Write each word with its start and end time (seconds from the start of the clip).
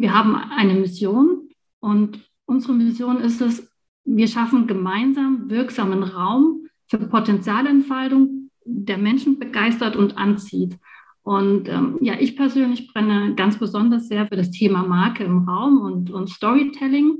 wir 0.00 0.14
haben 0.14 0.34
eine 0.34 0.74
Mission 0.74 1.48
und 1.80 2.20
unsere 2.46 2.72
Mission 2.72 3.20
ist 3.20 3.40
es, 3.40 3.70
wir 4.04 4.28
schaffen 4.28 4.66
gemeinsam 4.66 5.50
wirksamen 5.50 6.02
Raum 6.02 6.66
für 6.88 6.98
Potenzialentfaltung, 6.98 8.50
der 8.64 8.98
Menschen 8.98 9.38
begeistert 9.38 9.96
und 9.96 10.16
anzieht. 10.16 10.78
Und 11.22 11.68
ähm, 11.68 11.98
ja, 12.00 12.14
ich 12.18 12.34
persönlich 12.34 12.92
brenne 12.92 13.34
ganz 13.34 13.58
besonders 13.58 14.08
sehr 14.08 14.26
für 14.26 14.36
das 14.36 14.50
Thema 14.50 14.82
Marke 14.82 15.22
im 15.22 15.46
Raum 15.46 15.80
und, 15.80 16.10
und 16.10 16.30
Storytelling. 16.30 17.18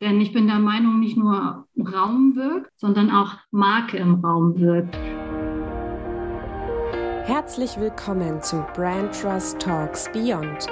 Denn 0.00 0.20
ich 0.20 0.32
bin 0.32 0.46
der 0.46 0.58
Meinung, 0.58 1.00
nicht 1.00 1.16
nur 1.16 1.66
Raum 1.76 2.36
wirkt, 2.36 2.70
sondern 2.76 3.10
auch 3.10 3.34
Marke 3.50 3.96
im 3.98 4.14
Raum 4.14 4.58
wirkt. 4.58 4.96
Herzlich 7.24 7.78
willkommen 7.78 8.40
zu 8.40 8.64
Brand 8.74 9.12
Trust 9.20 9.58
Talks 9.60 10.10
Beyond, 10.12 10.66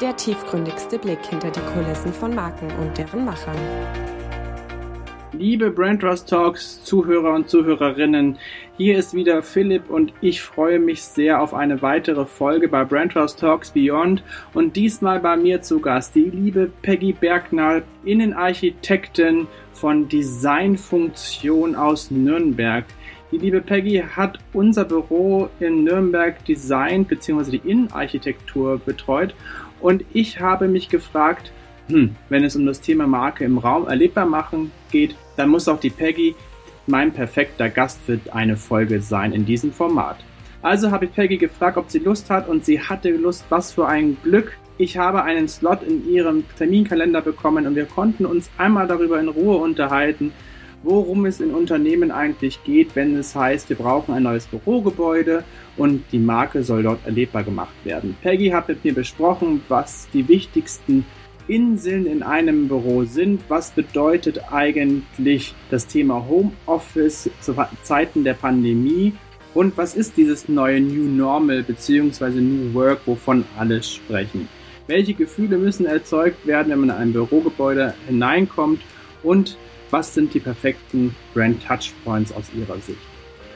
der 0.00 0.14
tiefgründigste 0.14 0.98
Blick 0.98 1.24
hinter 1.24 1.50
die 1.50 1.60
Kulissen 1.72 2.12
von 2.12 2.34
Marken 2.34 2.70
und 2.80 2.96
deren 2.98 3.24
Machern. 3.24 3.56
Liebe 5.32 5.70
Brand 5.70 6.00
Trust 6.00 6.30
Talks 6.30 6.82
Zuhörer 6.82 7.34
und 7.34 7.50
Zuhörerinnen, 7.50 8.38
hier 8.78 8.96
ist 8.96 9.12
wieder 9.12 9.42
Philipp 9.42 9.90
und 9.90 10.12
ich 10.20 10.40
freue 10.40 10.78
mich 10.78 11.02
sehr 11.02 11.42
auf 11.42 11.52
eine 11.52 11.82
weitere 11.82 12.24
Folge 12.24 12.68
bei 12.68 12.84
Brand 12.84 13.12
Trust 13.12 13.40
Talks 13.40 13.70
Beyond 13.70 14.22
und 14.54 14.76
diesmal 14.76 15.20
bei 15.20 15.36
mir 15.36 15.60
zu 15.60 15.80
Gast 15.80 16.14
die 16.14 16.24
liebe 16.24 16.70
Peggy 16.82 17.12
Bergner, 17.12 17.82
Innenarchitektin 18.04 19.46
von 19.72 20.08
Designfunktion 20.08 21.74
aus 21.74 22.10
Nürnberg. 22.10 22.84
Die 23.32 23.38
liebe 23.38 23.60
Peggy 23.60 24.04
hat 24.14 24.38
unser 24.52 24.84
Büro 24.84 25.50
in 25.58 25.84
Nürnberg 25.84 26.42
designt 26.44 27.08
bzw. 27.08 27.58
die 27.58 27.70
Innenarchitektur 27.70 28.78
betreut 28.78 29.34
und 29.80 30.04
ich 30.12 30.40
habe 30.40 30.68
mich 30.68 30.88
gefragt, 30.88 31.52
hm, 31.88 32.16
wenn 32.28 32.44
es 32.44 32.56
um 32.56 32.66
das 32.66 32.80
Thema 32.80 33.06
Marke 33.06 33.44
im 33.44 33.58
Raum 33.58 33.86
erlebbar 33.86 34.26
machen 34.26 34.72
geht, 34.90 35.14
dann 35.36 35.48
muss 35.48 35.68
auch 35.68 35.80
die 35.80 35.90
Peggy 35.90 36.34
mein 36.86 37.12
perfekter 37.12 37.68
Gast 37.68 38.00
für 38.04 38.18
eine 38.32 38.56
Folge 38.56 39.00
sein 39.00 39.32
in 39.32 39.44
diesem 39.44 39.72
Format. 39.72 40.16
Also 40.62 40.90
habe 40.90 41.04
ich 41.04 41.12
Peggy 41.12 41.36
gefragt, 41.36 41.76
ob 41.76 41.90
sie 41.90 41.98
Lust 41.98 42.30
hat 42.30 42.48
und 42.48 42.64
sie 42.64 42.80
hatte 42.80 43.10
Lust, 43.10 43.44
was 43.50 43.72
für 43.72 43.86
ein 43.86 44.16
Glück. 44.22 44.56
Ich 44.78 44.98
habe 44.98 45.22
einen 45.22 45.48
Slot 45.48 45.82
in 45.82 46.08
ihrem 46.08 46.44
Terminkalender 46.58 47.22
bekommen 47.22 47.66
und 47.66 47.76
wir 47.76 47.86
konnten 47.86 48.26
uns 48.26 48.50
einmal 48.58 48.86
darüber 48.86 49.20
in 49.20 49.28
Ruhe 49.28 49.56
unterhalten, 49.56 50.32
worum 50.86 51.26
es 51.26 51.40
in 51.40 51.52
Unternehmen 51.52 52.12
eigentlich 52.12 52.62
geht, 52.62 52.94
wenn 52.94 53.16
es 53.16 53.34
heißt, 53.34 53.68
wir 53.68 53.76
brauchen 53.76 54.14
ein 54.14 54.22
neues 54.22 54.46
Bürogebäude 54.46 55.42
und 55.76 56.04
die 56.12 56.18
Marke 56.18 56.62
soll 56.62 56.84
dort 56.84 57.04
erlebbar 57.04 57.42
gemacht 57.42 57.74
werden. 57.84 58.16
Peggy 58.22 58.50
hat 58.50 58.68
mit 58.68 58.84
mir 58.84 58.94
besprochen, 58.94 59.62
was 59.68 60.08
die 60.14 60.28
wichtigsten 60.28 61.04
Inseln 61.48 62.06
in 62.06 62.22
einem 62.22 62.68
Büro 62.68 63.04
sind. 63.04 63.42
Was 63.48 63.72
bedeutet 63.72 64.52
eigentlich 64.52 65.54
das 65.70 65.88
Thema 65.88 66.24
Homeoffice 66.28 67.30
zu 67.40 67.54
Zeiten 67.82 68.22
der 68.22 68.34
Pandemie? 68.34 69.12
Und 69.54 69.76
was 69.76 69.96
ist 69.96 70.16
dieses 70.16 70.48
neue 70.48 70.80
New 70.80 71.08
Normal 71.08 71.64
bzw. 71.64 72.40
New 72.40 72.74
Work, 72.74 73.00
wovon 73.06 73.44
alle 73.58 73.82
sprechen? 73.82 74.48
Welche 74.86 75.14
Gefühle 75.14 75.58
müssen 75.58 75.86
erzeugt 75.86 76.46
werden, 76.46 76.70
wenn 76.70 76.80
man 76.80 76.90
in 76.90 76.96
ein 76.96 77.12
Bürogebäude 77.12 77.94
hineinkommt? 78.06 78.80
Und 79.22 79.56
was 79.90 80.14
sind 80.14 80.34
die 80.34 80.40
perfekten 80.40 81.14
Brand 81.34 81.64
Touchpoints 81.64 82.32
aus 82.32 82.50
Ihrer 82.54 82.78
Sicht? 82.80 82.98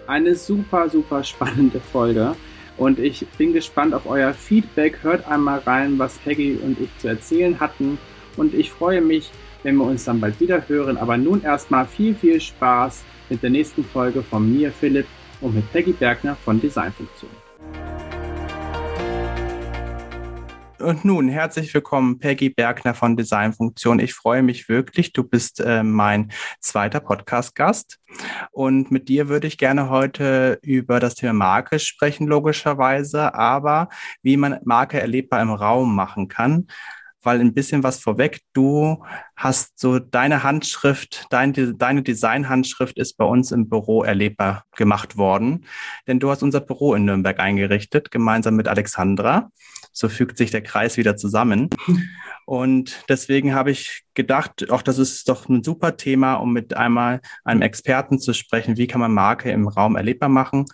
Eine 0.07 0.35
super, 0.35 0.89
super 0.89 1.25
spannende 1.25 1.81
Folge. 1.81 2.35
Und 2.77 2.99
ich 2.99 3.27
bin 3.37 3.53
gespannt 3.53 3.95
auf 3.95 4.07
euer 4.07 4.33
Feedback. 4.33 4.99
Hört 5.03 5.27
einmal 5.29 5.59
rein, 5.61 5.99
was 5.99 6.19
Peggy 6.19 6.59
und 6.63 6.81
ich 6.81 6.89
zu 6.99 7.09
erzählen 7.09 7.61
hatten. 7.61 7.99
Und 8.37 8.55
ich 8.55 8.71
freue 8.71 9.01
mich, 9.01 9.31
wenn 9.63 9.77
wir 9.77 9.85
uns 9.85 10.05
dann 10.05 10.21
bald 10.21 10.41
wieder 10.41 10.67
hören. 10.69 10.97
Aber 10.97 11.17
nun 11.17 11.43
erstmal 11.43 11.87
viel, 11.87 12.15
viel 12.15 12.41
Spaß 12.41 13.05
mit 13.29 13.43
der 13.43 13.51
nächsten 13.51 13.85
Folge 13.85 14.23
von 14.23 14.51
mir, 14.51 14.73
Philipp, 14.73 15.07
und 15.41 15.55
mit 15.55 15.71
Peggy 15.73 15.93
Bergner 15.93 16.37
von 16.37 16.61
Designfunktion. 16.61 17.31
Und 20.81 21.05
nun 21.05 21.29
herzlich 21.29 21.75
willkommen, 21.75 22.19
Peggy 22.19 22.49
Bergner 22.49 22.95
von 22.95 23.15
Designfunktion. 23.15 23.99
Ich 23.99 24.15
freue 24.15 24.43
mich 24.43 24.69
wirklich. 24.71 25.13
Du 25.13 25.23
bist 25.25 25.61
äh, 25.61 25.83
mein 25.83 26.33
zweiter 26.59 27.01
Podcast-Gast. 27.01 27.99
Und 28.51 28.91
mit 28.91 29.09
dir 29.09 29.29
würde 29.29 29.47
ich 29.47 29.59
gerne 29.59 29.91
heute 29.91 30.59
über 30.63 30.99
das 30.99 31.17
Thema 31.17 31.35
Marke 31.35 31.81
sprechen, 31.81 32.27
logischerweise, 32.27 33.35
aber 33.35 33.91
wie 34.23 34.39
man 34.39 34.59
Marke 34.65 34.99
erlebbar 34.99 35.43
im 35.43 35.51
Raum 35.51 35.95
machen 35.95 36.29
kann 36.29 36.67
weil 37.23 37.41
ein 37.41 37.53
bisschen 37.53 37.83
was 37.83 38.01
vorweg. 38.01 38.41
Du 38.55 39.05
hast 39.37 39.79
so 39.79 39.99
deine 39.99 40.43
Handschrift, 40.43 41.27
dein, 41.31 41.53
deine 41.77 42.03
Design-Handschrift 42.03 42.99
ist 42.99 43.19
bei 43.19 43.25
uns 43.25 43.53
im 43.53 43.69
Büro 43.69 44.03
erlebbar 44.03 44.65
gemacht 44.77 45.17
worden. 45.17 45.67
Denn 46.07 46.19
du 46.19 46.31
hast 46.31 46.43
unser 46.43 46.61
Büro 46.61 46.95
in 46.95 47.05
Nürnberg 47.05 47.39
eingerichtet, 47.39 48.11
gemeinsam 48.11 48.57
mit 48.57 48.69
Alexandra. 48.69 49.51
So 49.93 50.09
fügt 50.09 50.39
sich 50.39 50.51
der 50.51 50.63
Kreis 50.63 50.97
wieder 50.97 51.17
zusammen. 51.17 51.71
Und 52.47 53.05
deswegen 53.09 53.55
habe 53.55 53.71
ich 53.71 54.05
gedacht, 54.15 54.71
auch 54.71 54.83
das 54.83 54.99
ist 54.99 55.29
doch 55.29 55.49
ein 55.49 55.63
super 55.63 55.97
Thema, 55.97 56.35
um 56.35 56.53
mit 56.53 56.77
einmal 56.77 57.21
einem 57.45 57.63
Experten 57.63 58.19
zu 58.19 58.33
sprechen. 58.33 58.77
Wie 58.77 58.87
kann 58.87 59.01
man 59.01 59.13
Marke 59.13 59.51
im 59.51 59.69
Raum 59.69 59.97
erlebbar 59.97 60.29
machen? 60.29 60.67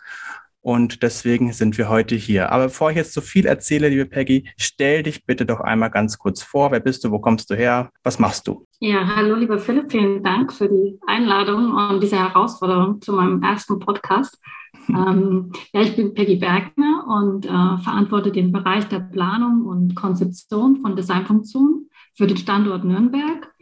Und 0.66 1.04
deswegen 1.04 1.53
sind 1.53 1.78
wir 1.78 1.88
heute 1.88 2.16
hier. 2.16 2.50
Aber 2.50 2.65
bevor 2.65 2.91
ich 2.91 2.97
jetzt 2.97 3.15
so 3.15 3.21
viel 3.21 3.47
erzähle, 3.47 3.88
liebe 3.88 4.04
Peggy, 4.04 4.50
stell 4.56 5.04
dich 5.04 5.25
bitte 5.25 5.47
doch 5.47 5.60
einmal 5.60 5.93
ganz 5.93 6.19
kurz 6.19 6.43
vor. 6.43 6.72
Wer 6.72 6.81
bist 6.81 7.04
du? 7.04 7.12
Wo 7.12 7.21
kommst 7.21 7.49
du 7.50 7.54
her? 7.54 7.91
Was 8.03 8.19
machst 8.19 8.49
du? 8.49 8.66
Ja, 8.81 9.15
hallo, 9.15 9.37
lieber 9.37 9.60
Philipp. 9.60 9.93
Vielen 9.93 10.25
Dank 10.25 10.53
für 10.53 10.69
die 10.69 10.99
Einladung 11.06 11.72
und 11.72 12.03
diese 12.03 12.19
Herausforderung 12.19 13.00
zu 13.00 13.12
meinem 13.12 13.44
ersten 13.44 13.78
Podcast. 13.78 14.43
ähm, 14.88 15.53
ja, 15.72 15.82
ich 15.82 15.94
bin 15.94 16.15
Peggy 16.15 16.34
Bergner 16.34 17.05
und 17.06 17.47
äh, 17.47 17.49
verantworte 17.84 18.32
den 18.32 18.50
Bereich 18.50 18.88
der 18.88 18.99
Planung 18.99 19.66
und 19.66 19.94
Konzeption 19.94 20.81
von 20.81 20.97
Designfunktionen 20.97 21.91
für 22.16 22.26
den 22.26 22.38
Standort 22.38 22.82
Nürnberg. 22.82 23.55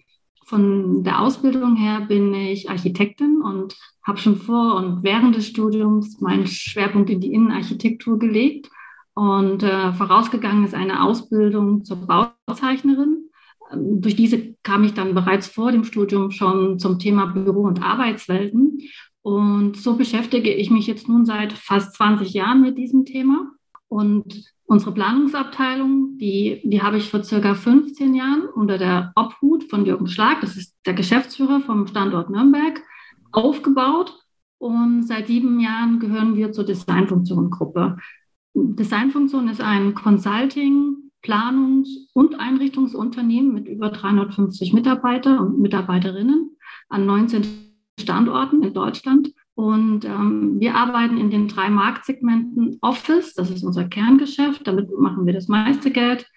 Von 0.45 1.05
der 1.05 1.21
Ausbildung 1.21 1.77
her 1.77 2.03
bin 2.03 2.35
ich 2.35 2.69
Architektin 2.69 3.41
und 3.43 3.77
habe 4.03 4.19
schon 4.19 4.37
vor 4.37 4.77
und 4.77 5.03
während 5.03 5.35
des 5.35 5.47
Studiums 5.47 6.21
meinen 6.21 6.47
Schwerpunkt 6.47 7.09
in 7.11 7.21
die 7.21 7.33
Innenarchitektur 7.33 8.19
gelegt. 8.19 8.69
Und 9.15 9.63
äh, 9.63 9.93
vorausgegangen 9.93 10.65
ist 10.65 10.75
eine 10.75 11.03
Ausbildung 11.03 11.85
zur 11.85 12.07
Bauzeichnerin. 12.47 13.31
Ähm, 13.73 14.01
durch 14.01 14.17
diese 14.17 14.55
kam 14.63 14.85
ich 14.85 14.95
dann 14.95 15.15
bereits 15.15 15.47
vor 15.47 15.73
dem 15.73 15.85
Studium 15.85 16.31
schon 16.31 16.79
zum 16.79 16.99
Thema 16.99 17.27
Büro- 17.27 17.67
und 17.67 17.83
Arbeitswelten. 17.83 18.81
Und 19.23 19.77
so 19.77 19.97
beschäftige 19.97 20.53
ich 20.53 20.71
mich 20.71 20.87
jetzt 20.87 21.09
nun 21.09 21.25
seit 21.25 21.55
fast 21.55 21.95
20 21.95 22.35
Jahren 22.35 22.61
mit 22.61 22.77
diesem 22.77 23.07
Thema. 23.07 23.53
Und 23.89 24.45
unsere 24.67 24.93
Planungsabteilung, 24.93 26.19
die, 26.19 26.63
die 26.65 26.83
habe 26.83 26.97
ich 26.97 27.11
vor 27.11 27.23
circa 27.23 27.55
15 27.55 28.15
Jahren 28.15 28.49
unter 28.49 28.79
der 28.79 29.13
Obhut 29.15 29.65
von 29.65 29.85
Jürgen 29.85 30.09
Schlag, 30.09 30.41
das 30.41 30.57
ist 30.57 30.75
der 30.87 30.95
Geschäftsführer 30.95 31.61
vom 31.61 31.87
Standort 31.87 32.31
Nürnberg, 32.31 32.83
aufgebaut. 33.33 34.19
Und 34.59 35.03
seit 35.03 35.27
sieben 35.27 35.61
Jahren 35.61 36.01
gehören 36.01 36.37
wir 36.37 36.53
zur 36.53 36.65
Designfunktion-Gruppe. 36.65 37.99
Designfunktion 38.55 39.49
ist 39.49 39.61
ein 39.61 39.95
Consulting, 39.95 41.11
Planungs- 41.23 42.09
und 42.13 42.39
Einrichtungsunternehmen 42.39 43.53
mit 43.53 43.67
über 43.67 43.91
350 43.91 44.73
Mitarbeiter 44.73 45.41
und 45.41 45.59
Mitarbeiterinnen 45.59 46.57
an 46.89 47.07
19 47.07 47.45
Standorten 47.99 48.63
in 48.63 48.75
Deutschland. 48.75 49.33
Und 49.55 50.05
ähm, 50.05 50.59
wir 50.59 50.75
arbeiten 50.75 51.17
in 51.17 51.31
den 51.31 51.47
drei 51.47 51.71
Marktsegmenten 51.71 52.79
Office, 52.81 53.35
das 53.35 53.51
ist 53.51 53.63
unser 53.63 53.85
Kerngeschäft, 53.85 54.67
damit 54.67 54.91
machen 54.99 55.27
wir 55.27 55.33
das 55.33 55.47
meiste 55.47 55.91
Geld, 55.91 56.29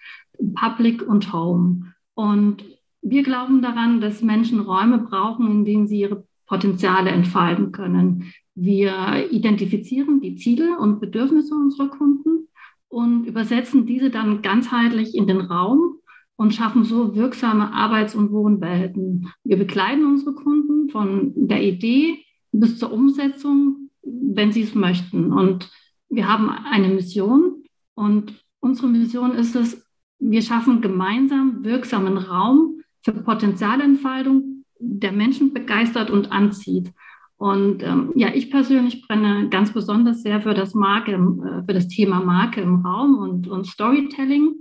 Public 0.54 1.02
und 1.02 1.32
Home. 1.32 1.94
Und 2.14 2.64
wir 3.02 3.22
glauben 3.22 3.60
daran, 3.60 4.00
dass 4.00 4.22
Menschen 4.22 4.60
Räume 4.60 4.98
brauchen, 4.98 5.50
in 5.50 5.64
denen 5.64 5.88
sie 5.88 6.00
ihre 6.00 6.24
Potenziale 6.46 7.10
entfalten 7.10 7.72
können. 7.72 8.32
Wir 8.54 9.30
identifizieren 9.30 10.20
die 10.20 10.36
Ziele 10.36 10.78
und 10.78 11.00
Bedürfnisse 11.00 11.54
unserer 11.54 11.88
Kunden 11.88 12.48
und 12.88 13.26
übersetzen 13.26 13.86
diese 13.86 14.10
dann 14.10 14.42
ganzheitlich 14.42 15.14
in 15.14 15.26
den 15.26 15.40
Raum 15.40 15.96
und 16.36 16.54
schaffen 16.54 16.84
so 16.84 17.16
wirksame 17.16 17.72
Arbeits- 17.72 18.14
und 18.14 18.30
Wohnwelten. 18.30 19.28
Wir 19.44 19.58
begleiten 19.58 20.04
unsere 20.06 20.34
Kunden 20.34 20.88
von 20.88 21.32
der 21.34 21.62
Idee 21.62 22.24
bis 22.52 22.78
zur 22.78 22.92
Umsetzung, 22.92 23.90
wenn 24.02 24.52
sie 24.52 24.62
es 24.62 24.74
möchten. 24.74 25.32
Und 25.32 25.70
wir 26.08 26.28
haben 26.28 26.50
eine 26.50 26.88
Mission 26.88 27.64
und 27.94 28.44
unsere 28.60 28.88
Mission 28.88 29.32
ist 29.32 29.54
es, 29.56 29.84
wir 30.18 30.42
schaffen 30.42 30.80
gemeinsam 30.80 31.64
wirksamen 31.64 32.18
Raum 32.18 32.80
für 33.04 33.12
Potenzialentfaltung, 33.12 34.64
der 34.80 35.12
Menschen 35.12 35.52
begeistert 35.52 36.10
und 36.10 36.32
anzieht. 36.32 36.92
Und 37.36 37.84
ähm, 37.84 38.12
ja, 38.16 38.34
ich 38.34 38.50
persönlich 38.50 39.06
brenne 39.06 39.48
ganz 39.48 39.72
besonders 39.72 40.22
sehr 40.22 40.40
für 40.40 40.54
das 40.54 40.74
Marke, 40.74 41.12
äh, 41.12 41.64
für 41.64 41.72
das 41.72 41.86
Thema 41.86 42.20
Marke 42.20 42.60
im 42.60 42.84
Raum 42.84 43.16
und, 43.16 43.46
und 43.46 43.66
Storytelling. 43.66 44.56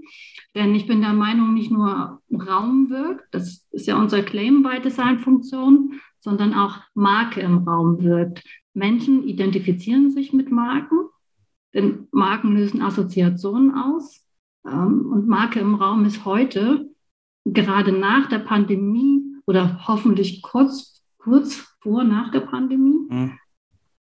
Denn 0.53 0.75
ich 0.75 0.85
bin 0.85 1.01
der 1.01 1.13
Meinung, 1.13 1.55
nicht 1.55 1.71
nur 1.71 2.21
Raum 2.31 2.89
wirkt, 2.89 3.25
das 3.31 3.67
ist 3.71 3.87
ja 3.87 3.99
unser 3.99 4.21
Claim 4.21 4.61
bei 4.61 4.79
Designfunktion, 4.79 5.99
sondern 6.19 6.53
auch 6.53 6.79
Marke 6.93 7.41
im 7.41 7.59
Raum 7.59 8.01
wirkt. 8.03 8.43
Menschen 8.73 9.23
identifizieren 9.23 10.11
sich 10.11 10.33
mit 10.33 10.51
Marken, 10.51 11.07
denn 11.73 12.07
Marken 12.11 12.55
lösen 12.55 12.81
Assoziationen 12.81 13.73
aus. 13.73 14.25
Ähm, 14.65 15.09
und 15.11 15.27
Marke 15.27 15.59
im 15.59 15.75
Raum 15.75 16.05
ist 16.05 16.25
heute, 16.25 16.89
gerade 17.45 17.91
nach 17.91 18.27
der 18.29 18.39
Pandemie 18.39 19.21
oder 19.45 19.87
hoffentlich 19.87 20.41
kurz, 20.41 21.01
kurz 21.17 21.55
vor, 21.79 22.03
nach 22.03 22.31
der 22.31 22.41
Pandemie, 22.41 22.99
mhm. 23.09 23.39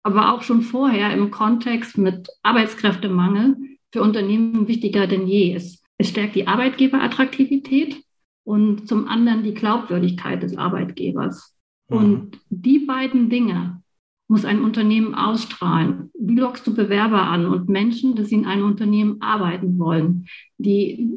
aber 0.04 0.34
auch 0.34 0.42
schon 0.42 0.62
vorher 0.62 1.14
im 1.14 1.32
Kontext 1.32 1.98
mit 1.98 2.28
Arbeitskräftemangel 2.44 3.56
für 3.92 4.02
Unternehmen 4.02 4.68
wichtiger 4.68 5.08
denn 5.08 5.28
je. 5.28 5.54
Es, 5.54 5.84
es 5.98 6.10
stärkt 6.10 6.36
die 6.36 6.48
Arbeitgeberattraktivität 6.48 8.04
und 8.44 8.88
zum 8.88 9.08
anderen 9.08 9.44
die 9.44 9.54
Glaubwürdigkeit 9.54 10.42
des 10.42 10.58
Arbeitgebers. 10.58 11.57
Mhm. 11.90 11.98
Und 11.98 12.40
die 12.50 12.80
beiden 12.80 13.30
Dinge 13.30 13.82
muss 14.28 14.46
ein 14.46 14.62
Unternehmen 14.62 15.16
ausstrahlen. 15.16 16.12
Wie 16.20 16.36
lockst 16.36 16.68
du 16.68 16.76
Bewerber 16.76 17.24
an 17.24 17.46
und 17.46 17.70
Menschen, 17.70 18.16
dass 18.16 18.30
sie 18.30 18.36
in 18.36 18.46
einem 18.46 18.66
Unternehmen 18.66 19.22
arbeiten 19.22 19.80
wollen? 19.80 20.26
Die, 20.58 21.10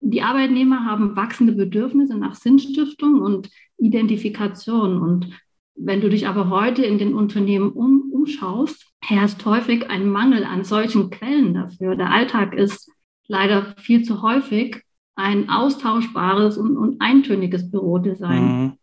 die 0.00 0.22
Arbeitnehmer 0.22 0.84
haben 0.84 1.14
wachsende 1.14 1.52
Bedürfnisse 1.52 2.16
nach 2.16 2.34
Sinnstiftung 2.34 3.20
und 3.20 3.48
Identifikation. 3.78 5.00
Und 5.00 5.30
wenn 5.76 6.00
du 6.00 6.08
dich 6.08 6.26
aber 6.26 6.50
heute 6.50 6.84
in 6.84 6.98
den 6.98 7.14
Unternehmen 7.14 7.70
um, 7.70 8.10
umschaust, 8.12 8.92
herrscht 9.00 9.44
häufig 9.44 9.88
ein 9.88 10.08
Mangel 10.08 10.42
an 10.42 10.64
solchen 10.64 11.10
Quellen 11.10 11.54
dafür. 11.54 11.94
Der 11.94 12.10
Alltag 12.10 12.54
ist 12.54 12.90
leider 13.28 13.76
viel 13.76 14.02
zu 14.02 14.22
häufig 14.22 14.82
ein 15.14 15.48
austauschbares 15.48 16.58
und, 16.58 16.76
und 16.76 17.00
eintöniges 17.00 17.70
Bürodesign. 17.70 18.62
Mhm 18.62 18.77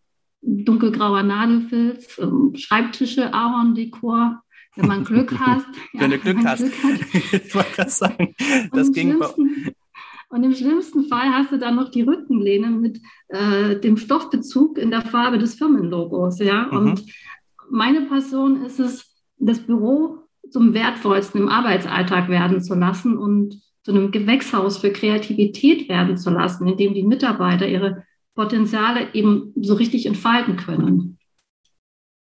dunkelgrauer 0.45 1.23
Nadelfilz, 1.23 2.19
ähm, 2.19 2.53
Schreibtische, 2.55 3.33
Ahorndekor. 3.33 4.41
Wenn 4.75 4.87
man 4.87 5.03
Glück 5.05 5.31
hat. 5.39 5.63
wenn 5.93 6.11
ja, 6.11 6.17
du 6.17 6.19
Glück 6.19 6.45
hast. 6.45 6.59
Glück 6.59 6.83
hat. 6.83 6.99
ich 7.45 7.55
wollte 7.55 7.71
gerade 7.75 7.89
sagen, 7.89 8.35
das 8.73 8.91
ging. 8.91 9.17
Und 10.29 10.43
im 10.43 10.53
schlimmsten 10.53 11.05
Fall 11.05 11.29
hast 11.31 11.51
du 11.51 11.57
dann 11.57 11.75
noch 11.75 11.89
die 11.89 12.01
Rückenlehne 12.01 12.69
mit 12.69 12.99
äh, 13.29 13.79
dem 13.79 13.95
Stoffbezug 13.95 14.77
in 14.77 14.91
der 14.91 15.01
Farbe 15.01 15.37
des 15.37 15.55
Firmenlogos. 15.55 16.39
Ja? 16.39 16.67
Mhm. 16.71 16.77
Und 16.77 17.05
meine 17.69 18.01
Passion 18.01 18.65
ist 18.65 18.79
es, 18.79 19.15
das 19.37 19.59
Büro 19.59 20.19
zum 20.49 20.73
wertvollsten 20.73 21.41
im 21.41 21.49
Arbeitsalltag 21.49 22.29
werden 22.29 22.61
zu 22.61 22.75
lassen 22.75 23.17
und 23.17 23.61
zu 23.83 23.91
einem 23.91 24.11
Gewächshaus 24.11 24.77
für 24.77 24.91
Kreativität 24.91 25.87
werden 25.89 26.17
zu 26.17 26.31
lassen, 26.31 26.67
in 26.67 26.77
dem 26.77 26.93
die 26.93 27.03
Mitarbeiter 27.03 27.67
ihre 27.67 28.03
Potenziale 28.35 29.13
eben 29.13 29.53
so 29.55 29.73
richtig 29.73 30.05
entfalten 30.05 30.57
können. 30.57 31.17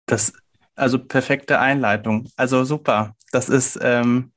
Das, 0.06 0.34
also 0.76 0.98
perfekte 0.98 1.60
Einleitung. 1.60 2.30
Also 2.36 2.64
super. 2.64 3.16
Das 3.32 3.50
ist 3.50 3.78
ähm, 3.82 4.32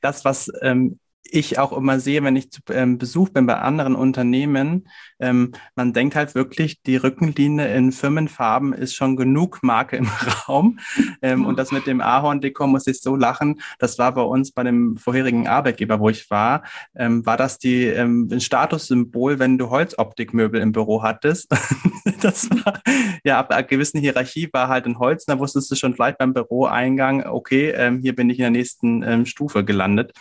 das, 0.00 0.24
was 0.24 0.50
ähm, 0.60 0.98
ich 1.32 1.58
auch 1.58 1.72
immer 1.72 2.00
sehe, 2.00 2.22
wenn 2.22 2.36
ich 2.36 2.50
zu 2.50 2.60
ähm, 2.70 2.98
Besuch 2.98 3.30
bin 3.30 3.46
bei 3.46 3.56
anderen 3.56 3.94
Unternehmen, 3.94 4.88
ähm, 5.18 5.52
man 5.74 5.92
denkt 5.92 6.16
halt 6.16 6.34
wirklich, 6.34 6.82
die 6.82 6.96
Rückenlinie 6.96 7.74
in 7.74 7.92
Firmenfarben 7.92 8.72
ist 8.72 8.94
schon 8.94 9.16
genug 9.16 9.62
Marke 9.62 9.96
im 9.96 10.08
Raum. 10.48 10.78
Ähm, 11.22 11.46
und 11.46 11.58
das 11.58 11.72
mit 11.72 11.86
dem 11.86 12.00
Ahorn-Dekor 12.00 12.66
muss 12.66 12.86
ich 12.86 13.00
so 13.00 13.16
lachen. 13.16 13.60
Das 13.78 13.98
war 13.98 14.12
bei 14.14 14.22
uns 14.22 14.52
bei 14.52 14.62
dem 14.62 14.96
vorherigen 14.96 15.46
Arbeitgeber, 15.46 16.00
wo 16.00 16.08
ich 16.08 16.30
war, 16.30 16.62
ähm, 16.96 17.24
war 17.26 17.36
das 17.36 17.58
die, 17.58 17.84
ähm, 17.84 18.28
ein 18.30 18.40
Statussymbol, 18.40 19.38
wenn 19.38 19.58
du 19.58 19.70
Holzoptikmöbel 19.70 20.60
im 20.60 20.72
Büro 20.72 21.02
hattest. 21.02 21.50
das 22.20 22.50
war, 22.50 22.80
ja, 23.24 23.38
ab 23.38 23.50
einer 23.50 23.62
gewissen 23.62 24.00
Hierarchie 24.00 24.48
war 24.52 24.68
halt 24.68 24.86
ein 24.86 24.98
Holz. 24.98 25.24
Da 25.24 25.38
wusstest 25.38 25.70
du 25.70 25.76
schon 25.76 25.94
vielleicht 25.94 26.18
beim 26.18 26.32
Büroeingang, 26.32 27.24
okay, 27.26 27.70
ähm, 27.70 28.00
hier 28.00 28.14
bin 28.14 28.30
ich 28.30 28.38
in 28.38 28.42
der 28.42 28.50
nächsten 28.50 29.26
Stufe 29.26 29.64
gelandet 29.64 30.12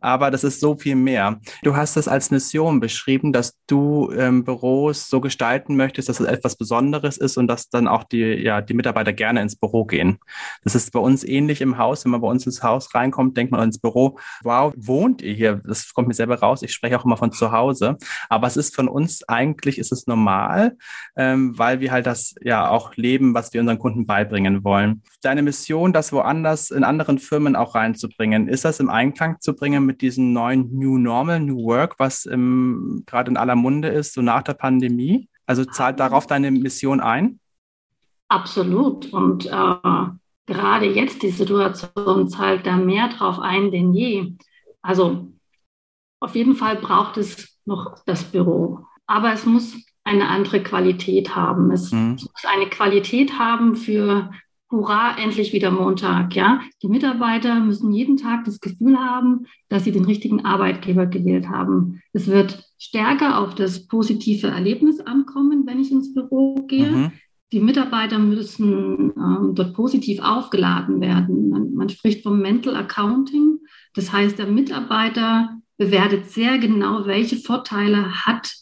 aber 0.00 0.30
das 0.30 0.44
ist 0.44 0.60
so 0.60 0.76
viel 0.76 0.96
mehr. 0.96 1.40
Du 1.62 1.76
hast 1.76 1.96
es 1.96 2.08
als 2.08 2.30
Mission 2.30 2.80
beschrieben, 2.80 3.32
dass 3.32 3.58
du 3.66 4.10
ähm, 4.12 4.44
Büros 4.44 5.08
so 5.08 5.20
gestalten 5.20 5.76
möchtest, 5.76 6.08
dass 6.08 6.20
es 6.20 6.26
etwas 6.26 6.56
Besonderes 6.56 7.16
ist 7.16 7.36
und 7.36 7.46
dass 7.46 7.68
dann 7.68 7.86
auch 7.86 8.04
die, 8.04 8.18
ja, 8.18 8.60
die 8.60 8.74
Mitarbeiter 8.74 9.12
gerne 9.12 9.42
ins 9.42 9.56
Büro 9.56 9.84
gehen. 9.84 10.18
Das 10.64 10.74
ist 10.74 10.92
bei 10.92 11.00
uns 11.00 11.24
ähnlich 11.24 11.60
im 11.60 11.78
Haus. 11.78 12.04
Wenn 12.04 12.12
man 12.12 12.20
bei 12.20 12.28
uns 12.28 12.46
ins 12.46 12.62
Haus 12.62 12.94
reinkommt, 12.94 13.36
denkt 13.36 13.52
man 13.52 13.62
ins 13.62 13.78
Büro, 13.78 14.18
wow, 14.42 14.72
wohnt 14.76 15.22
ihr 15.22 15.34
hier? 15.34 15.60
Das 15.64 15.92
kommt 15.92 16.08
mir 16.08 16.14
selber 16.14 16.38
raus. 16.38 16.62
Ich 16.62 16.72
spreche 16.72 16.98
auch 16.98 17.04
immer 17.04 17.16
von 17.16 17.32
zu 17.32 17.52
Hause. 17.52 17.96
Aber 18.28 18.46
es 18.46 18.56
ist 18.56 18.74
von 18.74 18.88
uns 18.88 19.22
eigentlich, 19.28 19.78
ist 19.78 19.92
es 19.92 20.06
normal, 20.06 20.76
ähm, 21.16 21.58
weil 21.58 21.80
wir 21.80 21.92
halt 21.92 22.06
das 22.06 22.34
ja 22.42 22.68
auch 22.68 22.96
leben, 22.96 23.34
was 23.34 23.52
wir 23.52 23.60
unseren 23.60 23.78
Kunden 23.78 24.06
beibringen 24.06 24.64
wollen. 24.64 25.02
Deine 25.22 25.42
Mission, 25.42 25.92
das 25.92 26.12
woanders 26.12 26.70
in 26.70 26.84
anderen 26.84 27.18
Firmen 27.18 27.56
auch 27.56 27.74
reinzubringen, 27.74 28.48
ist 28.48 28.64
das 28.64 28.80
im 28.80 28.88
Einklang 28.88 29.36
zu 29.40 29.54
bringen 29.60 29.86
mit 29.86 30.00
diesem 30.00 30.32
neuen 30.32 30.76
New 30.76 30.98
Normal, 30.98 31.38
New 31.38 31.64
Work, 31.64 31.98
was 31.98 32.24
gerade 32.24 33.30
in 33.30 33.36
aller 33.36 33.54
Munde 33.54 33.88
ist, 33.88 34.14
so 34.14 34.22
nach 34.22 34.42
der 34.42 34.54
Pandemie? 34.54 35.28
Also 35.46 35.64
zahlt 35.64 36.00
darauf 36.00 36.26
deine 36.26 36.50
Mission 36.50 37.00
ein? 37.00 37.38
Absolut. 38.28 39.12
Und 39.12 39.46
äh, 39.46 40.08
gerade 40.46 40.86
jetzt 40.86 41.22
die 41.22 41.30
Situation 41.30 42.28
zahlt 42.28 42.66
da 42.66 42.76
mehr 42.76 43.08
drauf 43.08 43.38
ein 43.38 43.70
denn 43.70 43.92
je. 43.92 44.34
Also 44.82 45.32
auf 46.20 46.34
jeden 46.34 46.54
Fall 46.54 46.76
braucht 46.76 47.16
es 47.16 47.58
noch 47.64 48.02
das 48.06 48.24
Büro. 48.24 48.84
Aber 49.06 49.32
es 49.32 49.46
muss 49.46 49.76
eine 50.04 50.28
andere 50.28 50.62
Qualität 50.62 51.34
haben. 51.34 51.70
Es 51.70 51.92
mhm. 51.92 52.12
muss 52.12 52.44
eine 52.44 52.68
Qualität 52.70 53.38
haben 53.38 53.74
für 53.74 54.30
hurra, 54.70 55.16
endlich 55.18 55.52
wieder 55.52 55.70
Montag, 55.70 56.34
ja. 56.36 56.60
Die 56.82 56.88
Mitarbeiter 56.88 57.60
müssen 57.60 57.92
jeden 57.92 58.16
Tag 58.16 58.44
das 58.44 58.60
Gefühl 58.60 58.98
haben, 58.98 59.46
dass 59.68 59.84
sie 59.84 59.92
den 59.92 60.04
richtigen 60.04 60.44
Arbeitgeber 60.44 61.06
gewählt 61.06 61.48
haben. 61.48 62.00
Es 62.12 62.28
wird 62.28 62.70
stärker 62.78 63.38
auf 63.38 63.54
das 63.54 63.86
positive 63.86 64.46
Erlebnis 64.46 65.00
ankommen, 65.00 65.66
wenn 65.66 65.80
ich 65.80 65.90
ins 65.90 66.14
Büro 66.14 66.54
gehe. 66.66 66.90
Mhm. 66.90 67.12
Die 67.52 67.60
Mitarbeiter 67.60 68.18
müssen 68.18 69.12
ähm, 69.16 69.52
dort 69.54 69.74
positiv 69.74 70.20
aufgeladen 70.20 71.00
werden. 71.00 71.50
Man, 71.50 71.74
man 71.74 71.88
spricht 71.88 72.22
vom 72.22 72.40
Mental 72.40 72.76
Accounting. 72.76 73.58
Das 73.94 74.12
heißt, 74.12 74.38
der 74.38 74.46
Mitarbeiter 74.46 75.58
bewertet 75.76 76.26
sehr 76.26 76.58
genau, 76.58 77.06
welche 77.06 77.36
Vorteile 77.36 78.24
hat 78.24 78.52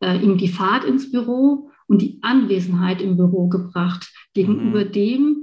äh, 0.00 0.18
ihm 0.18 0.36
die 0.36 0.48
Fahrt 0.48 0.84
ins 0.84 1.10
Büro 1.10 1.69
und 1.90 2.00
die 2.02 2.18
Anwesenheit 2.22 3.02
im 3.02 3.16
Büro 3.16 3.48
gebracht 3.48 4.12
gegenüber 4.32 4.84
mhm. 4.84 4.92
dem, 4.92 5.36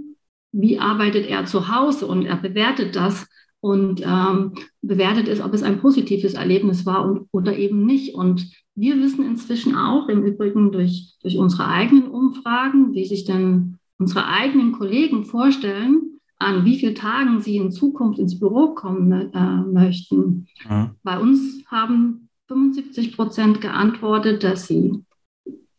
wie 0.54 0.80
arbeitet 0.80 1.28
er 1.28 1.46
zu 1.46 1.68
Hause 1.68 2.08
und 2.08 2.26
er 2.26 2.38
bewertet 2.38 2.96
das 2.96 3.28
und 3.60 4.02
ähm, 4.02 4.54
bewertet 4.82 5.28
es, 5.28 5.42
ob 5.42 5.54
es 5.54 5.62
ein 5.62 5.82
positives 5.82 6.36
Erlebnis 6.36 6.86
war 6.86 7.04
und, 7.04 7.28
oder 7.34 7.58
eben 7.58 7.86
nicht. 7.86 8.16
Und 8.16 8.50
wir 8.76 8.98
wissen 8.98 9.26
inzwischen 9.26 9.76
auch, 9.76 10.08
im 10.08 10.24
Übrigen 10.24 10.72
durch, 10.72 11.16
durch 11.22 11.38
unsere 11.38 11.68
eigenen 11.68 12.08
Umfragen, 12.08 12.94
wie 12.94 13.04
sich 13.04 13.26
denn 13.26 13.78
unsere 14.00 14.28
eigenen 14.28 14.72
Kollegen 14.72 15.26
vorstellen, 15.26 16.20
an 16.40 16.64
wie 16.64 16.78
vielen 16.78 16.96
Tagen 16.96 17.42
sie 17.42 17.58
in 17.58 17.72
Zukunft 17.72 18.20
ins 18.20 18.40
Büro 18.40 18.74
kommen 18.74 19.34
äh, 19.34 19.62
möchten. 19.70 20.48
Mhm. 20.70 20.92
Bei 21.04 21.20
uns 21.20 21.66
haben 21.70 22.30
75 22.48 23.18
Prozent 23.18 23.60
geantwortet, 23.60 24.46
dass 24.46 24.68
sie 24.68 25.04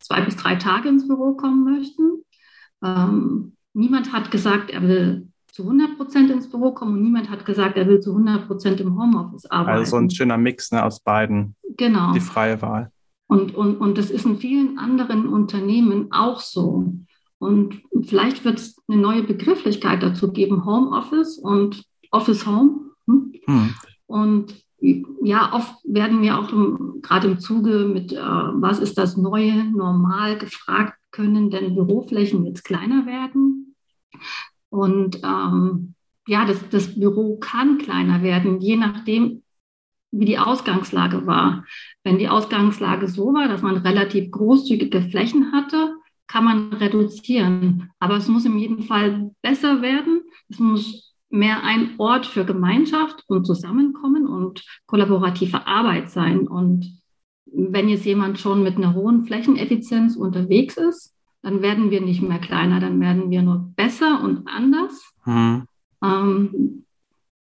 zwei 0.09 0.23
bis 0.23 0.37
drei 0.37 0.57
Tage 0.57 0.89
ins 0.89 1.07
Büro 1.07 1.35
kommen 1.35 1.65
möchten. 1.65 2.25
Ähm, 2.83 3.53
niemand 3.75 4.13
hat 4.13 4.31
gesagt, 4.31 4.71
er 4.71 4.83
will 4.83 5.29
zu 5.53 5.65
100 5.65 5.97
Prozent 5.97 6.31
ins 6.31 6.51
Büro 6.51 6.73
kommen 6.73 6.95
und 6.95 7.03
niemand 7.03 7.31
hat 7.31 7.45
gesagt, 7.45 7.77
er 7.77 7.87
will 7.87 8.01
zu 8.01 8.13
100 8.13 8.47
Prozent 8.47 8.81
im 8.81 8.99
Homeoffice 8.99 9.47
arbeiten. 9.47 9.79
Also 9.79 9.91
so 9.91 9.97
ein 9.97 10.11
schöner 10.11 10.39
Mix 10.39 10.73
ne, 10.73 10.83
aus 10.85 11.01
beiden. 11.01 11.55
Genau. 11.77 12.13
Die 12.13 12.21
freie 12.21 12.61
Wahl. 12.63 12.91
Und, 13.27 13.55
und, 13.55 13.77
und 13.77 13.99
das 13.99 14.11
ist 14.11 14.25
in 14.25 14.39
vielen 14.39 14.79
anderen 14.79 15.29
Unternehmen 15.29 16.11
auch 16.11 16.41
so. 16.41 16.95
Und 17.39 17.83
vielleicht 18.05 18.45
wird 18.45 18.59
es 18.59 18.77
eine 18.89 19.01
neue 19.01 19.23
Begrifflichkeit 19.23 20.03
dazu 20.03 20.33
geben, 20.33 20.65
Homeoffice 20.65 21.39
und 21.39 21.85
Office 22.11 22.47
Home. 22.47 22.93
Hm? 23.07 23.33
Hm. 23.47 23.75
Und 24.07 24.65
ja, 24.81 25.53
oft 25.53 25.75
werden 25.85 26.23
wir 26.23 26.39
auch 26.39 26.49
gerade 27.03 27.29
im 27.29 27.41
Zuge 27.41 27.91
mit, 27.93 28.13
äh, 28.13 28.17
was 28.19 28.79
ist 28.79 28.97
das 28.97 29.17
neue 29.17 29.65
Normal 29.65 30.39
gefragt, 30.39 30.95
können 31.11 31.51
denn 31.51 31.75
Büroflächen 31.75 32.45
jetzt 32.47 32.65
kleiner 32.65 33.07
werden? 33.07 33.75
Und 34.71 35.21
ähm, 35.25 35.95
ja, 36.27 36.45
das, 36.45 36.69
das 36.71 36.99
Büro 36.99 37.39
kann 37.39 37.79
kleiner 37.79 38.23
werden, 38.23 38.61
je 38.61 38.77
nachdem, 38.77 39.43
wie 40.11 40.27
die 40.27 40.39
Ausgangslage 40.39 41.27
war. 41.27 41.65
Wenn 42.05 42.19
die 42.19 42.29
Ausgangslage 42.29 43.09
so 43.09 43.35
war, 43.35 43.49
dass 43.49 43.63
man 43.63 43.79
relativ 43.79 44.31
großzügige 44.31 45.03
Flächen 45.03 45.53
hatte, 45.53 45.97
kann 46.27 46.45
man 46.45 46.73
reduzieren. 46.75 47.91
Aber 47.99 48.17
es 48.17 48.29
muss 48.29 48.45
in 48.45 48.59
jedem 48.59 48.83
Fall 48.83 49.31
besser 49.43 49.83
werden. 49.83 50.23
Es 50.49 50.59
muss 50.59 51.15
mehr 51.31 51.63
ein 51.63 51.95
Ort 51.99 52.27
für 52.27 52.45
Gemeinschaft 52.45 53.25
und 53.27 53.47
Zusammenkommen 53.47 54.27
und 54.27 54.65
kollaborative 54.87 55.67
Arbeit 55.67 56.11
sein. 56.11 56.49
Und 56.49 57.01
wenn 57.47 57.89
jetzt 57.89 58.05
jemand 58.05 58.39
schon 58.39 58.63
mit 58.63 58.77
einer 58.77 58.95
hohen 58.95 59.25
Flächeneffizienz 59.25 60.17
unterwegs 60.17 60.77
ist, 60.77 61.15
dann 61.43 61.63
werden 61.63 61.91
wir 61.91 62.01
nicht 62.01 62.23
mehr 62.23 62.39
kleiner, 62.39 62.81
dann 62.81 63.01
werden 63.01 63.31
wir 63.31 63.43
nur 63.43 63.73
besser 63.77 64.23
und 64.23 64.49
anders. 64.49 65.15
Mhm. 65.25 65.65
Ähm, 66.03 66.85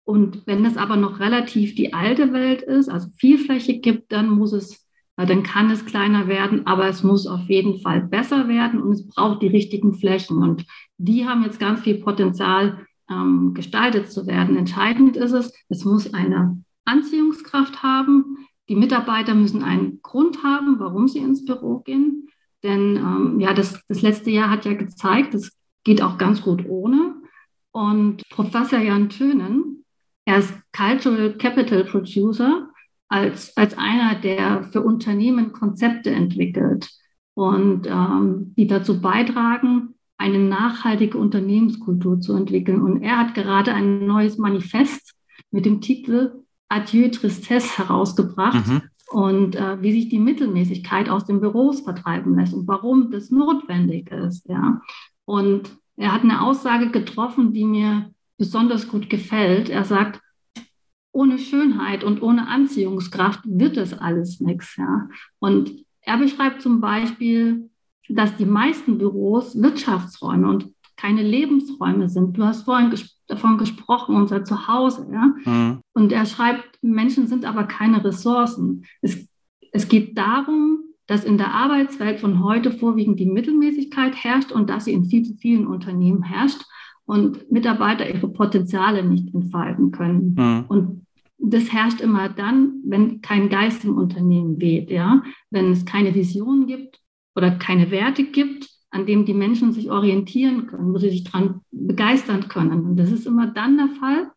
und 0.04 0.46
wenn 0.46 0.66
es 0.66 0.78
aber 0.78 0.98
noch 0.98 1.20
relativ 1.20 1.75
die 1.75 1.94
alte 1.94 2.34
Welt 2.34 2.62
ist, 2.62 2.90
also 2.90 3.10
viel 3.18 3.38
Fläche 3.38 3.80
gibt, 3.80 4.12
dann 4.12 4.30
muss 4.30 4.51
es, 4.51 4.88
dann 5.16 5.44
kann 5.44 5.70
es 5.72 5.86
kleiner 5.86 6.28
werden, 6.28 6.68
aber 6.68 6.88
es 6.88 7.04
muss 7.04 7.28
auf 7.28 7.48
jeden 7.48 7.80
Fall 7.80 8.01
besser 8.01 8.48
werden 8.48 8.82
und 8.82 8.92
es 8.92 9.08
braucht 9.08 9.42
die 9.42 9.48
richtigen 9.48 9.94
Flächen. 9.94 10.38
Und 10.38 10.66
die 10.98 11.28
haben 11.28 11.44
jetzt 11.44 11.60
ganz 11.60 11.82
viel 11.82 12.00
Potenzial, 12.00 12.86
ähm, 13.12 13.53
gestaltet 13.53 14.12
zu 14.12 14.25
werden. 14.25 14.58
Entscheidend 14.58 15.18
ist 15.18 15.34
es, 15.34 15.53
es 15.70 15.86
muss 15.86 16.13
eine 16.13 16.63
Anziehungskraft 16.86 17.84
haben. 17.84 18.38
Die 18.70 18.75
Mitarbeiter 18.75 19.36
müssen 19.36 19.63
einen 19.63 20.01
Grund 20.01 20.44
haben, 20.44 20.80
warum 20.80 21.08
sie 21.08 21.20
ins 21.20 21.46
Büro 21.46 21.80
gehen. 21.80 22.30
Denn 22.63 22.96
ähm, 22.96 23.39
ja, 23.39 23.53
das, 23.53 23.86
das 23.88 24.01
letzte 24.01 24.32
Jahr 24.32 24.50
hat 24.50 24.65
ja 24.65 24.74
gezeigt, 24.74 25.34
es 25.34 25.58
geht 25.84 26.01
auch 26.01 26.18
ganz 26.18 26.41
gut 26.41 26.65
ohne. 26.68 27.15
Und 27.72 28.24
Professor 28.30 28.80
Jan 28.80 29.10
Tönen, 29.10 29.84
er 30.25 30.39
ist 30.39 30.53
Cultural 30.72 31.34
Capital 31.38 31.84
Producer, 31.86 32.70
als, 33.10 33.56
als 33.58 33.77
einer, 33.77 34.15
der 34.15 34.63
für 34.63 34.82
Unternehmen 34.82 35.51
Konzepte 35.51 36.12
entwickelt 36.12 36.89
und 37.34 37.88
ähm, 37.88 38.53
die 38.56 38.68
dazu 38.68 39.01
beitragen, 39.01 39.96
eine 40.22 40.38
nachhaltige 40.38 41.18
Unternehmenskultur 41.18 42.22
zu 42.22 42.36
entwickeln. 42.36 42.82
Und 42.82 43.01
er 43.01 43.18
hat 43.18 43.34
gerade 43.34 43.74
ein 43.74 44.06
neues 44.06 44.38
Manifest 44.38 45.16
mit 45.50 45.66
dem 45.66 45.82
Titel 45.82 46.44
Adieu 46.70 47.10
Tristesse 47.10 47.80
herausgebracht. 47.80 48.68
Mhm. 48.68 48.82
Und 49.12 49.56
äh, 49.56 49.82
wie 49.82 49.92
sich 49.92 50.10
die 50.10 50.20
Mittelmäßigkeit 50.20 51.10
aus 51.10 51.25
den 51.25 51.42
Büros 51.42 51.82
vertreiben 51.82 52.38
lässt 52.38 52.54
und 52.54 52.68
warum 52.68 53.12
das 53.12 53.30
notwendig 53.30 54.10
ist. 54.12 54.48
Ja. 54.48 54.82
Und 55.25 55.75
er 55.98 56.13
hat 56.13 56.22
eine 56.22 56.42
Aussage 56.42 56.92
getroffen, 56.92 57.51
die 57.51 57.66
mir 57.66 58.12
besonders 58.38 58.88
gut 58.88 59.10
gefällt. 59.10 59.70
Er 59.70 59.84
sagt, 59.84 60.22
ohne 61.12 61.40
Schönheit 61.40 62.06
und 62.06 62.22
ohne 62.22 62.48
Anziehungskraft 62.48 63.42
wird 63.44 63.75
das 63.75 63.94
alles 63.94 64.40
nichts. 64.40 64.78
Ja. 64.78 65.10
Und 65.40 65.84
er 66.01 66.18
beschreibt 66.18 66.62
zum 66.62 66.80
Beispiel, 66.80 67.71
dass 68.10 68.36
die 68.38 68.46
meisten 68.46 68.98
Büros 68.98 69.62
Wirtschaftsräume 69.62 70.50
und 70.50 70.70
keine 70.98 71.24
Lebensräume 71.24 72.10
sind. 72.10 72.38
Du 72.38 72.43
hast 72.43 72.63
vorhin 72.63 72.91
ges 72.91 73.17
davon 73.27 73.58
gesprochen, 73.58 74.15
unser 74.15 74.43
Zuhause. 74.43 75.08
Ja? 75.12 75.34
Mhm. 75.46 75.79
Und 75.93 76.12
er 76.12 76.25
schreibt, 76.25 76.77
Menschen 76.81 77.27
sind 77.27 77.46
aber 77.46 77.63
keine 77.63 78.03
Ressourcen. 78.03 78.86
Es, 79.01 79.25
es 79.72 79.88
geht 79.88 80.17
darum, 80.17 80.79
dass 81.08 81.24
in 81.24 81.38
der 81.38 81.53
Arbeitswelt 81.53 82.20
von 82.20 82.43
heute 82.43 82.72
vorwiegend 82.72 83.20
die 83.20 83.25
Mittelmäßigkeit 83.25 84.15
herrscht 84.15 84.51
und 84.51 84.70
dass 84.70 84.86
sie 84.86 84.93
in 84.93 85.05
viel 85.05 85.24
zu 85.24 85.34
vielen 85.36 85.65
Unternehmen 85.65 86.24
herrscht 86.24 86.62
und 87.05 87.51
Mitarbeiter 87.51 88.13
ihre 88.13 88.27
Potenziale 88.27 89.03
nicht 89.03 89.34
entfalten 89.34 89.91
können. 89.91 90.36
Mhm. 90.38 90.65
Und 90.67 91.05
das 91.38 91.72
herrscht 91.74 92.01
immer 92.01 92.29
dann, 92.29 92.81
wenn 92.86 93.22
kein 93.22 93.50
Geist 93.50 93.84
im 93.84 93.98
Unternehmen 93.98 94.62
weht, 94.62 94.91
ja, 94.91 95.24
wenn 95.50 95.72
es 95.72 95.86
keine 95.86 96.13
Vision 96.13 96.67
gibt 96.67 97.00
oder 97.36 97.52
keine 97.52 97.92
Werte 97.92 98.24
gibt, 98.24 98.70
an 98.90 99.06
dem 99.06 99.26
die 99.26 99.34
Menschen 99.34 99.72
sich 99.72 99.90
orientieren 99.90 100.68
können, 100.68 100.94
wo 100.94 100.98
sie 100.98 101.10
sich 101.10 101.24
daran 101.24 101.62
begeistern 101.72 102.50
können. 102.50 102.86
Und 102.86 102.98
das 102.98 103.12
ist 103.12 103.26
immer 103.26 103.48
dann 103.48 103.78
der 103.78 103.90
Fall, 104.00 104.32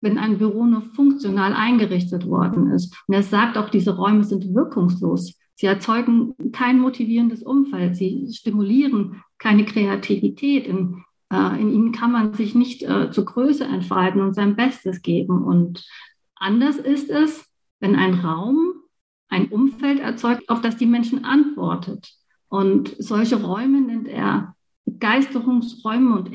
wenn 0.00 0.18
ein 0.18 0.38
Büro 0.38 0.64
nur 0.64 0.82
funktional 0.82 1.52
eingerichtet 1.52 2.26
worden 2.26 2.70
ist. 2.70 2.96
Und 3.06 3.14
er 3.14 3.22
sagt 3.22 3.58
auch, 3.58 3.68
diese 3.68 3.96
Räume 3.96 4.22
sind 4.22 4.54
wirkungslos. 4.54 5.38
Sie 5.56 5.66
erzeugen 5.66 6.34
kein 6.52 6.78
motivierendes 6.78 7.42
Umfeld. 7.42 7.96
Sie 7.96 8.28
stimulieren 8.32 9.22
keine 9.38 9.64
Kreativität. 9.64 10.66
In, 10.66 11.02
äh, 11.32 11.60
in 11.60 11.72
ihnen 11.72 11.92
kann 11.92 12.12
man 12.12 12.34
sich 12.34 12.54
nicht 12.54 12.82
äh, 12.82 13.10
zur 13.10 13.24
Größe 13.24 13.64
entfalten 13.64 14.20
und 14.20 14.34
sein 14.34 14.54
Bestes 14.54 15.02
geben. 15.02 15.42
Und 15.42 15.84
anders 16.36 16.76
ist 16.76 17.10
es, 17.10 17.50
wenn 17.80 17.96
ein 17.96 18.14
Raum 18.14 18.74
ein 19.28 19.48
Umfeld 19.48 19.98
erzeugt, 19.98 20.48
auf 20.48 20.60
das 20.60 20.76
die 20.76 20.86
Menschen 20.86 21.24
antwortet. 21.24 22.12
Und 22.48 22.94
solche 22.98 23.42
Räume 23.42 23.80
nennt 23.80 24.08
er 24.08 24.54
Begeisterungsräume 24.84 26.14
und 26.16 26.30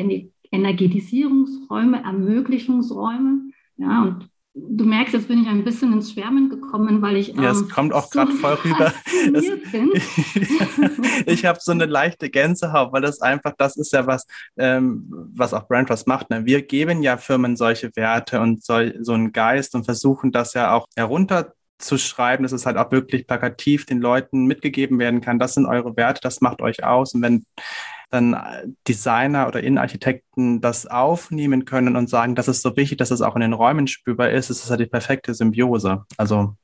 Energetisierungsräume, 0.51 2.03
Ermöglichungsräume. 2.03 3.51
Ja, 3.77 4.03
und 4.03 4.29
du 4.53 4.85
merkst, 4.85 5.13
jetzt 5.13 5.27
bin 5.27 5.41
ich 5.41 5.47
ein 5.47 5.63
bisschen 5.63 5.93
ins 5.93 6.11
Schwärmen 6.11 6.49
gekommen, 6.49 7.01
weil 7.01 7.15
ich. 7.15 7.29
Ja, 7.29 7.51
es 7.51 7.61
ähm, 7.61 7.69
kommt 7.69 7.93
auch 7.93 8.03
so 8.03 8.19
gerade 8.19 8.31
voll 8.33 8.53
rüber. 8.65 8.93
Es, 9.33 9.45
ich 11.27 11.45
habe 11.45 11.59
so 11.61 11.71
eine 11.71 11.85
leichte 11.85 12.29
Gänsehaut, 12.29 12.91
weil 12.91 13.03
das 13.03 13.21
einfach, 13.21 13.53
das 13.55 13.77
ist 13.77 13.93
ja 13.93 14.07
was, 14.07 14.25
ähm, 14.57 15.05
was 15.33 15.53
auch 15.53 15.67
Brandtrust 15.67 16.07
macht. 16.07 16.31
Ne? 16.31 16.45
Wir 16.45 16.63
geben 16.63 17.03
ja 17.03 17.17
Firmen 17.17 17.55
solche 17.55 17.95
Werte 17.95 18.41
und 18.41 18.63
so, 18.63 18.79
so 18.99 19.13
einen 19.13 19.31
Geist 19.31 19.75
und 19.75 19.85
versuchen 19.85 20.31
das 20.31 20.55
ja 20.55 20.73
auch 20.73 20.87
herunter 20.95 21.53
zu 21.81 21.97
schreiben, 21.97 22.43
dass 22.43 22.51
es 22.51 22.65
halt 22.65 22.77
auch 22.77 22.91
wirklich 22.91 23.27
plakativ 23.27 23.85
den 23.85 23.99
Leuten 23.99 24.45
mitgegeben 24.45 24.99
werden 24.99 25.21
kann. 25.21 25.39
Das 25.39 25.55
sind 25.55 25.65
eure 25.65 25.95
Werte, 25.97 26.21
das 26.21 26.41
macht 26.41 26.61
euch 26.61 26.83
aus. 26.83 27.13
Und 27.13 27.21
wenn 27.21 27.45
dann 28.09 28.35
Designer 28.87 29.47
oder 29.47 29.61
Innenarchitekten 29.61 30.61
das 30.61 30.85
aufnehmen 30.85 31.65
können 31.65 31.95
und 31.95 32.09
sagen, 32.09 32.35
das 32.35 32.47
ist 32.47 32.61
so 32.61 32.75
wichtig, 32.75 32.97
dass 32.97 33.11
es 33.11 33.21
auch 33.21 33.35
in 33.35 33.41
den 33.41 33.53
Räumen 33.53 33.87
spürbar 33.87 34.31
ist, 34.31 34.49
ist 34.49 34.63
es 34.63 34.69
halt 34.69 34.81
die 34.81 34.85
perfekte 34.85 35.33
Symbiose. 35.33 36.05
Also 36.17 36.55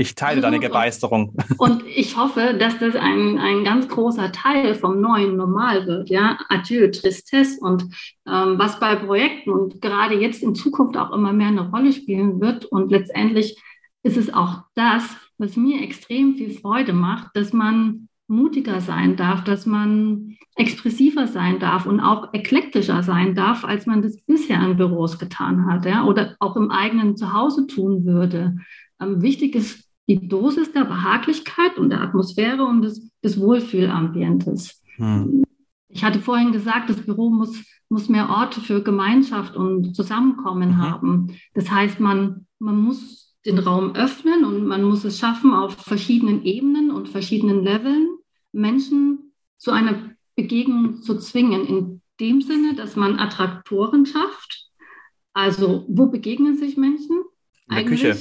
ich 0.00 0.14
teile 0.14 0.40
deine 0.40 0.60
Begeisterung. 0.60 1.34
Und 1.58 1.82
ich 1.84 2.16
hoffe, 2.16 2.54
dass 2.56 2.78
das 2.78 2.94
ein, 2.94 3.36
ein 3.38 3.64
ganz 3.64 3.88
großer 3.88 4.30
Teil 4.30 4.76
vom 4.76 5.00
neuen 5.00 5.36
Normal 5.36 5.88
wird. 5.88 6.08
Ja, 6.08 6.38
Adieu, 6.48 6.88
Tristesse 6.92 7.58
und 7.60 7.82
ähm, 8.24 8.54
was 8.58 8.78
bei 8.78 8.94
Projekten 8.94 9.50
und 9.50 9.82
gerade 9.82 10.14
jetzt 10.14 10.44
in 10.44 10.54
Zukunft 10.54 10.96
auch 10.96 11.12
immer 11.12 11.32
mehr 11.32 11.48
eine 11.48 11.68
Rolle 11.68 11.92
spielen 11.92 12.40
wird 12.40 12.64
und 12.66 12.92
letztendlich 12.92 13.60
ist 14.02 14.16
es 14.16 14.32
auch 14.32 14.62
das, 14.74 15.04
was 15.38 15.56
mir 15.56 15.82
extrem 15.82 16.34
viel 16.34 16.50
Freude 16.50 16.92
macht, 16.92 17.30
dass 17.34 17.52
man 17.52 18.08
mutiger 18.26 18.80
sein 18.80 19.16
darf, 19.16 19.42
dass 19.44 19.66
man 19.66 20.36
expressiver 20.54 21.26
sein 21.26 21.58
darf 21.60 21.86
und 21.86 22.00
auch 22.00 22.34
eklektischer 22.34 23.02
sein 23.02 23.34
darf, 23.34 23.64
als 23.64 23.86
man 23.86 24.02
das 24.02 24.20
bisher 24.22 24.60
in 24.62 24.76
Büros 24.76 25.18
getan 25.18 25.66
hat 25.66 25.86
ja, 25.86 26.04
oder 26.04 26.36
auch 26.40 26.56
im 26.56 26.70
eigenen 26.70 27.16
Zuhause 27.16 27.66
tun 27.66 28.04
würde. 28.04 28.56
Ähm, 29.00 29.22
wichtig 29.22 29.54
ist 29.54 29.88
die 30.08 30.28
Dosis 30.28 30.72
der 30.72 30.84
Behaglichkeit 30.84 31.78
und 31.78 31.90
der 31.90 32.00
Atmosphäre 32.00 32.64
und 32.64 32.82
des, 32.82 33.10
des 33.22 33.40
Wohlfühlambientes. 33.40 34.82
Hm. 34.96 35.44
Ich 35.88 36.04
hatte 36.04 36.20
vorhin 36.20 36.52
gesagt, 36.52 36.90
das 36.90 37.00
Büro 37.00 37.30
muss, 37.30 37.64
muss 37.88 38.08
mehr 38.08 38.28
Orte 38.28 38.60
für 38.60 38.82
Gemeinschaft 38.82 39.56
und 39.56 39.94
Zusammenkommen 39.94 40.70
mhm. 40.70 40.78
haben. 40.78 41.36
Das 41.54 41.70
heißt, 41.70 41.98
man, 41.98 42.46
man 42.58 42.76
muss 42.76 43.27
den 43.46 43.58
Raum 43.58 43.94
öffnen 43.94 44.44
und 44.44 44.66
man 44.66 44.82
muss 44.82 45.04
es 45.04 45.18
schaffen, 45.18 45.52
auf 45.52 45.76
verschiedenen 45.76 46.44
Ebenen 46.44 46.90
und 46.90 47.08
verschiedenen 47.08 47.62
Leveln 47.62 48.08
Menschen 48.52 49.32
zu 49.56 49.70
einer 49.70 50.10
Begegnung 50.36 51.02
zu 51.02 51.18
zwingen. 51.18 51.66
In 51.66 52.02
dem 52.20 52.40
Sinne, 52.40 52.74
dass 52.74 52.96
man 52.96 53.18
Attraktoren 53.18 54.06
schafft. 54.06 54.66
Also, 55.32 55.84
wo 55.88 56.06
begegnen 56.06 56.56
sich 56.56 56.76
Menschen? 56.76 57.22
In 57.68 57.76
der 57.76 57.84
Küche. 57.84 58.16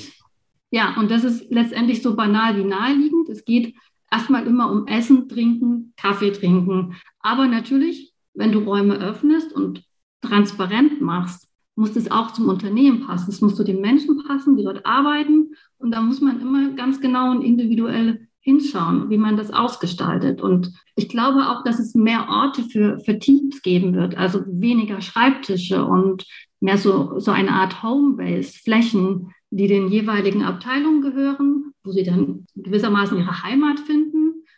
Ja, 0.69 0.95
und 0.99 1.09
das 1.09 1.23
ist 1.23 1.49
letztendlich 1.49 2.01
so 2.01 2.15
banal 2.15 2.57
wie 2.57 2.63
naheliegend. 2.63 3.29
Es 3.29 3.45
geht 3.45 3.75
erstmal 4.11 4.45
immer 4.45 4.71
um 4.71 4.85
Essen, 4.87 5.29
Trinken, 5.29 5.93
Kaffee 5.95 6.31
trinken. 6.31 6.95
Aber 7.19 7.47
natürlich, 7.47 8.13
wenn 8.33 8.51
du 8.51 8.59
Räume 8.59 8.97
öffnest 8.97 9.53
und 9.53 9.83
transparent 10.21 11.01
machst, 11.01 11.46
muss 11.77 11.93
das 11.93 12.09
auch 12.09 12.31
zum 12.31 12.49
Unternehmen 12.49 13.05
passen. 13.05 13.29
Es 13.29 13.39
muss 13.39 13.55
zu 13.55 13.63
den 13.63 13.81
Menschen 13.81 14.23
passen, 14.25 14.57
die 14.57 14.63
dort 14.63 14.85
arbeiten. 14.85 15.51
Und 15.77 15.91
da 15.91 16.01
muss 16.01 16.21
man 16.21 16.41
immer 16.41 16.71
ganz 16.71 16.99
genau 16.99 17.31
und 17.31 17.43
individuell 17.43 18.27
hinschauen, 18.39 19.09
wie 19.09 19.17
man 19.17 19.37
das 19.37 19.51
ausgestaltet. 19.51 20.41
Und 20.41 20.73
ich 20.95 21.07
glaube 21.07 21.49
auch, 21.49 21.63
dass 21.63 21.79
es 21.79 21.93
mehr 21.93 22.27
Orte 22.29 22.63
für, 22.63 22.99
für 22.99 23.19
Teams 23.19 23.61
geben 23.61 23.93
wird, 23.93 24.17
also 24.17 24.41
weniger 24.47 25.01
Schreibtische 25.01 25.85
und 25.85 26.25
mehr 26.59 26.77
so, 26.77 27.19
so 27.19 27.31
eine 27.31 27.51
Art 27.51 27.83
Homebase, 27.83 28.57
Flächen, 28.57 29.31
die 29.51 29.67
den 29.67 29.89
jeweiligen 29.89 30.43
Abteilungen 30.43 31.01
gehören, 31.01 31.73
wo 31.83 31.91
sie 31.91 32.03
dann 32.03 32.47
gewissermaßen 32.55 33.17
ihre 33.17 33.43
Heimat 33.43 33.79
finden 33.81 34.17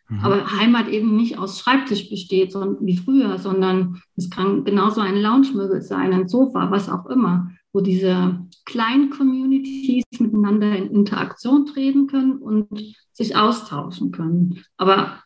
Mhm. 0.09 0.19
Aber 0.21 0.51
Heimat 0.57 0.89
eben 0.89 1.15
nicht 1.15 1.37
aus 1.37 1.59
Schreibtisch 1.59 2.09
besteht, 2.09 2.51
sondern 2.51 2.85
wie 2.85 2.97
früher, 2.97 3.37
sondern 3.37 4.01
es 4.15 4.29
kann 4.29 4.63
genauso 4.65 5.01
ein 5.01 5.21
Lounge-Möbel 5.21 5.81
sein, 5.81 6.13
ein 6.13 6.27
Sofa, 6.27 6.71
was 6.71 6.89
auch 6.89 7.05
immer, 7.05 7.51
wo 7.71 7.81
diese 7.81 8.39
kleinen 8.65 9.11
Communities 9.11 10.03
miteinander 10.19 10.75
in 10.75 10.89
Interaktion 10.89 11.65
treten 11.65 12.07
können 12.07 12.37
und 12.37 12.67
sich 13.13 13.35
austauschen 13.35 14.11
können. 14.11 14.63
Aber 14.77 15.19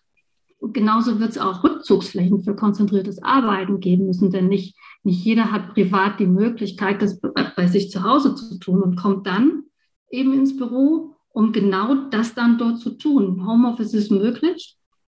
genauso 0.59 1.19
wird 1.19 1.31
es 1.31 1.37
auch 1.37 1.63
Rückzugsflächen 1.63 2.43
für 2.43 2.55
konzentriertes 2.55 3.23
Arbeiten 3.23 3.79
geben 3.79 4.07
müssen, 4.07 4.31
denn 4.31 4.49
nicht, 4.49 4.77
nicht 5.03 5.23
jeder 5.23 5.51
hat 5.51 5.73
privat 5.73 6.19
die 6.19 6.27
Möglichkeit, 6.27 7.01
das 7.01 7.19
bei 7.55 7.67
sich 7.67 7.89
zu 7.89 8.03
Hause 8.03 8.35
zu 8.35 8.59
tun 8.59 8.81
und 8.81 8.97
kommt 8.97 9.27
dann 9.27 9.63
eben 10.09 10.33
ins 10.33 10.57
Büro 10.57 11.12
um 11.33 11.51
genau 11.51 11.95
das 12.09 12.33
dann 12.33 12.57
dort 12.57 12.79
zu 12.79 12.91
tun. 12.91 13.45
Homeoffice 13.45 13.93
ist 13.93 14.11
möglich, 14.11 14.77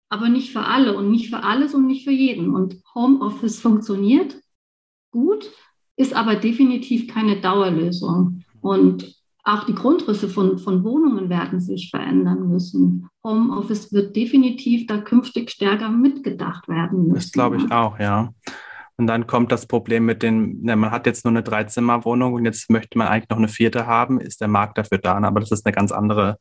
aber 0.09 0.29
nicht 0.29 0.53
für 0.53 0.65
alle 0.65 0.97
und 0.97 1.11
nicht 1.11 1.29
für 1.29 1.43
alles 1.43 1.75
und 1.75 1.87
nicht 1.87 2.05
für 2.05 2.13
jeden. 2.13 2.55
Und 2.55 2.77
Homeoffice 2.95 3.61
funktioniert 3.61 4.37
gut, 5.11 5.51
ist 5.97 6.15
aber 6.15 6.37
definitiv 6.37 7.09
keine 7.13 7.41
Dauerlösung. 7.41 8.45
Und 8.61 9.15
auch 9.43 9.65
die 9.65 9.75
Grundrisse 9.75 10.29
von, 10.29 10.59
von 10.59 10.85
Wohnungen 10.85 11.29
werden 11.29 11.61
sich 11.61 11.91
verändern 11.91 12.49
müssen. 12.49 13.09
Homeoffice 13.23 13.93
wird 13.93 14.17
definitiv 14.17 14.87
da 14.87 14.99
künftig 14.99 15.51
stärker 15.51 15.91
mitgedacht 15.91 16.69
werden 16.69 17.09
müssen. 17.09 17.15
Das 17.15 17.33
glaube 17.33 17.57
ich 17.57 17.71
auch, 17.71 17.99
ja. 17.99 18.33
Und 18.97 19.09
dann 19.09 19.27
kommt 19.27 19.51
das 19.51 19.67
Problem 19.67 20.05
mit 20.07 20.23
den, 20.23 20.61
na, 20.63 20.77
man 20.77 20.93
hat 20.93 21.07
jetzt 21.07 21.25
nur 21.25 21.33
eine 21.33 21.43
Dreizimmerwohnung 21.43 22.35
und 22.35 22.45
jetzt 22.45 22.71
möchte 22.71 22.97
man 22.97 23.09
eigentlich 23.09 23.29
noch 23.29 23.39
eine 23.39 23.49
vierte 23.49 23.87
haben, 23.87 24.21
ist 24.21 24.41
der 24.41 24.49
Markt 24.49 24.79
dafür 24.79 24.99
da, 24.99 25.15
aber 25.15 25.41
das 25.41 25.51
ist 25.51 25.67
eine 25.67 25.75
ganz 25.75 25.91
andere 25.91 26.39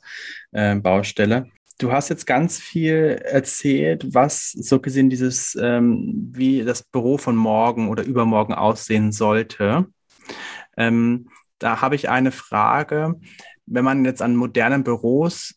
äh, 0.52 0.76
Baustelle. 0.76 1.48
Du 1.80 1.92
hast 1.92 2.10
jetzt 2.10 2.28
ganz 2.28 2.60
viel 2.60 3.20
erzählt, 3.24 4.14
was 4.14 4.52
so 4.52 4.80
gesehen 4.80 5.10
dieses, 5.10 5.58
ähm, 5.60 6.30
wie 6.32 6.64
das 6.64 6.84
Büro 6.84 7.18
von 7.18 7.36
morgen 7.36 7.90
oder 7.90 8.04
übermorgen 8.04 8.54
aussehen 8.54 9.12
sollte. 9.12 9.88
Ähm, 10.78 11.30
da 11.58 11.82
habe 11.82 11.96
ich 11.96 12.10
eine 12.10 12.32
Frage. 12.32 13.16
Wenn 13.66 13.86
man 13.86 14.06
jetzt 14.06 14.22
an 14.22 14.36
modernen 14.36 14.84
Büros 14.84 15.56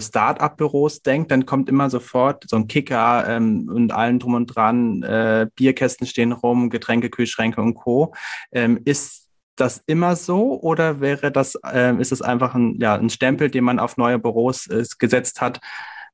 Start-up-Büros 0.00 1.02
denkt, 1.02 1.30
dann 1.30 1.46
kommt 1.46 1.68
immer 1.68 1.90
sofort 1.90 2.44
so 2.48 2.56
ein 2.56 2.68
Kicker 2.68 3.24
ähm, 3.28 3.68
und 3.72 3.92
allen 3.92 4.18
drum 4.18 4.34
und 4.34 4.46
dran, 4.46 5.02
äh, 5.02 5.48
Bierkästen 5.54 6.06
stehen 6.06 6.32
rum, 6.32 6.70
Getränke, 6.70 7.10
Kühlschränke 7.10 7.60
und 7.60 7.74
Co. 7.74 8.14
Ähm, 8.52 8.80
ist 8.84 9.28
das 9.56 9.82
immer 9.86 10.16
so 10.16 10.60
oder 10.60 11.00
wäre 11.00 11.30
das, 11.30 11.54
äh, 11.66 11.94
ist 12.00 12.12
es 12.12 12.22
einfach 12.22 12.54
ein, 12.54 12.78
ja, 12.80 12.94
ein 12.94 13.10
Stempel, 13.10 13.50
den 13.50 13.64
man 13.64 13.78
auf 13.78 13.96
neue 13.96 14.18
Büros 14.18 14.66
äh, 14.68 14.84
gesetzt 14.98 15.40
hat, 15.40 15.60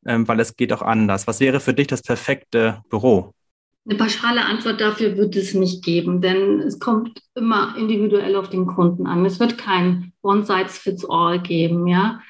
ähm, 0.04 0.26
weil 0.26 0.40
es 0.40 0.56
geht 0.56 0.72
auch 0.72 0.82
anders? 0.82 1.26
Was 1.26 1.40
wäre 1.40 1.60
für 1.60 1.74
dich 1.74 1.86
das 1.86 2.02
perfekte 2.02 2.82
Büro? 2.90 3.32
Eine 3.88 3.98
pauschale 3.98 4.44
Antwort 4.44 4.80
dafür 4.80 5.16
wird 5.16 5.36
es 5.36 5.54
nicht 5.54 5.84
geben, 5.84 6.20
denn 6.20 6.60
es 6.60 6.80
kommt 6.80 7.22
immer 7.36 7.76
individuell 7.78 8.34
auf 8.34 8.50
den 8.50 8.66
Kunden 8.66 9.06
an. 9.06 9.24
Es 9.24 9.38
wird 9.38 9.58
kein 9.58 10.12
One-Size-Fits-All 10.22 11.40
geben, 11.40 11.86
ja. 11.86 12.20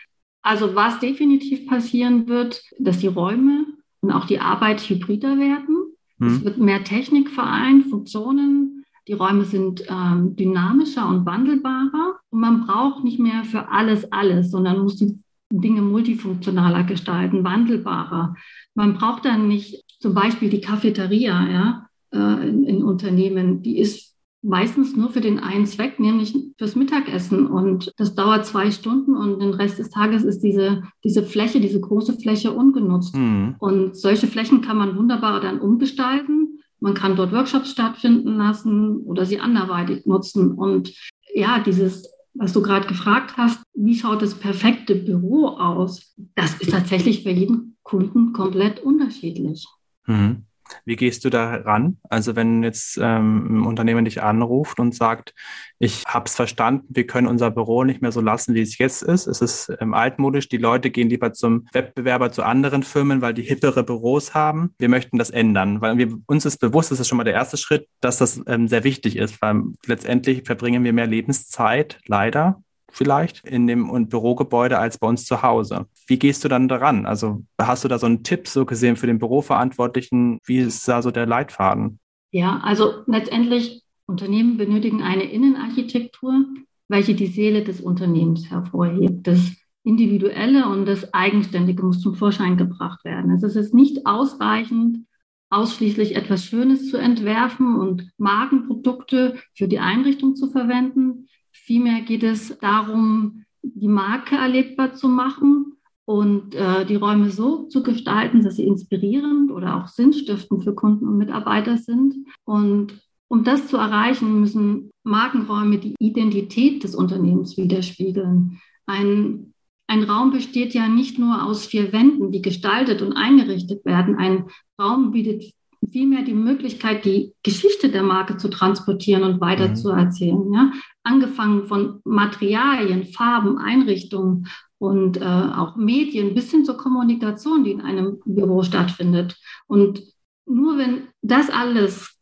Also 0.46 0.76
was 0.76 1.00
definitiv 1.00 1.66
passieren 1.66 2.28
wird, 2.28 2.62
dass 2.78 2.98
die 2.98 3.08
Räume 3.08 3.66
und 4.00 4.12
auch 4.12 4.26
die 4.26 4.38
Arbeit 4.38 4.80
hybrider 4.80 5.40
werden. 5.40 5.76
Hm. 6.20 6.28
Es 6.28 6.44
wird 6.44 6.58
mehr 6.58 6.84
Technik 6.84 7.30
vereint, 7.30 7.86
Funktionen. 7.86 8.84
Die 9.08 9.14
Räume 9.14 9.44
sind 9.44 9.82
ähm, 9.88 10.36
dynamischer 10.36 11.08
und 11.08 11.26
wandelbarer. 11.26 12.20
Und 12.30 12.40
man 12.40 12.64
braucht 12.64 13.02
nicht 13.02 13.18
mehr 13.18 13.42
für 13.42 13.70
alles 13.70 14.12
alles, 14.12 14.52
sondern 14.52 14.78
muss 14.78 14.94
die 14.94 15.18
Dinge 15.50 15.82
multifunktionaler 15.82 16.84
gestalten, 16.84 17.42
wandelbarer. 17.42 18.36
Man 18.76 18.94
braucht 18.94 19.24
dann 19.24 19.48
nicht 19.48 19.84
zum 19.98 20.14
Beispiel 20.14 20.48
die 20.48 20.60
Cafeteria 20.60 21.48
ja, 21.50 21.88
äh, 22.12 22.48
in, 22.48 22.62
in 22.62 22.84
Unternehmen, 22.84 23.62
die 23.62 23.78
ist 23.78 24.15
meistens 24.46 24.96
nur 24.96 25.10
für 25.10 25.20
den 25.20 25.40
einen 25.40 25.66
Zweck, 25.66 25.98
nämlich 25.98 26.34
fürs 26.56 26.76
Mittagessen. 26.76 27.46
Und 27.46 27.92
das 27.96 28.14
dauert 28.14 28.46
zwei 28.46 28.70
Stunden 28.70 29.16
und 29.16 29.40
den 29.40 29.52
Rest 29.54 29.78
des 29.78 29.90
Tages 29.90 30.22
ist 30.22 30.40
diese, 30.40 30.82
diese 31.02 31.24
Fläche, 31.24 31.60
diese 31.60 31.80
große 31.80 32.14
Fläche 32.20 32.52
ungenutzt. 32.52 33.16
Mhm. 33.16 33.56
Und 33.58 33.96
solche 33.96 34.28
Flächen 34.28 34.60
kann 34.60 34.78
man 34.78 34.96
wunderbar 34.96 35.40
dann 35.40 35.60
umgestalten. 35.60 36.60
Man 36.78 36.94
kann 36.94 37.16
dort 37.16 37.32
Workshops 37.32 37.72
stattfinden 37.72 38.36
lassen 38.36 38.98
oder 38.98 39.26
sie 39.26 39.40
anderweitig 39.40 40.06
nutzen. 40.06 40.52
Und 40.52 40.94
ja, 41.34 41.58
dieses, 41.58 42.08
was 42.34 42.52
du 42.52 42.62
gerade 42.62 42.86
gefragt 42.86 43.36
hast, 43.36 43.60
wie 43.74 43.96
schaut 43.98 44.22
das 44.22 44.34
perfekte 44.34 44.94
Büro 44.94 45.48
aus? 45.48 46.14
Das 46.36 46.54
ist 46.60 46.70
tatsächlich 46.70 47.24
für 47.24 47.30
jeden 47.30 47.76
Kunden 47.82 48.32
komplett 48.32 48.80
unterschiedlich. 48.80 49.66
Mhm. 50.06 50.45
Wie 50.84 50.96
gehst 50.96 51.24
du 51.24 51.30
da 51.30 51.56
ran? 51.56 51.98
Also 52.08 52.36
wenn 52.36 52.62
jetzt 52.62 52.98
ähm, 53.00 53.60
ein 53.60 53.66
Unternehmen 53.66 54.04
dich 54.04 54.22
anruft 54.22 54.80
und 54.80 54.94
sagt, 54.94 55.34
ich 55.78 56.04
habe 56.06 56.26
es 56.26 56.34
verstanden, 56.34 56.86
wir 56.88 57.06
können 57.06 57.26
unser 57.26 57.50
Büro 57.50 57.84
nicht 57.84 58.02
mehr 58.02 58.12
so 58.12 58.20
lassen, 58.20 58.54
wie 58.54 58.62
es 58.62 58.78
jetzt 58.78 59.02
ist. 59.02 59.26
Es 59.26 59.40
ist 59.40 59.72
ähm, 59.80 59.94
altmodisch, 59.94 60.48
die 60.48 60.56
Leute 60.56 60.90
gehen 60.90 61.08
lieber 61.08 61.32
zum 61.32 61.66
Wettbewerber, 61.72 62.32
zu 62.32 62.42
anderen 62.42 62.82
Firmen, 62.82 63.20
weil 63.20 63.34
die 63.34 63.42
hippere 63.42 63.84
Büros 63.84 64.34
haben. 64.34 64.74
Wir 64.78 64.88
möchten 64.88 65.18
das 65.18 65.30
ändern, 65.30 65.80
weil 65.80 65.98
wir, 65.98 66.16
uns 66.26 66.44
ist 66.44 66.58
bewusst, 66.58 66.90
das 66.90 67.00
ist 67.00 67.08
schon 67.08 67.18
mal 67.18 67.24
der 67.24 67.34
erste 67.34 67.56
Schritt, 67.56 67.88
dass 68.00 68.18
das 68.18 68.40
ähm, 68.46 68.68
sehr 68.68 68.84
wichtig 68.84 69.16
ist, 69.16 69.40
weil 69.42 69.62
letztendlich 69.86 70.44
verbringen 70.44 70.84
wir 70.84 70.92
mehr 70.92 71.06
Lebenszeit, 71.06 71.98
leider, 72.06 72.62
vielleicht 72.90 73.46
in 73.46 73.66
dem 73.66 74.08
Bürogebäude 74.08 74.78
als 74.78 74.98
bei 74.98 75.06
uns 75.06 75.24
zu 75.24 75.42
Hause. 75.42 75.86
Wie 76.06 76.18
gehst 76.18 76.44
du 76.44 76.48
dann 76.48 76.68
daran? 76.68 77.06
Also 77.06 77.44
hast 77.60 77.84
du 77.84 77.88
da 77.88 77.98
so 77.98 78.06
einen 78.06 78.22
Tipp 78.22 78.48
so 78.48 78.64
gesehen 78.64 78.96
für 78.96 79.06
den 79.06 79.18
Büroverantwortlichen? 79.18 80.38
Wie 80.44 80.58
ist 80.58 80.86
da 80.88 81.02
so 81.02 81.10
der 81.10 81.26
Leitfaden? 81.26 81.98
Ja, 82.30 82.60
also 82.62 83.02
letztendlich 83.06 83.82
Unternehmen 84.06 84.56
benötigen 84.56 85.02
eine 85.02 85.24
Innenarchitektur, 85.24 86.44
welche 86.88 87.14
die 87.14 87.26
Seele 87.26 87.64
des 87.64 87.80
Unternehmens 87.80 88.50
hervorhebt. 88.50 89.26
Das 89.26 89.52
Individuelle 89.82 90.68
und 90.68 90.86
das 90.86 91.12
Eigenständige 91.14 91.84
muss 91.84 92.00
zum 92.00 92.14
Vorschein 92.14 92.56
gebracht 92.56 93.04
werden. 93.04 93.30
Also 93.30 93.46
es 93.46 93.56
ist 93.56 93.74
nicht 93.74 94.06
ausreichend, 94.06 95.06
ausschließlich 95.48 96.16
etwas 96.16 96.44
Schönes 96.44 96.90
zu 96.90 96.96
entwerfen 96.96 97.76
und 97.76 98.08
Markenprodukte 98.18 99.36
für 99.54 99.68
die 99.68 99.78
Einrichtung 99.78 100.34
zu 100.34 100.50
verwenden. 100.50 101.28
Vielmehr 101.66 102.02
geht 102.02 102.22
es 102.22 102.56
darum, 102.60 103.42
die 103.60 103.88
Marke 103.88 104.36
erlebbar 104.36 104.94
zu 104.94 105.08
machen 105.08 105.72
und 106.04 106.54
äh, 106.54 106.86
die 106.86 106.94
Räume 106.94 107.30
so 107.30 107.64
zu 107.64 107.82
gestalten, 107.82 108.44
dass 108.44 108.54
sie 108.54 108.68
inspirierend 108.68 109.50
oder 109.50 109.76
auch 109.76 109.88
sinnstiftend 109.88 110.62
für 110.62 110.76
Kunden 110.76 111.08
und 111.08 111.18
Mitarbeiter 111.18 111.76
sind. 111.76 112.14
Und 112.44 113.02
um 113.26 113.42
das 113.42 113.66
zu 113.66 113.78
erreichen, 113.78 114.40
müssen 114.40 114.92
Markenräume 115.02 115.78
die 115.78 115.96
Identität 115.98 116.84
des 116.84 116.94
Unternehmens 116.94 117.56
widerspiegeln. 117.56 118.60
Ein, 118.86 119.52
ein 119.88 120.04
Raum 120.04 120.30
besteht 120.30 120.72
ja 120.72 120.86
nicht 120.86 121.18
nur 121.18 121.44
aus 121.44 121.66
vier 121.66 121.92
Wänden, 121.92 122.30
die 122.30 122.42
gestaltet 122.42 123.02
und 123.02 123.14
eingerichtet 123.14 123.84
werden. 123.84 124.14
Ein 124.14 124.44
Raum 124.80 125.10
bietet 125.10 125.52
vielmehr 125.90 126.22
die 126.22 126.34
Möglichkeit, 126.34 127.04
die 127.04 127.32
Geschichte 127.42 127.88
der 127.88 128.02
Marke 128.02 128.36
zu 128.36 128.48
transportieren 128.48 129.22
und 129.22 129.40
weiterzuerzählen. 129.40 130.48
Mhm. 130.48 130.54
Ja? 130.54 130.72
Angefangen 131.02 131.66
von 131.66 132.00
Materialien, 132.04 133.04
Farben, 133.04 133.58
Einrichtungen 133.58 134.48
und 134.78 135.20
äh, 135.20 135.24
auch 135.24 135.76
Medien 135.76 136.34
bis 136.34 136.50
hin 136.50 136.64
zur 136.64 136.76
Kommunikation, 136.76 137.64
die 137.64 137.72
in 137.72 137.80
einem 137.80 138.18
Büro 138.24 138.62
stattfindet. 138.62 139.36
Und 139.66 140.02
nur 140.46 140.78
wenn 140.78 141.08
das 141.22 141.50
alles 141.50 142.18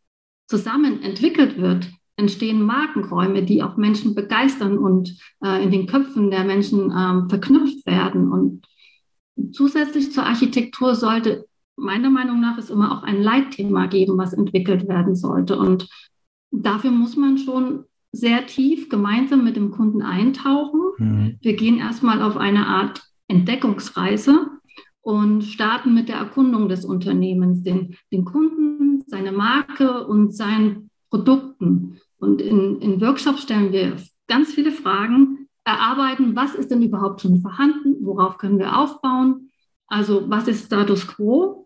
zusammen 0.47 1.01
entwickelt 1.01 1.59
wird, 1.59 1.87
entstehen 2.17 2.61
Markenräume, 2.61 3.43
die 3.43 3.61
auch 3.61 3.77
Menschen 3.77 4.15
begeistern 4.15 4.77
und 4.77 5.17
äh, 5.43 5.63
in 5.63 5.71
den 5.71 5.85
Köpfen 5.87 6.31
der 6.31 6.45
Menschen 6.45 6.91
äh, 6.91 7.29
verknüpft 7.29 7.85
werden. 7.85 8.31
Und 8.31 8.65
zusätzlich 9.51 10.13
zur 10.13 10.23
Architektur 10.23 10.95
sollte 10.95 11.45
meiner 11.77 12.09
Meinung 12.09 12.39
nach 12.39 12.57
es 12.57 12.69
immer 12.69 12.91
auch 12.91 13.03
ein 13.03 13.21
Leitthema 13.21 13.87
geben, 13.87 14.17
was 14.17 14.33
entwickelt 14.33 14.87
werden 14.87 15.15
sollte. 15.15 15.57
Und 15.57 15.89
dafür 16.51 16.91
muss 16.91 17.15
man 17.15 17.37
schon 17.37 17.85
sehr 18.11 18.45
tief 18.47 18.89
gemeinsam 18.89 19.43
mit 19.43 19.55
dem 19.55 19.71
Kunden 19.71 20.01
eintauchen. 20.01 20.81
Mhm. 20.97 21.37
Wir 21.41 21.55
gehen 21.55 21.79
erstmal 21.79 22.21
auf 22.21 22.37
eine 22.37 22.67
Art 22.67 23.03
Entdeckungsreise 23.27 24.47
und 25.01 25.43
starten 25.43 25.93
mit 25.93 26.09
der 26.09 26.17
Erkundung 26.17 26.69
des 26.69 26.85
Unternehmens, 26.85 27.63
den, 27.63 27.95
den 28.11 28.25
Kunden, 28.25 29.03
seine 29.07 29.31
Marke 29.31 30.07
und 30.07 30.35
seinen 30.35 30.89
Produkten. 31.09 31.97
Und 32.17 32.41
in, 32.41 32.79
in 32.81 33.01
Workshops 33.01 33.43
stellen 33.43 33.71
wir 33.71 33.97
ganz 34.27 34.53
viele 34.53 34.71
Fragen, 34.71 35.47
erarbeiten, 35.65 36.35
was 36.35 36.55
ist 36.55 36.71
denn 36.71 36.83
überhaupt 36.83 37.21
schon 37.21 37.41
vorhanden, 37.41 37.95
worauf 38.05 38.37
können 38.37 38.59
wir 38.59 38.77
aufbauen, 38.77 39.49
also 39.87 40.29
was 40.29 40.47
ist 40.47 40.67
Status 40.67 41.07
quo 41.07 41.64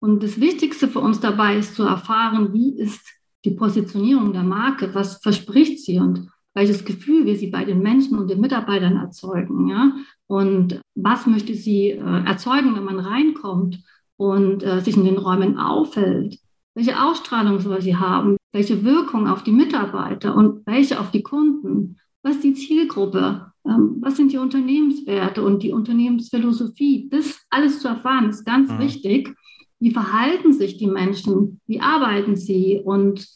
und 0.00 0.22
das 0.22 0.40
Wichtigste 0.40 0.88
für 0.88 1.00
uns 1.00 1.20
dabei 1.20 1.56
ist 1.56 1.74
zu 1.74 1.82
erfahren, 1.82 2.52
wie 2.52 2.78
ist 2.78 3.00
die 3.44 3.50
Positionierung 3.50 4.32
der 4.32 4.42
Marke, 4.42 4.94
was 4.94 5.20
verspricht 5.22 5.84
sie 5.84 5.98
und 5.98 6.28
welches 6.54 6.84
Gefühl 6.84 7.24
wir 7.24 7.36
sie 7.36 7.48
bei 7.48 7.64
den 7.64 7.80
Menschen 7.80 8.18
und 8.18 8.28
den 8.28 8.40
Mitarbeitern 8.40 8.96
erzeugen. 8.96 9.68
Ja? 9.68 9.92
Und 10.26 10.80
was 10.94 11.26
möchte 11.26 11.54
sie 11.54 11.90
äh, 11.90 12.24
erzeugen, 12.24 12.74
wenn 12.74 12.84
man 12.84 12.98
reinkommt 12.98 13.80
und 14.16 14.62
äh, 14.62 14.80
sich 14.80 14.96
in 14.96 15.04
den 15.04 15.18
Räumen 15.18 15.58
aufhält? 15.58 16.38
Welche 16.74 17.00
Ausstrahlung 17.00 17.60
soll 17.60 17.80
sie 17.80 17.96
haben? 17.96 18.36
Welche 18.52 18.84
Wirkung 18.84 19.28
auf 19.28 19.42
die 19.42 19.52
Mitarbeiter 19.52 20.34
und 20.34 20.66
welche 20.66 21.00
auf 21.00 21.10
die 21.10 21.22
Kunden? 21.22 21.98
Was 22.22 22.36
ist 22.36 22.44
die 22.44 22.54
Zielgruppe? 22.54 23.52
Ähm, 23.64 23.96
was 24.00 24.16
sind 24.16 24.32
die 24.32 24.38
Unternehmenswerte 24.38 25.42
und 25.42 25.62
die 25.62 25.72
Unternehmensphilosophie? 25.72 27.08
Das 27.10 27.40
alles 27.50 27.80
zu 27.80 27.88
erfahren 27.88 28.30
ist 28.30 28.44
ganz 28.44 28.70
mhm. 28.70 28.80
wichtig 28.80 29.34
wie 29.80 29.90
verhalten 29.92 30.52
sich 30.52 30.76
die 30.76 30.86
Menschen, 30.86 31.60
wie 31.66 31.80
arbeiten 31.80 32.36
sie 32.36 32.80
und 32.84 33.26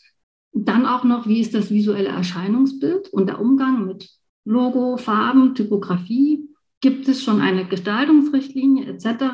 dann 0.53 0.87
auch 0.87 1.05
noch, 1.05 1.27
wie 1.27 1.41
ist 1.41 1.55
das 1.55 1.71
visuelle 1.71 2.09
Erscheinungsbild 2.09 3.09
und 3.09 3.27
der 3.27 3.41
Umgang 3.41 3.87
mit 3.87 4.11
Logo, 4.45 4.97
Farben, 4.97 5.55
Typografie 5.55 6.49
Gibt 6.83 7.07
es 7.07 7.23
schon 7.23 7.41
eine 7.41 7.65
Gestaltungsrichtlinie 7.65 8.87
etc.? 8.87 9.25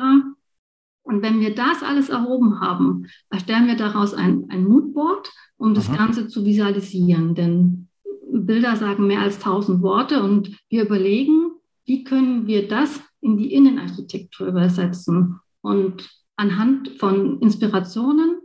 Und 1.01 1.23
wenn 1.23 1.39
wir 1.39 1.55
das 1.55 1.81
alles 1.81 2.09
erhoben 2.09 2.61
haben, 2.61 3.07
erstellen 3.31 3.65
wir 3.65 3.75
daraus 3.75 4.13
ein, 4.13 4.45
ein 4.49 4.65
Moodboard, 4.65 5.31
um 5.57 5.73
das 5.73 5.89
Aha. 5.89 5.97
Ganze 5.97 6.27
zu 6.27 6.45
visualisieren. 6.45 7.33
Denn 7.33 7.87
Bilder 8.31 8.75
sagen 8.75 9.07
mehr 9.07 9.21
als 9.21 9.39
tausend 9.39 9.81
Worte 9.81 10.21
und 10.21 10.55
wir 10.69 10.83
überlegen, 10.85 11.53
wie 11.85 12.03
können 12.03 12.45
wir 12.45 12.67
das 12.67 13.01
in 13.19 13.35
die 13.37 13.51
Innenarchitektur 13.51 14.45
übersetzen. 14.47 15.39
Und 15.61 16.07
anhand 16.39 16.89
von 16.97 17.39
Inspirationen 17.41 18.39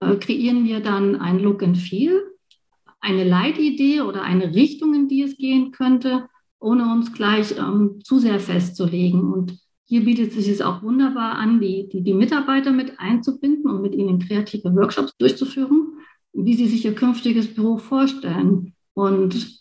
äh, 0.00 0.16
kreieren 0.16 0.64
wir 0.64 0.80
dann 0.80 1.16
ein 1.16 1.38
Look 1.38 1.62
and 1.62 1.78
Feel, 1.78 2.20
eine 3.00 3.24
Leitidee 3.24 4.00
oder 4.00 4.22
eine 4.22 4.54
Richtung, 4.54 4.94
in 4.94 5.08
die 5.08 5.22
es 5.22 5.36
gehen 5.36 5.70
könnte, 5.70 6.28
ohne 6.58 6.92
uns 6.92 7.12
gleich 7.12 7.56
ähm, 7.56 8.00
zu 8.02 8.18
sehr 8.18 8.40
festzulegen. 8.40 9.32
Und 9.32 9.58
hier 9.86 10.04
bietet 10.04 10.32
sich 10.32 10.48
es 10.48 10.60
auch 10.60 10.82
wunderbar 10.82 11.36
an, 11.36 11.60
die, 11.60 11.88
die, 11.88 12.02
die 12.02 12.14
Mitarbeiter 12.14 12.72
mit 12.72 12.98
einzubinden 12.98 13.70
und 13.70 13.80
mit 13.80 13.94
ihnen 13.94 14.18
kreative 14.18 14.74
Workshops 14.74 15.16
durchzuführen, 15.16 15.98
wie 16.32 16.54
sie 16.54 16.66
sich 16.66 16.84
ihr 16.84 16.94
künftiges 16.94 17.54
Büro 17.54 17.78
vorstellen. 17.78 18.74
Und 18.92 19.60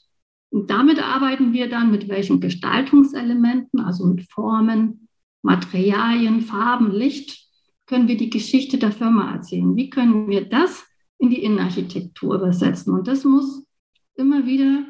damit 0.51 1.01
arbeiten 1.01 1.53
wir 1.53 1.69
dann 1.69 1.91
mit 1.91 2.09
welchen 2.09 2.41
Gestaltungselementen, 2.41 3.79
also 3.79 4.05
mit 4.07 4.23
Formen, 4.23 5.07
Materialien, 5.43 6.41
Farben, 6.41 6.91
Licht, 6.91 7.48
können 7.89 8.07
wir 8.07 8.17
die 8.17 8.29
Geschichte 8.29 8.77
der 8.77 8.91
Firma 8.91 9.33
erzählen. 9.33 9.75
Wie 9.75 9.89
können 9.89 10.29
wir 10.29 10.47
das 10.47 10.85
in 11.17 11.31
die 11.31 11.43
Innenarchitektur 11.43 12.35
übersetzen? 12.35 12.93
Und 12.93 13.07
das 13.07 13.23
muss 13.23 13.65
immer 14.13 14.45
wieder 14.45 14.85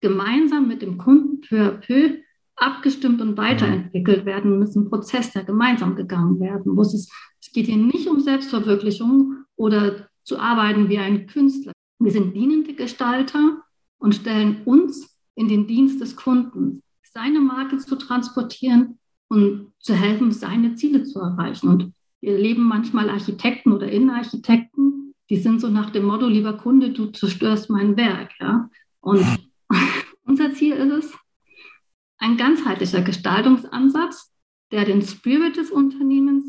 gemeinsam 0.00 0.66
mit 0.66 0.80
dem 0.80 0.96
Kunden 0.96 1.42
peu 1.42 1.66
à 1.66 1.70
peu 1.72 2.16
abgestimmt 2.56 3.20
und 3.20 3.36
weiterentwickelt 3.36 4.24
werden, 4.24 4.58
muss 4.58 4.74
ein 4.74 4.88
Prozess, 4.88 5.30
der 5.32 5.44
gemeinsam 5.44 5.94
gegangen 5.94 6.40
werden 6.40 6.72
muss. 6.74 6.94
Es, 6.94 7.10
es 7.38 7.52
geht 7.52 7.66
hier 7.66 7.76
nicht 7.76 8.08
um 8.08 8.18
Selbstverwirklichung 8.18 9.44
oder 9.56 10.08
zu 10.24 10.38
arbeiten 10.38 10.88
wie 10.88 10.98
ein 10.98 11.26
Künstler. 11.26 11.72
Wir 11.98 12.12
sind 12.12 12.34
dienende 12.34 12.72
Gestalter 12.72 13.62
und 13.98 14.14
stellen 14.14 14.62
uns 14.64 15.20
in 15.34 15.48
den 15.48 15.66
Dienst 15.66 16.00
des 16.00 16.16
Kunden, 16.16 16.82
seine 17.02 17.40
Marke 17.40 17.76
zu 17.76 17.94
transportieren 17.96 18.98
und 19.28 19.72
zu 19.80 19.92
helfen, 19.92 20.32
seine 20.32 20.76
Ziele 20.76 21.04
zu 21.04 21.20
erreichen. 21.20 21.68
Und 21.68 21.92
wir 22.20 22.32
erleben 22.32 22.64
manchmal 22.64 23.10
Architekten 23.10 23.72
oder 23.72 23.90
Innenarchitekten, 23.90 25.14
die 25.30 25.36
sind 25.36 25.60
so 25.60 25.68
nach 25.68 25.90
dem 25.90 26.06
Motto, 26.06 26.26
lieber 26.26 26.54
Kunde, 26.54 26.90
du 26.90 27.06
zerstörst 27.06 27.70
mein 27.70 27.96
Werk. 27.96 28.30
Ja? 28.40 28.70
Und 29.00 29.24
unser 30.24 30.52
Ziel 30.52 30.74
ist 30.74 30.92
es, 30.92 31.18
ein 32.18 32.36
ganzheitlicher 32.36 33.02
Gestaltungsansatz, 33.02 34.32
der 34.72 34.84
den 34.84 35.02
Spirit 35.02 35.56
des 35.56 35.70
Unternehmens 35.70 36.44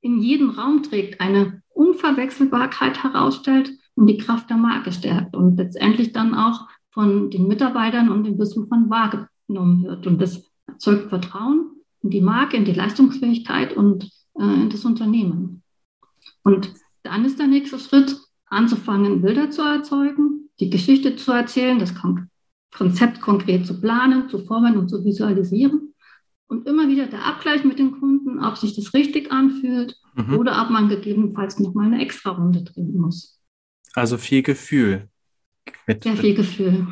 in 0.00 0.18
jeden 0.18 0.50
Raum 0.50 0.82
trägt, 0.82 1.20
eine 1.20 1.62
Unverwechselbarkeit 1.68 3.02
herausstellt 3.02 3.70
und 3.94 4.06
die 4.08 4.18
Kraft 4.18 4.50
der 4.50 4.56
Marke 4.56 4.90
stärkt 4.90 5.36
und 5.36 5.56
letztendlich 5.56 6.12
dann 6.12 6.34
auch 6.34 6.68
von 6.90 7.30
den 7.30 7.46
Mitarbeitern 7.46 8.10
und 8.10 8.24
den 8.24 8.36
Besuchern 8.36 8.90
wahrgenommen 8.90 9.84
wird. 9.84 10.06
Und 10.06 10.20
das 10.20 10.50
erzeugt 10.66 11.08
Vertrauen 11.08 11.70
in 12.02 12.10
die 12.10 12.20
Marke, 12.20 12.56
in 12.56 12.64
die 12.64 12.72
Leistungsfähigkeit 12.72 13.76
und 13.76 14.10
in 14.34 14.70
das 14.70 14.84
Unternehmen. 14.84 15.62
Und 16.42 16.72
dann 17.02 17.24
ist 17.24 17.38
der 17.38 17.46
nächste 17.46 17.78
Schritt, 17.78 18.16
anzufangen, 18.46 19.22
Bilder 19.22 19.50
zu 19.50 19.62
erzeugen, 19.62 20.50
die 20.60 20.70
Geschichte 20.70 21.16
zu 21.16 21.32
erzählen, 21.32 21.78
das 21.78 21.94
Konzept 22.72 23.20
konkret 23.20 23.66
zu 23.66 23.80
planen, 23.80 24.28
zu 24.28 24.38
formen 24.38 24.76
und 24.76 24.88
zu 24.88 25.04
visualisieren. 25.04 25.94
Und 26.46 26.66
immer 26.68 26.88
wieder 26.88 27.06
der 27.06 27.24
Abgleich 27.24 27.64
mit 27.64 27.78
den 27.78 27.98
Kunden, 27.98 28.44
ob 28.44 28.58
sich 28.58 28.76
das 28.76 28.92
richtig 28.92 29.32
anfühlt 29.32 29.96
mhm. 30.14 30.36
oder 30.36 30.62
ob 30.62 30.70
man 30.70 30.88
gegebenenfalls 30.88 31.58
nochmal 31.58 31.86
eine 31.86 32.02
extra 32.02 32.30
Runde 32.30 32.62
drehen 32.62 32.98
muss. 32.98 33.40
Also 33.94 34.18
viel 34.18 34.42
Gefühl. 34.42 35.08
Mit, 35.86 36.02
Sehr 36.02 36.16
viel 36.16 36.34
Gefühl. 36.34 36.86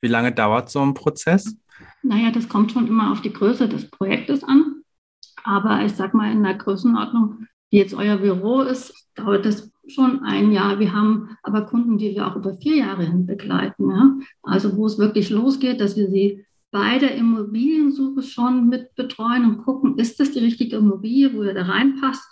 Wie 0.00 0.08
lange 0.08 0.32
dauert 0.32 0.70
so 0.70 0.80
ein 0.80 0.94
Prozess? 0.94 1.56
Naja, 2.02 2.30
das 2.30 2.48
kommt 2.48 2.72
schon 2.72 2.86
immer 2.86 3.10
auf 3.12 3.22
die 3.22 3.32
Größe 3.32 3.68
des 3.68 3.90
Projektes 3.90 4.44
an. 4.44 4.73
Aber 5.44 5.84
ich 5.84 5.92
sag 5.92 6.14
mal, 6.14 6.32
in 6.32 6.42
der 6.42 6.54
Größenordnung, 6.54 7.46
wie 7.70 7.78
jetzt 7.78 7.94
euer 7.94 8.16
Büro 8.16 8.62
ist, 8.62 8.94
dauert 9.14 9.46
das 9.46 9.70
schon 9.86 10.24
ein 10.24 10.50
Jahr. 10.50 10.80
Wir 10.80 10.92
haben 10.92 11.36
aber 11.42 11.62
Kunden, 11.62 11.98
die 11.98 12.14
wir 12.14 12.26
auch 12.26 12.36
über 12.36 12.54
vier 12.54 12.76
Jahre 12.76 13.04
hin 13.04 13.26
begleiten. 13.26 13.90
Ja? 13.90 14.16
Also 14.42 14.76
wo 14.76 14.86
es 14.86 14.98
wirklich 14.98 15.30
losgeht, 15.30 15.80
dass 15.80 15.96
wir 15.96 16.08
sie 16.08 16.44
bei 16.72 16.98
der 16.98 17.14
Immobiliensuche 17.14 18.22
schon 18.22 18.68
mit 18.68 18.96
betreuen 18.96 19.44
und 19.44 19.58
gucken, 19.58 19.98
ist 19.98 20.18
das 20.18 20.32
die 20.32 20.40
richtige 20.40 20.76
Immobilie, 20.76 21.32
wo 21.32 21.42
er 21.42 21.54
da 21.54 21.62
reinpasst? 21.62 22.24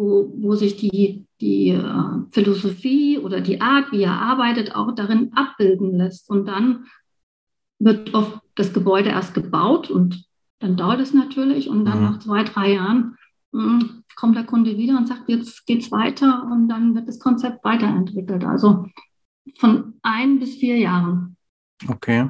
wo, 0.00 0.32
wo 0.38 0.54
sich 0.54 0.76
die, 0.76 1.26
die 1.42 1.70
äh, 1.70 1.82
Philosophie 2.30 3.18
oder 3.18 3.42
die 3.42 3.60
Art, 3.60 3.92
wie 3.92 4.02
er 4.02 4.14
arbeitet, 4.14 4.74
auch 4.74 4.94
darin 4.94 5.30
abbilden 5.34 5.96
lässt. 5.98 6.30
Und 6.30 6.46
dann 6.46 6.86
wird 7.78 8.14
oft 8.14 8.40
das 8.54 8.72
Gebäude 8.72 9.10
erst 9.10 9.34
gebaut 9.34 9.90
und 9.90 10.24
dann 10.60 10.76
dauert 10.76 11.00
es 11.00 11.12
natürlich 11.12 11.68
und 11.68 11.84
dann 11.84 11.98
mhm. 11.98 12.04
nach 12.04 12.18
zwei, 12.20 12.44
drei 12.44 12.74
Jahren 12.74 13.16
hm, 13.52 14.04
kommt 14.14 14.36
der 14.36 14.44
Kunde 14.44 14.76
wieder 14.76 14.96
und 14.96 15.08
sagt, 15.08 15.28
jetzt 15.28 15.66
geht 15.66 15.82
es 15.82 15.90
weiter 15.90 16.46
und 16.50 16.68
dann 16.68 16.94
wird 16.94 17.08
das 17.08 17.18
Konzept 17.18 17.64
weiterentwickelt. 17.64 18.44
Also 18.44 18.86
von 19.58 19.94
ein 20.02 20.38
bis 20.38 20.56
vier 20.56 20.78
Jahren. 20.78 21.36
Okay. 21.88 22.28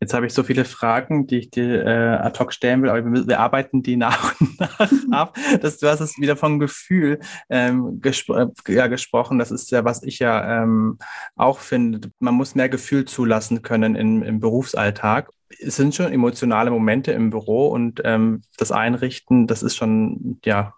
Jetzt 0.00 0.14
habe 0.14 0.26
ich 0.26 0.32
so 0.32 0.44
viele 0.44 0.64
Fragen, 0.64 1.26
die 1.26 1.38
ich 1.38 1.50
dir 1.50 1.84
äh, 1.84 2.16
ad 2.18 2.38
hoc 2.38 2.52
stellen 2.52 2.82
will, 2.82 2.90
aber 2.90 3.04
wir, 3.04 3.26
wir 3.26 3.40
arbeiten 3.40 3.82
die 3.82 3.96
nach 3.96 4.40
und 4.40 4.60
nach 4.60 4.92
ab. 5.10 5.36
Das, 5.60 5.78
du 5.78 5.88
hast 5.88 5.98
es 5.98 6.18
wieder 6.18 6.36
vom 6.36 6.60
Gefühl 6.60 7.18
ähm, 7.50 8.00
gespro 8.00 8.36
äh, 8.36 8.48
ja, 8.68 8.86
gesprochen. 8.86 9.40
Das 9.40 9.50
ist 9.50 9.72
ja, 9.72 9.84
was 9.84 10.04
ich 10.04 10.20
ja 10.20 10.62
ähm, 10.62 10.98
auch 11.34 11.58
finde. 11.58 12.12
Man 12.20 12.34
muss 12.34 12.54
mehr 12.54 12.68
Gefühl 12.68 13.06
zulassen 13.06 13.62
können 13.62 13.96
in, 13.96 14.22
im 14.22 14.38
Berufsalltag. 14.38 15.30
Es 15.60 15.76
sind 15.76 15.94
schon 15.94 16.12
emotionale 16.12 16.70
Momente 16.70 17.12
im 17.12 17.30
Büro 17.30 17.68
und 17.68 18.02
ähm, 18.04 18.42
das 18.56 18.70
Einrichten, 18.70 19.46
das 19.46 19.62
ist 19.62 19.76
schon, 19.76 20.38
ja, 20.44 20.74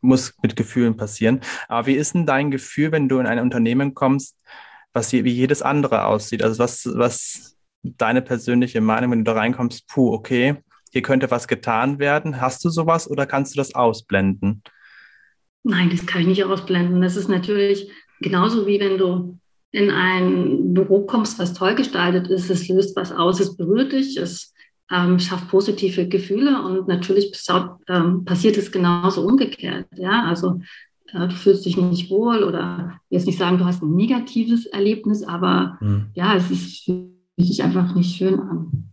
muss 0.00 0.34
mit 0.42 0.56
Gefühlen 0.56 0.96
passieren. 0.96 1.40
Aber 1.68 1.86
wie 1.86 1.94
ist 1.94 2.14
denn 2.14 2.26
dein 2.26 2.50
Gefühl, 2.50 2.92
wenn 2.92 3.08
du 3.08 3.18
in 3.18 3.26
ein 3.26 3.40
Unternehmen 3.40 3.94
kommst, 3.94 4.36
was 4.92 5.12
wie 5.12 5.20
jedes 5.28 5.62
andere 5.62 6.04
aussieht? 6.04 6.42
Also 6.42 6.58
was, 6.58 6.88
was 6.94 7.56
deine 7.82 8.22
persönliche 8.22 8.80
Meinung, 8.80 9.10
wenn 9.10 9.24
du 9.24 9.32
da 9.32 9.38
reinkommst, 9.38 9.88
puh, 9.88 10.12
okay, 10.12 10.56
hier 10.90 11.02
könnte 11.02 11.30
was 11.30 11.48
getan 11.48 11.98
werden. 11.98 12.40
Hast 12.40 12.64
du 12.64 12.70
sowas 12.70 13.10
oder 13.10 13.26
kannst 13.26 13.54
du 13.54 13.58
das 13.58 13.74
ausblenden? 13.74 14.62
Nein, 15.62 15.90
das 15.90 16.06
kann 16.06 16.22
ich 16.22 16.26
nicht 16.26 16.44
ausblenden. 16.44 17.02
Das 17.02 17.16
ist 17.16 17.28
natürlich 17.28 17.90
genauso 18.20 18.66
wie 18.66 18.80
wenn 18.80 18.98
du 18.98 19.38
in 19.70 19.90
ein 19.90 20.72
Büro 20.74 21.02
kommst, 21.02 21.38
was 21.38 21.54
toll 21.54 21.74
gestaltet 21.74 22.28
ist. 22.28 22.50
Es 22.50 22.68
löst 22.68 22.96
was 22.96 23.12
aus, 23.12 23.40
es 23.40 23.56
berührt 23.56 23.92
dich, 23.92 24.16
es 24.16 24.54
ähm, 24.90 25.18
schafft 25.18 25.48
positive 25.48 26.08
Gefühle 26.08 26.62
und 26.62 26.88
natürlich 26.88 27.32
ähm, 27.88 28.24
passiert 28.24 28.56
es 28.56 28.72
genauso 28.72 29.22
umgekehrt. 29.22 29.86
Ja, 29.96 30.24
also 30.24 30.60
äh, 31.12 31.28
du 31.28 31.34
fühlst 31.34 31.66
dich 31.66 31.76
nicht 31.76 32.10
wohl 32.10 32.42
oder 32.42 32.98
jetzt 33.10 33.26
nicht 33.26 33.38
sagen, 33.38 33.58
du 33.58 33.66
hast 33.66 33.82
ein 33.82 33.94
negatives 33.94 34.66
Erlebnis, 34.66 35.22
aber 35.22 35.76
mhm. 35.80 36.06
ja, 36.14 36.34
es 36.34 36.50
ist 36.50 36.84
fühlt 36.84 37.12
sich 37.36 37.62
einfach 37.62 37.94
nicht 37.94 38.16
schön 38.16 38.40
an. 38.40 38.87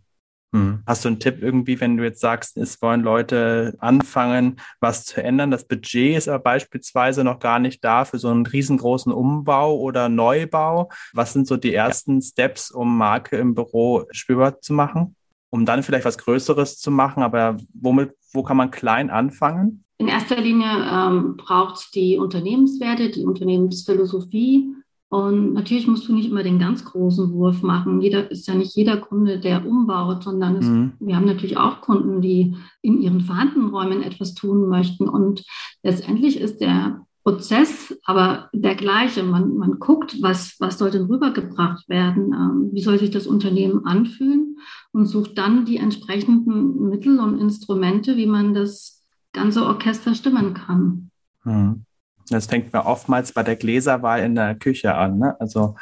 Hm. 0.52 0.82
Hast 0.86 1.04
du 1.04 1.08
einen 1.08 1.20
Tipp 1.20 1.42
irgendwie, 1.42 1.80
wenn 1.80 1.96
du 1.96 2.04
jetzt 2.04 2.20
sagst, 2.20 2.56
es 2.56 2.80
wollen 2.80 3.02
Leute 3.02 3.74
anfangen, 3.78 4.60
was 4.80 5.04
zu 5.04 5.22
ändern? 5.22 5.50
Das 5.50 5.66
Budget 5.66 6.16
ist 6.16 6.28
aber 6.28 6.38
beispielsweise 6.38 7.24
noch 7.24 7.38
gar 7.38 7.58
nicht 7.58 7.84
da 7.84 8.04
für 8.04 8.18
so 8.18 8.28
einen 8.28 8.46
riesengroßen 8.46 9.12
Umbau 9.12 9.76
oder 9.78 10.08
Neubau. 10.08 10.90
Was 11.12 11.32
sind 11.32 11.46
so 11.46 11.56
die 11.56 11.74
ersten 11.74 12.22
Steps, 12.22 12.70
um 12.70 12.96
Marke 12.96 13.36
im 13.36 13.54
Büro 13.54 14.04
spürbar 14.12 14.60
zu 14.60 14.72
machen? 14.72 15.16
Um 15.50 15.64
dann 15.66 15.82
vielleicht 15.82 16.04
was 16.04 16.18
Größeres 16.18 16.78
zu 16.78 16.90
machen, 16.90 17.22
aber 17.22 17.56
womit, 17.72 18.12
wo 18.32 18.42
kann 18.42 18.56
man 18.56 18.70
klein 18.70 19.10
anfangen? 19.10 19.84
In 19.98 20.08
erster 20.08 20.40
Linie 20.40 20.68
ähm, 20.68 21.36
braucht 21.36 21.76
es 21.76 21.90
die 21.90 22.18
Unternehmenswerte, 22.18 23.10
die 23.10 23.24
Unternehmensphilosophie, 23.24 24.74
und 25.08 25.52
natürlich 25.52 25.86
musst 25.86 26.08
du 26.08 26.14
nicht 26.14 26.28
immer 26.28 26.42
den 26.42 26.58
ganz 26.58 26.84
großen 26.84 27.32
Wurf 27.32 27.62
machen. 27.62 28.00
Jeder 28.00 28.28
ist 28.30 28.48
ja 28.48 28.54
nicht 28.54 28.74
jeder 28.74 28.96
Kunde, 28.96 29.38
der 29.38 29.64
umbaut, 29.64 30.24
sondern 30.24 30.56
es, 30.56 30.66
mhm. 30.66 30.94
wir 30.98 31.14
haben 31.14 31.26
natürlich 31.26 31.56
auch 31.56 31.80
Kunden, 31.80 32.20
die 32.20 32.56
in 32.82 33.00
ihren 33.00 33.20
vorhandenen 33.20 33.68
Räumen 33.68 34.02
etwas 34.02 34.34
tun 34.34 34.68
möchten. 34.68 35.08
Und 35.08 35.44
letztendlich 35.84 36.40
ist 36.40 36.60
der 36.60 37.06
Prozess 37.22 37.96
aber 38.04 38.50
der 38.52 38.74
gleiche. 38.74 39.22
Man, 39.22 39.56
man 39.56 39.78
guckt, 39.78 40.20
was, 40.22 40.56
was 40.58 40.78
soll 40.78 40.90
denn 40.90 41.06
rübergebracht 41.06 41.88
werden? 41.88 42.32
Ähm, 42.32 42.70
wie 42.72 42.82
soll 42.82 42.98
sich 42.98 43.10
das 43.10 43.28
Unternehmen 43.28 43.86
anfühlen? 43.86 44.58
Und 44.90 45.06
sucht 45.06 45.38
dann 45.38 45.64
die 45.64 45.76
entsprechenden 45.76 46.88
Mittel 46.88 47.20
und 47.20 47.38
Instrumente, 47.38 48.16
wie 48.16 48.26
man 48.26 48.54
das 48.54 49.04
ganze 49.32 49.64
Orchester 49.64 50.14
stimmen 50.14 50.54
kann. 50.54 51.10
Mhm. 51.44 51.85
Das 52.30 52.46
fängt 52.46 52.72
mir 52.72 52.84
oftmals 52.84 53.32
bei 53.32 53.42
der 53.42 53.56
Gläserwahl 53.56 54.20
in 54.20 54.34
der 54.34 54.54
Küche 54.54 54.94
an. 54.94 55.18
Ne? 55.18 55.36
Also 55.40 55.76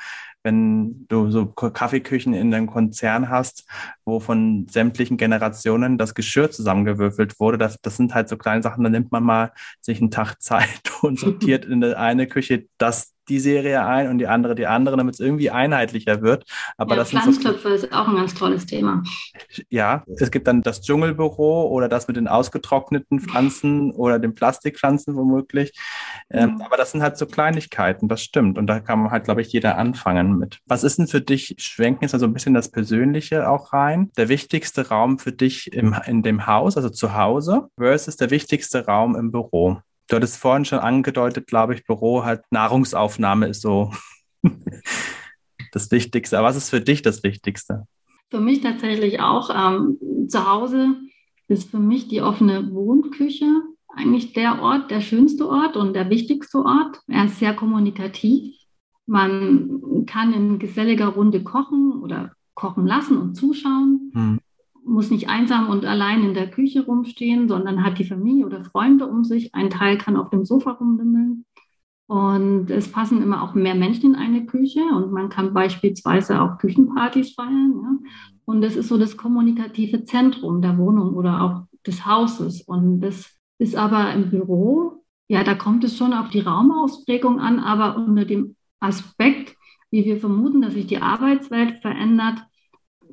wenn 0.44 1.06
du 1.08 1.30
so 1.30 1.46
Kaffeeküchen 1.46 2.34
in 2.34 2.54
einem 2.54 2.66
Konzern 2.66 3.30
hast, 3.30 3.66
wo 4.04 4.20
von 4.20 4.66
sämtlichen 4.68 5.16
Generationen 5.16 5.96
das 5.96 6.14
Geschirr 6.14 6.50
zusammengewürfelt 6.50 7.40
wurde. 7.40 7.56
Das, 7.56 7.80
das 7.80 7.96
sind 7.96 8.14
halt 8.14 8.28
so 8.28 8.36
kleine 8.36 8.62
Sachen, 8.62 8.84
da 8.84 8.90
nimmt 8.90 9.10
man 9.10 9.24
mal 9.24 9.52
sich 9.80 10.00
einen 10.00 10.10
Tag 10.10 10.36
Zeit 10.42 10.92
und 11.02 11.18
sortiert 11.18 11.64
in 11.64 11.82
eine 11.82 12.26
Küche 12.26 12.66
das 12.76 13.13
die 13.28 13.40
Serie 13.40 13.84
ein 13.84 14.08
und 14.08 14.18
die 14.18 14.26
andere 14.26 14.54
die 14.54 14.66
andere, 14.66 14.96
damit 14.96 15.14
es 15.14 15.20
irgendwie 15.20 15.50
einheitlicher 15.50 16.22
wird. 16.22 16.44
Aber 16.76 16.92
ja, 16.92 16.96
das 17.00 17.10
Pflanztöpfe 17.10 17.68
so, 17.68 17.86
ist 17.86 17.92
auch 17.92 18.08
ein 18.08 18.16
ganz 18.16 18.34
tolles 18.34 18.66
Thema. 18.66 19.02
Ja, 19.70 20.04
es 20.16 20.30
gibt 20.30 20.46
dann 20.46 20.62
das 20.62 20.80
Dschungelbüro 20.82 21.68
oder 21.68 21.88
das 21.88 22.08
mit 22.08 22.16
den 22.16 22.28
ausgetrockneten 22.28 23.20
Pflanzen 23.20 23.92
oder 23.92 24.18
den 24.18 24.34
Plastikpflanzen 24.34 25.16
womöglich. 25.16 25.72
Ähm, 26.30 26.54
mhm. 26.54 26.62
aber 26.62 26.76
das 26.76 26.92
sind 26.92 27.02
halt 27.02 27.16
so 27.16 27.26
Kleinigkeiten, 27.26 28.08
das 28.08 28.22
stimmt. 28.22 28.58
Und 28.58 28.66
da 28.66 28.80
kann 28.80 29.00
man 29.00 29.10
halt, 29.10 29.24
glaube 29.24 29.42
ich, 29.42 29.52
jeder 29.52 29.78
anfangen 29.78 30.38
mit. 30.38 30.58
Was 30.66 30.84
ist 30.84 30.98
denn 30.98 31.06
für 31.06 31.20
dich, 31.20 31.56
schwenken 31.58 32.04
jetzt 32.04 32.14
also 32.14 32.26
ein 32.26 32.32
bisschen 32.32 32.54
das 32.54 32.70
Persönliche 32.70 33.48
auch 33.48 33.72
rein, 33.72 34.10
der 34.16 34.28
wichtigste 34.28 34.88
Raum 34.88 35.18
für 35.18 35.32
dich 35.32 35.72
im, 35.72 35.94
in 36.06 36.22
dem 36.22 36.46
Haus, 36.46 36.76
also 36.76 36.90
zu 36.90 37.14
Hause, 37.14 37.68
versus 37.78 38.16
der 38.16 38.30
wichtigste 38.30 38.86
Raum 38.86 39.16
im 39.16 39.30
Büro? 39.30 39.78
Du 40.08 40.16
hattest 40.16 40.36
vorhin 40.36 40.64
schon 40.64 40.80
angedeutet, 40.80 41.46
glaube 41.46 41.74
ich, 41.74 41.84
Büro 41.84 42.24
hat 42.24 42.44
Nahrungsaufnahme 42.50 43.46
ist 43.48 43.62
so 43.62 43.92
das 45.72 45.90
Wichtigste. 45.90 46.38
Aber 46.38 46.48
was 46.48 46.56
ist 46.56 46.70
für 46.70 46.80
dich 46.80 47.02
das 47.02 47.22
Wichtigste? 47.22 47.86
Für 48.30 48.40
mich 48.40 48.60
tatsächlich 48.60 49.20
auch. 49.20 49.50
Ähm, 49.50 49.98
zu 50.28 50.50
Hause 50.50 50.96
ist 51.48 51.70
für 51.70 51.78
mich 51.78 52.08
die 52.08 52.22
offene 52.22 52.72
Wohnküche 52.72 53.46
eigentlich 53.96 54.32
der 54.32 54.60
Ort, 54.60 54.90
der 54.90 55.00
schönste 55.00 55.48
Ort 55.48 55.76
und 55.76 55.94
der 55.94 56.10
wichtigste 56.10 56.58
Ort. 56.58 57.00
Er 57.06 57.26
ist 57.26 57.38
sehr 57.38 57.54
kommunikativ. 57.54 58.54
Man 59.06 60.04
kann 60.06 60.34
in 60.34 60.58
geselliger 60.58 61.08
Runde 61.08 61.42
kochen 61.42 61.92
oder 62.02 62.32
kochen 62.54 62.86
lassen 62.86 63.16
und 63.18 63.34
zuschauen. 63.34 64.10
Hm 64.14 64.40
muss 64.84 65.10
nicht 65.10 65.28
einsam 65.28 65.68
und 65.68 65.84
allein 65.84 66.24
in 66.24 66.34
der 66.34 66.50
Küche 66.50 66.84
rumstehen, 66.84 67.48
sondern 67.48 67.84
hat 67.84 67.98
die 67.98 68.04
Familie 68.04 68.46
oder 68.46 68.64
Freunde 68.64 69.06
um 69.06 69.24
sich. 69.24 69.54
Ein 69.54 69.70
Teil 69.70 69.98
kann 69.98 70.16
auf 70.16 70.30
dem 70.30 70.44
Sofa 70.44 70.72
rumdimmeln. 70.72 71.44
Und 72.06 72.70
es 72.70 72.92
passen 72.92 73.22
immer 73.22 73.42
auch 73.42 73.54
mehr 73.54 73.74
Menschen 73.74 74.14
in 74.14 74.20
eine 74.20 74.44
Küche 74.44 74.82
und 74.82 75.10
man 75.10 75.30
kann 75.30 75.54
beispielsweise 75.54 76.42
auch 76.42 76.58
Küchenpartys 76.58 77.32
feiern. 77.32 77.80
Ja? 77.82 78.10
Und 78.44 78.60
das 78.60 78.76
ist 78.76 78.88
so 78.88 78.98
das 78.98 79.16
kommunikative 79.16 80.04
Zentrum 80.04 80.60
der 80.60 80.76
Wohnung 80.76 81.14
oder 81.14 81.40
auch 81.42 81.62
des 81.86 82.04
Hauses. 82.04 82.60
Und 82.60 83.00
das 83.00 83.34
ist 83.58 83.74
aber 83.74 84.12
im 84.12 84.28
Büro, 84.28 85.04
ja, 85.28 85.44
da 85.44 85.54
kommt 85.54 85.84
es 85.84 85.96
schon 85.96 86.12
auf 86.12 86.28
die 86.28 86.40
Raumausprägung 86.40 87.40
an, 87.40 87.58
aber 87.58 87.96
unter 87.96 88.26
dem 88.26 88.56
Aspekt, 88.80 89.56
wie 89.90 90.04
wir 90.04 90.18
vermuten, 90.18 90.60
dass 90.60 90.74
sich 90.74 90.86
die 90.86 91.00
Arbeitswelt 91.00 91.78
verändert, 91.80 92.44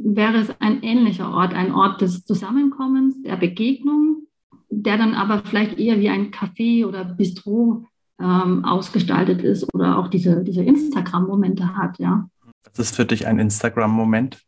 wäre 0.04 0.38
es 0.38 0.50
ein 0.60 0.84
ähnlicher 0.84 1.32
Ort, 1.32 1.54
ein 1.54 1.74
Ort 1.74 2.02
des 2.02 2.26
Zusammenkommens, 2.26 3.22
der 3.22 3.38
Begegnung, 3.38 4.28
der 4.70 4.98
dann 4.98 5.14
aber 5.14 5.44
vielleicht 5.44 5.78
eher 5.78 6.00
wie 6.00 6.10
ein 6.10 6.32
Café 6.32 6.86
oder 6.86 7.04
Bistro 7.04 7.86
ähm, 8.20 8.66
ausgestaltet 8.66 9.42
ist 9.42 9.74
oder 9.74 9.98
auch 9.98 10.08
diese, 10.08 10.44
diese 10.44 10.64
Instagram-Momente 10.64 11.76
hat, 11.76 12.00
ja. 12.00 12.30
Was 12.64 12.80
ist 12.80 12.96
für 12.96 13.06
dich 13.06 13.28
ein 13.28 13.40
Instagram-Moment? 13.40 14.42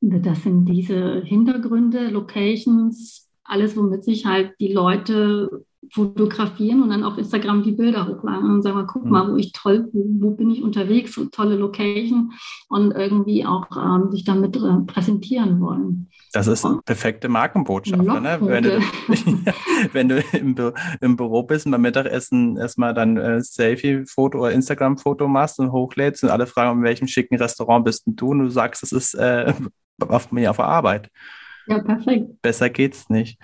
Das 0.00 0.44
sind 0.44 0.64
diese 0.66 1.22
Hintergründe, 1.22 2.08
Locations, 2.08 3.28
alles, 3.44 3.76
womit 3.76 4.04
sich 4.04 4.24
halt 4.24 4.54
die 4.60 4.72
Leute 4.72 5.64
fotografieren 5.92 6.82
und 6.82 6.90
dann 6.90 7.04
auf 7.04 7.18
Instagram 7.18 7.62
die 7.62 7.72
Bilder 7.72 8.06
hochladen 8.06 8.50
und 8.50 8.62
sagen, 8.62 8.86
guck 8.86 9.04
mhm. 9.04 9.10
mal, 9.10 9.30
wo 9.30 9.36
ich 9.36 9.52
toll, 9.52 9.88
wo, 9.92 10.04
wo, 10.20 10.30
bin 10.32 10.50
ich 10.50 10.62
unterwegs, 10.62 11.14
so 11.14 11.26
tolle 11.26 11.56
Location 11.56 12.32
und 12.68 12.92
irgendwie 12.92 13.44
auch 13.44 13.66
ähm, 13.76 14.10
sich 14.10 14.24
damit 14.24 14.56
äh, 14.56 14.80
präsentieren 14.86 15.60
wollen. 15.60 16.08
Das 16.32 16.46
ist 16.46 16.64
eine 16.64 16.80
perfekte 16.84 17.28
Markenbotschaft. 17.28 18.02
Ne? 18.02 18.38
Wenn 18.40 18.62
du, 18.62 18.80
wenn 19.92 20.08
du 20.08 20.22
im, 20.32 20.54
Bü 20.54 20.72
im, 21.00 21.16
Büro 21.16 21.42
bist 21.42 21.66
und 21.66 21.72
beim 21.72 21.82
Mittagessen 21.82 22.56
erstmal 22.56 22.94
dann 22.94 23.16
äh, 23.16 23.42
Selfie-Foto 23.42 24.38
oder 24.38 24.52
Instagram-Foto 24.52 25.26
machst 25.26 25.58
und 25.58 25.72
hochlädst 25.72 26.22
und 26.22 26.30
alle 26.30 26.46
fragen, 26.46 26.78
in 26.78 26.84
welchem 26.84 27.08
schicken 27.08 27.36
Restaurant 27.36 27.84
bist 27.84 28.04
du 28.06 28.28
und 28.28 28.38
du 28.38 28.48
sagst, 28.48 28.84
es 28.84 28.92
ist 28.92 29.14
äh, 29.14 29.52
auf 29.98 30.30
auf 30.30 30.56
der 30.56 30.64
Arbeit. 30.64 31.10
Ja, 31.66 31.78
perfekt. 31.80 32.40
Besser 32.42 32.70
geht's 32.70 33.08
nicht. 33.10 33.38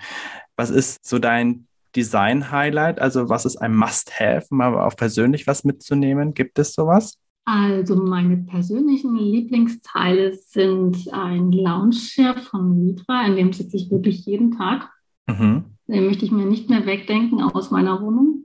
Was 0.55 0.69
ist 0.69 1.05
so 1.05 1.19
dein 1.19 1.66
Design-Highlight? 1.97 2.99
Also 2.99 3.27
was 3.27 3.45
ist 3.45 3.57
ein 3.57 3.75
Must-Have, 3.75 4.45
mal 4.51 4.75
auf 4.75 4.95
persönlich 4.95 5.47
was 5.47 5.63
mitzunehmen? 5.63 6.33
Gibt 6.33 6.59
es 6.59 6.73
sowas? 6.73 7.19
Also 7.45 7.95
meine 7.95 8.37
persönlichen 8.37 9.15
Lieblingsteile 9.15 10.33
sind 10.33 11.11
ein 11.11 11.51
Lounge-Chair 11.51 12.37
von 12.37 12.87
Vitra, 12.87 13.25
in 13.25 13.35
dem 13.35 13.53
sitze 13.53 13.77
ich 13.77 13.89
wirklich 13.89 14.25
jeden 14.25 14.51
Tag. 14.51 14.89
Mhm. 15.27 15.65
Den 15.87 16.05
möchte 16.05 16.25
ich 16.25 16.31
mir 16.31 16.45
nicht 16.45 16.69
mehr 16.69 16.85
wegdenken 16.85 17.41
aus 17.41 17.71
meiner 17.71 18.01
Wohnung. 18.01 18.43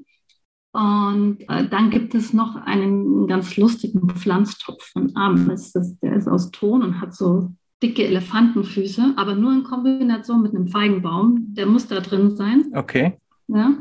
Und 0.72 1.40
äh, 1.48 1.68
dann 1.68 1.90
gibt 1.90 2.14
es 2.14 2.32
noch 2.32 2.56
einen 2.56 3.26
ganz 3.26 3.56
lustigen 3.56 4.08
Pflanztopf 4.08 4.82
von 4.92 5.14
Ames. 5.14 5.72
Der 6.02 6.14
ist 6.16 6.28
aus 6.28 6.50
Ton 6.50 6.82
und 6.82 7.00
hat 7.00 7.14
so 7.14 7.50
dicke 7.82 8.06
Elefantenfüße, 8.06 9.14
aber 9.16 9.34
nur 9.34 9.52
in 9.52 9.64
Kombination 9.64 10.42
mit 10.42 10.54
einem 10.54 10.68
Feigenbaum. 10.68 11.48
Der 11.54 11.66
muss 11.66 11.88
da 11.88 12.00
drin 12.00 12.36
sein. 12.36 12.70
Okay. 12.74 13.18
Ja? 13.48 13.74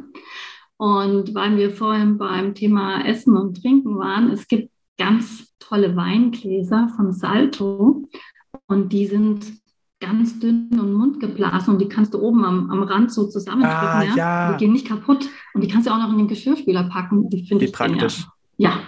Und 0.78 1.36
weil 1.36 1.58
wir 1.58 1.72
vorhin 1.72 2.18
beim 2.18 2.56
Thema 2.56 3.06
Essen 3.06 3.38
und 3.38 3.62
Trinken 3.62 3.98
waren, 4.00 4.32
es 4.32 4.48
gibt 4.48 4.72
ganz 4.98 5.54
tolle 5.60 5.96
Weingläser 5.96 6.90
von 6.96 7.14
Salto 7.14 8.08
und 8.68 8.92
die 8.92 9.06
sind 9.06 9.62
ganz 10.00 10.40
dünn 10.40 10.70
und 10.80 10.94
mundgeblasen 10.94 11.74
und 11.74 11.80
die 11.80 11.88
kannst 11.88 12.14
du 12.14 12.20
oben 12.20 12.44
am, 12.44 12.72
am 12.72 12.84
Rand 12.84 13.12
so 13.12 13.28
zusammendrücken. 13.28 13.78
Ah, 13.78 14.04
ja? 14.04 14.16
ja? 14.16 14.54
Die 14.54 14.66
gehen 14.66 14.74
nicht 14.74 14.88
kaputt 14.88 15.30
und 15.54 15.64
die 15.64 15.68
kannst 15.68 15.88
du 15.88 15.92
auch 15.92 16.00
noch 16.00 16.12
in 16.12 16.18
den 16.18 16.28
Geschirrspüler 16.28 16.90
packen. 16.90 17.30
Die 17.30 17.46
finde 17.46 17.66
ich 17.66 17.72
praktisch. 17.72 18.16
Genial. 18.18 18.32
Ja. 18.58 18.80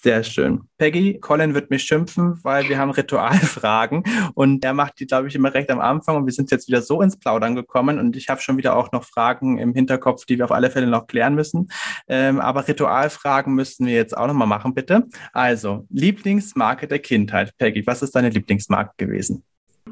Sehr 0.00 0.22
schön. 0.22 0.60
Peggy, 0.78 1.18
Colin 1.18 1.54
wird 1.54 1.70
mich 1.70 1.82
schimpfen, 1.82 2.38
weil 2.44 2.68
wir 2.68 2.78
haben 2.78 2.92
Ritualfragen 2.92 4.04
und 4.34 4.64
er 4.64 4.72
macht 4.72 5.00
die, 5.00 5.06
glaube 5.06 5.26
ich, 5.26 5.34
immer 5.34 5.52
recht 5.52 5.70
am 5.70 5.80
Anfang 5.80 6.16
und 6.16 6.24
wir 6.24 6.32
sind 6.32 6.52
jetzt 6.52 6.68
wieder 6.68 6.82
so 6.82 7.02
ins 7.02 7.18
Plaudern 7.18 7.56
gekommen 7.56 7.98
und 7.98 8.14
ich 8.14 8.28
habe 8.28 8.40
schon 8.40 8.56
wieder 8.56 8.76
auch 8.76 8.92
noch 8.92 9.02
Fragen 9.02 9.58
im 9.58 9.74
Hinterkopf, 9.74 10.24
die 10.24 10.38
wir 10.38 10.44
auf 10.44 10.52
alle 10.52 10.70
Fälle 10.70 10.86
noch 10.86 11.08
klären 11.08 11.34
müssen. 11.34 11.68
Ähm, 12.06 12.38
aber 12.38 12.68
Ritualfragen 12.68 13.56
müssten 13.56 13.86
wir 13.86 13.94
jetzt 13.94 14.16
auch 14.16 14.28
nochmal 14.28 14.46
machen, 14.46 14.72
bitte. 14.72 15.08
Also, 15.32 15.84
Lieblingsmarke 15.90 16.86
der 16.86 17.00
Kindheit. 17.00 17.56
Peggy, 17.58 17.84
was 17.84 18.00
ist 18.00 18.14
deine 18.14 18.30
Lieblingsmarke 18.30 18.92
gewesen? 18.98 19.42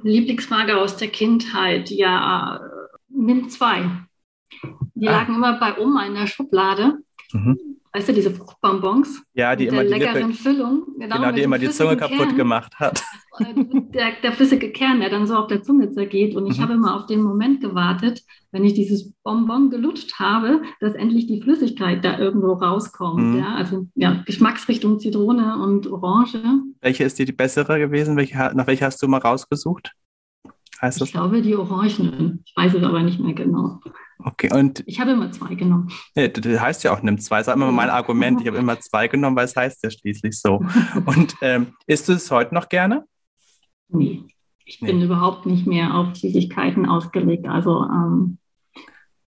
Lieblingsmarke 0.04 0.76
aus 0.76 0.96
der 0.96 1.08
Kindheit, 1.08 1.90
ja, 1.90 2.60
nimm 3.08 3.48
zwei. 3.48 3.90
Die 4.94 5.08
ah. 5.08 5.12
lagen 5.12 5.34
immer 5.34 5.58
bei 5.58 5.76
Oma 5.78 6.06
in 6.06 6.14
der 6.14 6.28
Schublade. 6.28 6.98
Mhm 7.32 7.75
weißt 7.96 8.08
du, 8.08 8.12
diese 8.12 8.30
Fruchtbonbons. 8.30 9.22
Ja, 9.32 9.56
die 9.56 9.66
immer 9.66 9.82
die 9.82 9.90
leckeren 9.90 10.28
Lippe, 10.28 10.34
Füllung. 10.34 10.84
Genau, 10.98 11.16
genau 11.16 11.32
die 11.32 11.42
immer 11.42 11.58
die 11.58 11.70
Zunge 11.70 11.96
kaputt 11.96 12.18
Kern, 12.18 12.36
gemacht 12.36 12.74
hat. 12.78 13.02
Der, 13.38 14.12
der, 14.22 14.32
flüssige 14.32 14.72
Kern, 14.72 15.00
der 15.00 15.10
dann 15.10 15.26
so 15.26 15.34
auf 15.34 15.46
der 15.46 15.62
Zunge 15.62 15.90
zergeht. 15.90 16.34
Und 16.34 16.46
ich 16.46 16.58
mhm. 16.58 16.62
habe 16.62 16.72
immer 16.74 16.96
auf 16.96 17.06
den 17.06 17.22
Moment 17.22 17.60
gewartet, 17.60 18.22
wenn 18.50 18.64
ich 18.64 18.74
dieses 18.74 19.12
Bonbon 19.22 19.70
gelutscht 19.70 20.18
habe, 20.18 20.62
dass 20.80 20.94
endlich 20.94 21.26
die 21.26 21.40
Flüssigkeit 21.40 22.04
da 22.04 22.18
irgendwo 22.18 22.52
rauskommt. 22.52 23.34
Mhm. 23.34 23.38
Ja, 23.38 23.54
also 23.54 23.86
ja, 23.94 24.22
Geschmacksrichtung 24.26 24.98
Zitrone 24.98 25.58
und 25.58 25.86
Orange. 25.86 26.42
Welche 26.80 27.04
ist 27.04 27.18
dir 27.18 27.26
die 27.26 27.32
bessere 27.32 27.78
gewesen? 27.78 28.16
Welche, 28.16 28.36
nach 28.54 28.66
welcher 28.66 28.86
hast 28.86 29.02
du 29.02 29.08
mal 29.08 29.18
rausgesucht? 29.18 29.92
Heißt 30.80 30.96
ich 30.98 31.00
das? 31.00 31.12
glaube 31.12 31.42
die 31.42 31.56
Orangen. 31.56 32.42
Ich 32.44 32.56
weiß 32.56 32.74
es 32.74 32.82
aber 32.82 33.02
nicht 33.02 33.20
mehr 33.20 33.34
genau. 33.34 33.80
Okay, 34.18 34.50
und. 34.52 34.82
Ich 34.86 35.00
habe 35.00 35.12
immer 35.12 35.30
zwei 35.30 35.54
genommen. 35.54 35.90
Ja, 36.14 36.28
das 36.28 36.60
heißt 36.60 36.84
ja 36.84 36.94
auch, 36.94 37.02
nimm 37.02 37.18
zwei. 37.18 37.42
Sag 37.42 37.56
immer 37.56 37.70
mein 37.72 37.90
Argument. 37.90 38.40
Ich 38.40 38.46
habe 38.46 38.56
immer 38.56 38.78
zwei 38.80 39.08
genommen, 39.08 39.36
weil 39.36 39.44
es 39.44 39.56
heißt 39.56 39.82
ja 39.84 39.90
schließlich 39.90 40.38
so. 40.40 40.64
Und 41.06 41.36
ähm, 41.42 41.68
isst 41.86 42.08
du 42.08 42.12
es 42.12 42.30
heute 42.30 42.54
noch 42.54 42.68
gerne? 42.68 43.04
Nee. 43.88 44.24
Ich 44.64 44.80
nee. 44.80 44.88
bin 44.90 45.02
überhaupt 45.02 45.46
nicht 45.46 45.66
mehr 45.66 45.94
auf 45.94 46.16
Süßigkeiten 46.16 46.86
ausgelegt. 46.86 47.46
Also 47.46 47.84
ähm, 47.84 48.38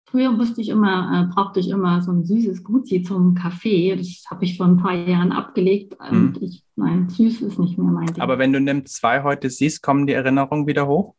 früher 0.06 0.32
musste 0.32 0.62
ich 0.62 0.70
immer, 0.70 1.30
äh, 1.30 1.34
brauchte 1.34 1.60
ich 1.60 1.70
immer 1.70 2.02
so 2.02 2.12
ein 2.12 2.26
süßes 2.26 2.64
Gucci 2.64 3.04
zum 3.04 3.36
Kaffee. 3.36 3.96
Das 3.96 4.24
habe 4.32 4.46
ich 4.46 4.58
vor 4.58 4.66
ein 4.66 4.78
paar 4.78 4.96
Jahren 4.96 5.32
abgelegt. 5.32 5.96
Und 6.00 6.38
hm. 6.38 6.38
ich, 6.42 6.64
nein, 6.76 7.10
süß 7.10 7.42
ist 7.42 7.60
nicht 7.60 7.78
mehr 7.78 7.92
mein 7.92 8.08
Ding. 8.08 8.22
Aber 8.22 8.40
wenn 8.40 8.52
du 8.52 8.60
nimm 8.60 8.86
zwei 8.88 9.22
heute 9.22 9.50
siehst, 9.50 9.84
kommen 9.84 10.08
die 10.08 10.14
Erinnerungen 10.14 10.66
wieder 10.66 10.88
hoch? 10.88 11.14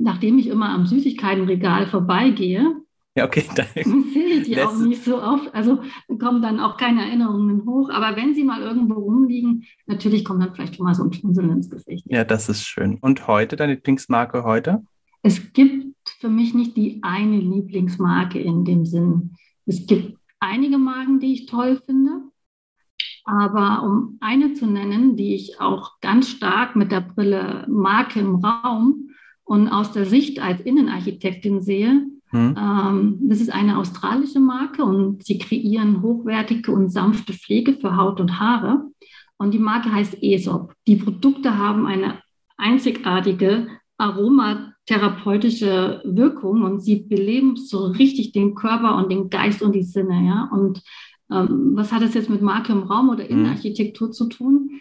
Nachdem 0.00 0.38
ich 0.38 0.48
immer 0.48 0.70
am 0.70 0.86
Süßigkeitenregal 0.86 1.86
vorbeigehe, 1.86 2.76
ja, 3.16 3.24
okay, 3.24 3.42
sehe 3.42 4.26
ich 4.38 4.44
die 4.44 4.60
auch 4.62 4.76
nicht 4.78 5.02
so 5.02 5.20
oft. 5.20 5.52
Also 5.52 5.80
kommen 6.20 6.42
dann 6.42 6.60
auch 6.60 6.76
keine 6.76 7.02
Erinnerungen 7.02 7.66
hoch. 7.66 7.90
Aber 7.90 8.16
wenn 8.16 8.34
sie 8.34 8.44
mal 8.44 8.62
irgendwo 8.62 8.94
rumliegen, 8.94 9.64
natürlich 9.86 10.24
kommt 10.24 10.42
dann 10.42 10.54
vielleicht 10.54 10.76
schon 10.76 10.86
mal 10.86 10.94
so 10.94 11.02
ein 11.02 11.12
Schmunzeln 11.12 11.50
ins 11.50 11.68
Gesicht. 11.68 12.06
Ja, 12.08 12.22
das 12.24 12.48
ist 12.48 12.64
schön. 12.64 12.98
Und 13.00 13.26
heute, 13.26 13.56
deine 13.56 13.74
Lieblingsmarke 13.74 14.44
heute? 14.44 14.84
Es 15.22 15.52
gibt 15.52 15.96
für 16.20 16.28
mich 16.28 16.54
nicht 16.54 16.76
die 16.76 17.00
eine 17.02 17.38
Lieblingsmarke 17.38 18.38
in 18.38 18.64
dem 18.64 18.86
Sinn. 18.86 19.34
Es 19.66 19.86
gibt 19.86 20.16
einige 20.38 20.78
Marken, 20.78 21.18
die 21.18 21.32
ich 21.32 21.46
toll 21.46 21.82
finde. 21.84 22.22
Aber 23.24 23.82
um 23.82 24.18
eine 24.20 24.54
zu 24.54 24.66
nennen, 24.66 25.16
die 25.16 25.34
ich 25.34 25.60
auch 25.60 26.00
ganz 26.00 26.28
stark 26.28 26.76
mit 26.76 26.92
der 26.92 27.00
Brille 27.00 27.66
Marke 27.68 28.20
im 28.20 28.36
Raum 28.36 29.09
und 29.50 29.66
aus 29.66 29.90
der 29.90 30.06
Sicht 30.06 30.40
als 30.40 30.60
Innenarchitektin 30.60 31.60
sehe, 31.60 32.06
hm. 32.28 32.54
ähm, 32.56 33.18
das 33.22 33.40
ist 33.40 33.52
eine 33.52 33.78
australische 33.78 34.38
Marke 34.38 34.84
und 34.84 35.24
sie 35.24 35.38
kreieren 35.38 36.02
hochwertige 36.02 36.70
und 36.70 36.90
sanfte 36.90 37.32
Pflege 37.32 37.72
für 37.72 37.96
Haut 37.96 38.20
und 38.20 38.38
Haare. 38.38 38.84
Und 39.38 39.52
die 39.52 39.58
Marke 39.58 39.92
heißt 39.92 40.18
Aesop. 40.22 40.72
Die 40.86 40.94
Produkte 40.94 41.58
haben 41.58 41.86
eine 41.86 42.20
einzigartige 42.58 43.66
aromatherapeutische 43.98 46.00
Wirkung 46.04 46.62
und 46.62 46.78
sie 46.78 47.00
beleben 47.00 47.56
so 47.56 47.86
richtig 47.86 48.30
den 48.30 48.54
Körper 48.54 48.94
und 48.98 49.10
den 49.10 49.30
Geist 49.30 49.62
und 49.62 49.74
die 49.74 49.82
Sinne. 49.82 50.28
Ja? 50.28 50.48
Und 50.52 50.80
ähm, 51.28 51.72
was 51.74 51.90
hat 51.90 52.02
das 52.02 52.14
jetzt 52.14 52.30
mit 52.30 52.40
Marke 52.40 52.70
im 52.70 52.84
Raum 52.84 53.08
oder 53.08 53.24
mhm. 53.24 53.30
Innenarchitektur 53.30 54.12
zu 54.12 54.28
tun? 54.28 54.80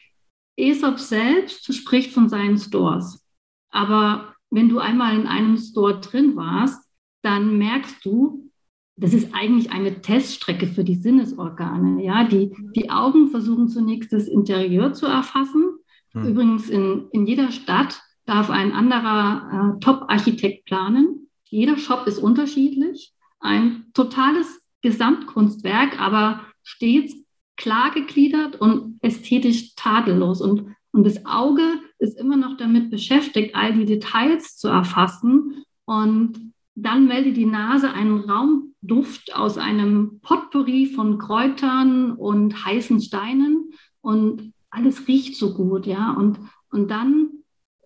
Aesop 0.60 0.99
selbst 0.99 1.73
spricht 1.73 2.12
von 2.12 2.29
seinen 2.29 2.60
Stores. 2.60 3.25
Aber 3.71 4.28
wenn 4.49 4.69
du 4.69 4.79
einmal 4.79 5.15
in 5.15 5.27
einem 5.27 5.57
Store 5.57 5.99
drin 5.99 6.35
warst, 6.35 6.83
dann 7.21 7.57
merkst 7.57 8.03
du, 8.05 8.49
das 8.95 9.13
ist 9.13 9.33
eigentlich 9.33 9.71
eine 9.71 10.01
Teststrecke 10.01 10.67
für 10.67 10.83
die 10.83 10.95
Sinnesorgane. 10.95 12.03
Ja, 12.03 12.25
die, 12.25 12.51
die 12.75 12.89
Augen 12.89 13.29
versuchen 13.29 13.69
zunächst 13.69 14.12
das 14.12 14.27
Interieur 14.27 14.93
zu 14.93 15.05
erfassen. 15.05 15.77
Mhm. 16.13 16.27
Übrigens 16.27 16.69
in, 16.69 17.07
in 17.12 17.25
jeder 17.25 17.51
Stadt 17.51 18.01
darf 18.25 18.49
ein 18.49 18.73
anderer 18.73 19.75
äh, 19.75 19.79
Top-Architekt 19.79 20.65
planen. 20.65 21.29
Jeder 21.45 21.77
Shop 21.77 22.07
ist 22.07 22.19
unterschiedlich. 22.19 23.13
Ein 23.39 23.85
totales 23.93 24.62
Gesamtkunstwerk, 24.81 25.99
aber 25.99 26.41
stets 26.62 27.15
klar 27.55 27.91
gegliedert 27.91 28.59
und 28.59 28.99
ästhetisch 29.01 29.75
tadellos. 29.75 30.41
Und, 30.41 30.75
und 30.91 31.05
das 31.05 31.25
Auge 31.25 31.62
ist 31.99 32.17
immer 32.17 32.38
noch 32.38 32.57
damit 32.57 32.89
beschäftigt, 32.89 33.55
all 33.55 33.73
die 33.73 33.85
Details 33.85 34.57
zu 34.57 34.67
erfassen. 34.67 35.63
Und 35.85 36.53
dann 36.75 37.07
meldet 37.07 37.38
die 37.38 37.45
Nase 37.45 37.91
einen 37.91 38.19
Raumduft 38.21 39.35
aus 39.35 39.57
einem 39.57 40.19
Potpourri 40.21 40.88
von 40.88 41.17
Kräutern 41.17 42.13
und 42.13 42.65
heißen 42.65 43.01
Steinen. 43.01 43.71
Und 44.01 44.53
alles 44.69 45.07
riecht 45.07 45.35
so 45.35 45.53
gut, 45.53 45.85
ja. 45.85 46.12
Und, 46.12 46.39
und 46.71 46.89
dann 46.89 47.29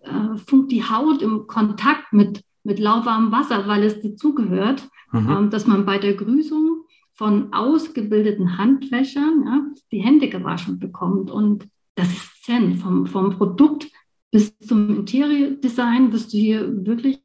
äh, 0.02 0.36
funkt 0.36 0.70
die 0.70 0.84
Haut 0.84 1.22
im 1.22 1.46
Kontakt 1.46 2.12
mit, 2.12 2.42
mit 2.62 2.78
lauwarmem 2.78 3.32
Wasser, 3.32 3.66
weil 3.66 3.82
es 3.82 4.00
dazugehört, 4.00 4.88
mhm. 5.12 5.30
ähm, 5.30 5.50
dass 5.50 5.66
man 5.66 5.84
bei 5.84 5.98
der 5.98 6.14
Grüßung 6.14 6.84
von 7.14 7.52
ausgebildeten 7.52 8.58
Handwäschern 8.58 9.44
ja, 9.46 9.66
die 9.90 10.00
Hände 10.00 10.28
gewaschen 10.28 10.78
bekommt. 10.78 11.30
Und 11.30 11.68
das 11.94 12.12
ist 12.12 12.44
Zen. 12.44 12.74
Vom, 12.74 13.06
vom 13.06 13.30
Produkt 13.30 13.88
bis 14.34 14.58
zum 14.58 14.96
Interior-Design 14.96 16.10
bist 16.10 16.32
du 16.32 16.38
hier 16.38 16.84
wirklich 16.84 17.20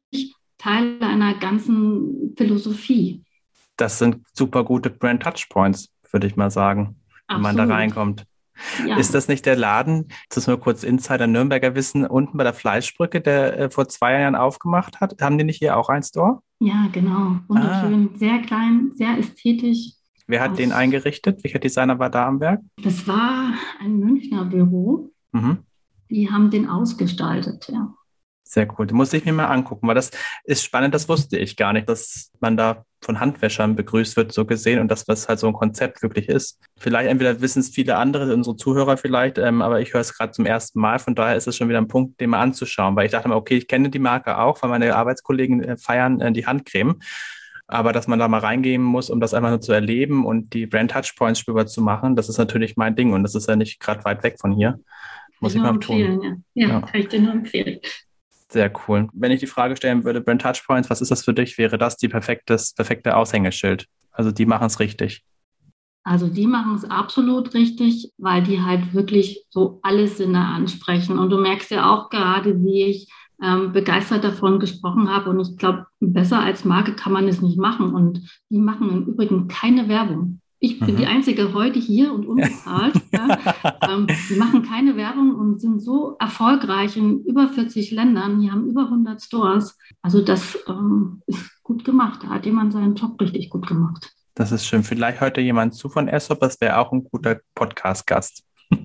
Teil 0.58 0.96
einer 1.00 1.34
ganzen 1.34 2.36
Philosophie. 2.36 3.24
Das 3.76 3.98
sind 3.98 4.18
super 4.32 4.62
gute 4.62 4.90
Brand 4.90 5.24
Touchpoints, 5.24 5.88
würde 6.12 6.28
ich 6.28 6.36
mal 6.36 6.52
sagen, 6.52 7.00
wenn 7.28 7.40
man 7.40 7.56
da 7.56 7.64
reinkommt. 7.64 8.26
Ja. 8.86 8.96
Ist 8.96 9.12
das 9.12 9.26
nicht 9.26 9.44
der 9.44 9.56
Laden, 9.56 10.06
das 10.28 10.38
ist 10.38 10.46
nur 10.46 10.60
kurz 10.60 10.84
Insider 10.84 11.26
Nürnberger 11.26 11.74
Wissen, 11.74 12.06
unten 12.06 12.38
bei 12.38 12.44
der 12.44 12.54
Fleischbrücke, 12.54 13.20
der 13.20 13.58
äh, 13.58 13.70
vor 13.70 13.88
zwei 13.88 14.20
Jahren 14.20 14.36
aufgemacht 14.36 15.00
hat? 15.00 15.20
Haben 15.20 15.36
die 15.36 15.44
nicht 15.44 15.58
hier 15.58 15.76
auch 15.76 15.88
ein 15.88 16.04
Store? 16.04 16.42
Ja, 16.60 16.88
genau. 16.92 17.40
Wunderschön. 17.48 18.10
Ah. 18.14 18.18
Sehr 18.18 18.38
klein, 18.42 18.92
sehr 18.94 19.18
ästhetisch. 19.18 19.94
Wer 20.28 20.42
hat 20.42 20.52
Aus, 20.52 20.58
den 20.58 20.70
eingerichtet? 20.70 21.42
Welcher 21.42 21.58
Designer 21.58 21.98
war 21.98 22.10
da 22.10 22.28
am 22.28 22.38
Werk? 22.38 22.60
Das 22.84 23.08
war 23.08 23.54
ein 23.80 23.98
Münchner 23.98 24.44
Büro. 24.44 25.10
Mhm. 25.32 25.64
Die 26.10 26.30
haben 26.30 26.50
den 26.50 26.68
ausgestaltet, 26.68 27.68
ja. 27.68 27.94
Sehr 28.42 28.66
cool. 28.76 28.86
Den 28.88 28.96
muss 28.96 29.12
ich 29.12 29.24
mir 29.24 29.32
mal 29.32 29.46
angucken, 29.46 29.86
weil 29.86 29.94
das 29.94 30.10
ist 30.42 30.64
spannend, 30.64 30.92
das 30.92 31.08
wusste 31.08 31.38
ich 31.38 31.56
gar 31.56 31.72
nicht, 31.72 31.88
dass 31.88 32.32
man 32.40 32.56
da 32.56 32.84
von 33.00 33.20
Handwäschern 33.20 33.76
begrüßt 33.76 34.16
wird, 34.16 34.32
so 34.32 34.44
gesehen, 34.44 34.80
und 34.80 34.90
dass 34.90 35.04
das 35.04 35.28
halt 35.28 35.38
so 35.38 35.46
ein 35.46 35.52
Konzept 35.52 36.02
wirklich 36.02 36.28
ist. 36.28 36.58
Vielleicht 36.76 37.08
entweder 37.08 37.40
wissen 37.40 37.60
es 37.60 37.68
viele 37.68 37.96
andere, 37.96 38.34
unsere 38.34 38.56
Zuhörer 38.56 38.96
vielleicht, 38.96 39.38
ähm, 39.38 39.62
aber 39.62 39.80
ich 39.80 39.94
höre 39.94 40.00
es 40.00 40.18
gerade 40.18 40.32
zum 40.32 40.46
ersten 40.46 40.80
Mal, 40.80 40.98
von 40.98 41.14
daher 41.14 41.36
ist 41.36 41.46
es 41.46 41.56
schon 41.56 41.68
wieder 41.68 41.78
ein 41.78 41.86
Punkt, 41.86 42.20
den 42.20 42.30
mal 42.30 42.40
anzuschauen, 42.40 42.96
weil 42.96 43.06
ich 43.06 43.12
dachte 43.12 43.28
mir, 43.28 43.36
okay, 43.36 43.56
ich 43.56 43.68
kenne 43.68 43.88
die 43.88 44.00
Marke 44.00 44.36
auch, 44.36 44.60
weil 44.62 44.70
meine 44.70 44.96
Arbeitskollegen 44.96 45.62
äh, 45.62 45.76
feiern 45.76 46.20
äh, 46.20 46.32
die 46.32 46.44
Handcreme. 46.44 46.98
Aber 47.68 47.92
dass 47.92 48.08
man 48.08 48.18
da 48.18 48.26
mal 48.26 48.40
reingehen 48.40 48.82
muss, 48.82 49.10
um 49.10 49.20
das 49.20 49.32
einfach 49.32 49.50
nur 49.50 49.60
zu 49.60 49.70
erleben 49.70 50.26
und 50.26 50.54
die 50.54 50.66
Brand 50.66 50.90
Touchpoints 50.90 51.38
spürbar 51.38 51.66
zu 51.66 51.80
machen, 51.82 52.16
das 52.16 52.28
ist 52.28 52.38
natürlich 52.38 52.76
mein 52.76 52.96
Ding 52.96 53.12
und 53.12 53.22
das 53.22 53.36
ist 53.36 53.48
ja 53.48 53.54
nicht 53.54 53.78
gerade 53.78 54.04
weit 54.04 54.24
weg 54.24 54.38
von 54.40 54.50
hier. 54.50 54.80
Muss 55.40 55.52
ich, 55.52 55.56
ich 55.56 55.62
mal 55.62 55.78
tun. 55.78 56.44
Ja. 56.54 56.68
ja, 56.68 56.80
kann 56.80 57.00
ich 57.00 57.08
dir 57.08 57.20
nur 57.20 57.32
empfehlen. 57.32 57.80
Sehr 58.48 58.72
cool. 58.88 59.08
Wenn 59.12 59.30
ich 59.30 59.40
die 59.40 59.46
Frage 59.46 59.76
stellen 59.76 60.04
würde, 60.04 60.20
Brand 60.20 60.42
Touchpoints, 60.42 60.90
was 60.90 61.00
ist 61.00 61.10
das 61.10 61.24
für 61.24 61.34
dich? 61.34 61.56
Wäre 61.56 61.78
das 61.78 61.96
die 61.96 62.08
perfektes, 62.08 62.74
perfekte 62.74 63.16
Aushängeschild? 63.16 63.86
Also 64.10 64.32
die 64.32 64.46
machen 64.46 64.66
es 64.66 64.80
richtig. 64.80 65.24
Also 66.02 66.28
die 66.28 66.46
machen 66.46 66.74
es 66.74 66.84
absolut 66.84 67.54
richtig, 67.54 68.10
weil 68.18 68.42
die 68.42 68.60
halt 68.60 68.94
wirklich 68.94 69.44
so 69.50 69.78
alle 69.82 70.08
Sinne 70.08 70.44
ansprechen. 70.46 71.18
Und 71.18 71.30
du 71.30 71.38
merkst 71.38 71.70
ja 71.70 71.90
auch 71.94 72.10
gerade, 72.10 72.62
wie 72.64 72.84
ich 72.84 73.12
ähm, 73.42 73.72
begeistert 73.72 74.24
davon 74.24 74.58
gesprochen 74.58 75.08
habe. 75.08 75.30
Und 75.30 75.40
ich 75.40 75.56
glaube, 75.56 75.86
besser 76.00 76.40
als 76.40 76.64
Marke 76.64 76.94
kann 76.94 77.12
man 77.12 77.28
es 77.28 77.40
nicht 77.40 77.58
machen. 77.58 77.94
Und 77.94 78.20
die 78.48 78.58
machen 78.58 78.90
im 78.90 79.06
Übrigen 79.06 79.48
keine 79.48 79.88
Werbung. 79.88 80.40
Ich 80.62 80.78
bin 80.78 80.92
mhm. 80.92 80.96
die 80.98 81.06
Einzige 81.06 81.54
heute 81.54 81.78
hier 81.78 82.12
und 82.12 82.26
unbezahlt. 82.26 82.94
ja. 83.12 83.38
ähm, 83.88 84.06
die 84.28 84.36
machen 84.36 84.62
keine 84.62 84.94
Werbung 84.94 85.34
und 85.34 85.58
sind 85.58 85.80
so 85.80 86.16
erfolgreich 86.20 86.98
in 86.98 87.24
über 87.24 87.48
40 87.48 87.90
Ländern. 87.92 88.40
Die 88.40 88.50
haben 88.50 88.68
über 88.68 88.84
100 88.84 89.22
Stores. 89.22 89.78
Also 90.02 90.22
das 90.22 90.58
ähm, 90.68 91.22
ist 91.26 91.62
gut 91.62 91.84
gemacht. 91.84 92.20
Da 92.22 92.28
hat 92.28 92.44
jemand 92.44 92.74
seinen 92.74 92.94
Job 92.94 93.18
richtig 93.20 93.48
gut 93.48 93.66
gemacht. 93.66 94.12
Das 94.34 94.52
ist 94.52 94.66
schön. 94.66 94.84
Vielleicht 94.84 95.22
hört 95.22 95.38
jemand 95.38 95.74
zu 95.74 95.88
von 95.88 96.10
Aesop. 96.10 96.40
Das 96.40 96.60
wäre 96.60 96.76
auch 96.76 96.92
ein 96.92 97.04
guter 97.04 97.40
Podcast-Gast. 97.54 98.44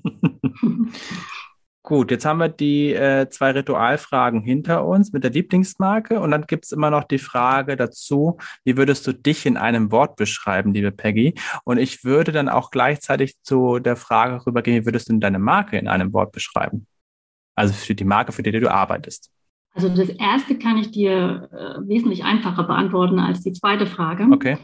Gut, 1.86 2.10
jetzt 2.10 2.26
haben 2.26 2.38
wir 2.38 2.48
die 2.48 2.92
äh, 2.92 3.28
zwei 3.30 3.52
Ritualfragen 3.52 4.42
hinter 4.42 4.84
uns 4.84 5.12
mit 5.12 5.22
der 5.22 5.30
Lieblingsmarke 5.30 6.18
und 6.18 6.32
dann 6.32 6.48
gibt 6.48 6.64
es 6.64 6.72
immer 6.72 6.90
noch 6.90 7.04
die 7.04 7.20
Frage 7.20 7.76
dazu, 7.76 8.38
wie 8.64 8.76
würdest 8.76 9.06
du 9.06 9.12
dich 9.12 9.46
in 9.46 9.56
einem 9.56 9.92
Wort 9.92 10.16
beschreiben, 10.16 10.74
liebe 10.74 10.90
Peggy? 10.90 11.34
Und 11.62 11.78
ich 11.78 12.02
würde 12.02 12.32
dann 12.32 12.48
auch 12.48 12.72
gleichzeitig 12.72 13.40
zu 13.42 13.78
der 13.78 13.94
Frage 13.94 14.44
rübergehen, 14.44 14.82
wie 14.82 14.84
würdest 14.84 15.08
du 15.08 15.16
deine 15.18 15.38
Marke 15.38 15.78
in 15.78 15.86
einem 15.86 16.12
Wort 16.12 16.32
beschreiben? 16.32 16.88
Also 17.54 17.72
für 17.72 17.94
die 17.94 18.04
Marke, 18.04 18.32
für 18.32 18.42
die 18.42 18.50
du 18.50 18.68
arbeitest. 18.68 19.30
Also 19.72 19.88
das 19.88 20.08
erste 20.08 20.58
kann 20.58 20.78
ich 20.78 20.90
dir 20.90 21.48
äh, 21.52 21.88
wesentlich 21.88 22.24
einfacher 22.24 22.64
beantworten 22.64 23.20
als 23.20 23.42
die 23.44 23.52
zweite 23.52 23.86
Frage. 23.86 24.26
Okay 24.32 24.58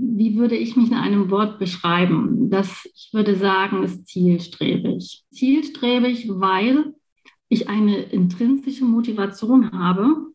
wie 0.00 0.36
würde 0.36 0.56
ich 0.56 0.76
mich 0.76 0.90
in 0.90 0.96
einem 0.96 1.30
Wort 1.30 1.58
beschreiben? 1.58 2.50
Das, 2.50 2.88
ich 2.94 3.10
würde 3.12 3.36
sagen, 3.36 3.82
ist 3.82 4.06
zielstrebig. 4.06 5.24
Zielstrebig, 5.30 6.28
weil 6.28 6.94
ich 7.48 7.68
eine 7.68 8.02
intrinsische 8.02 8.84
Motivation 8.84 9.72
habe. 9.72 10.26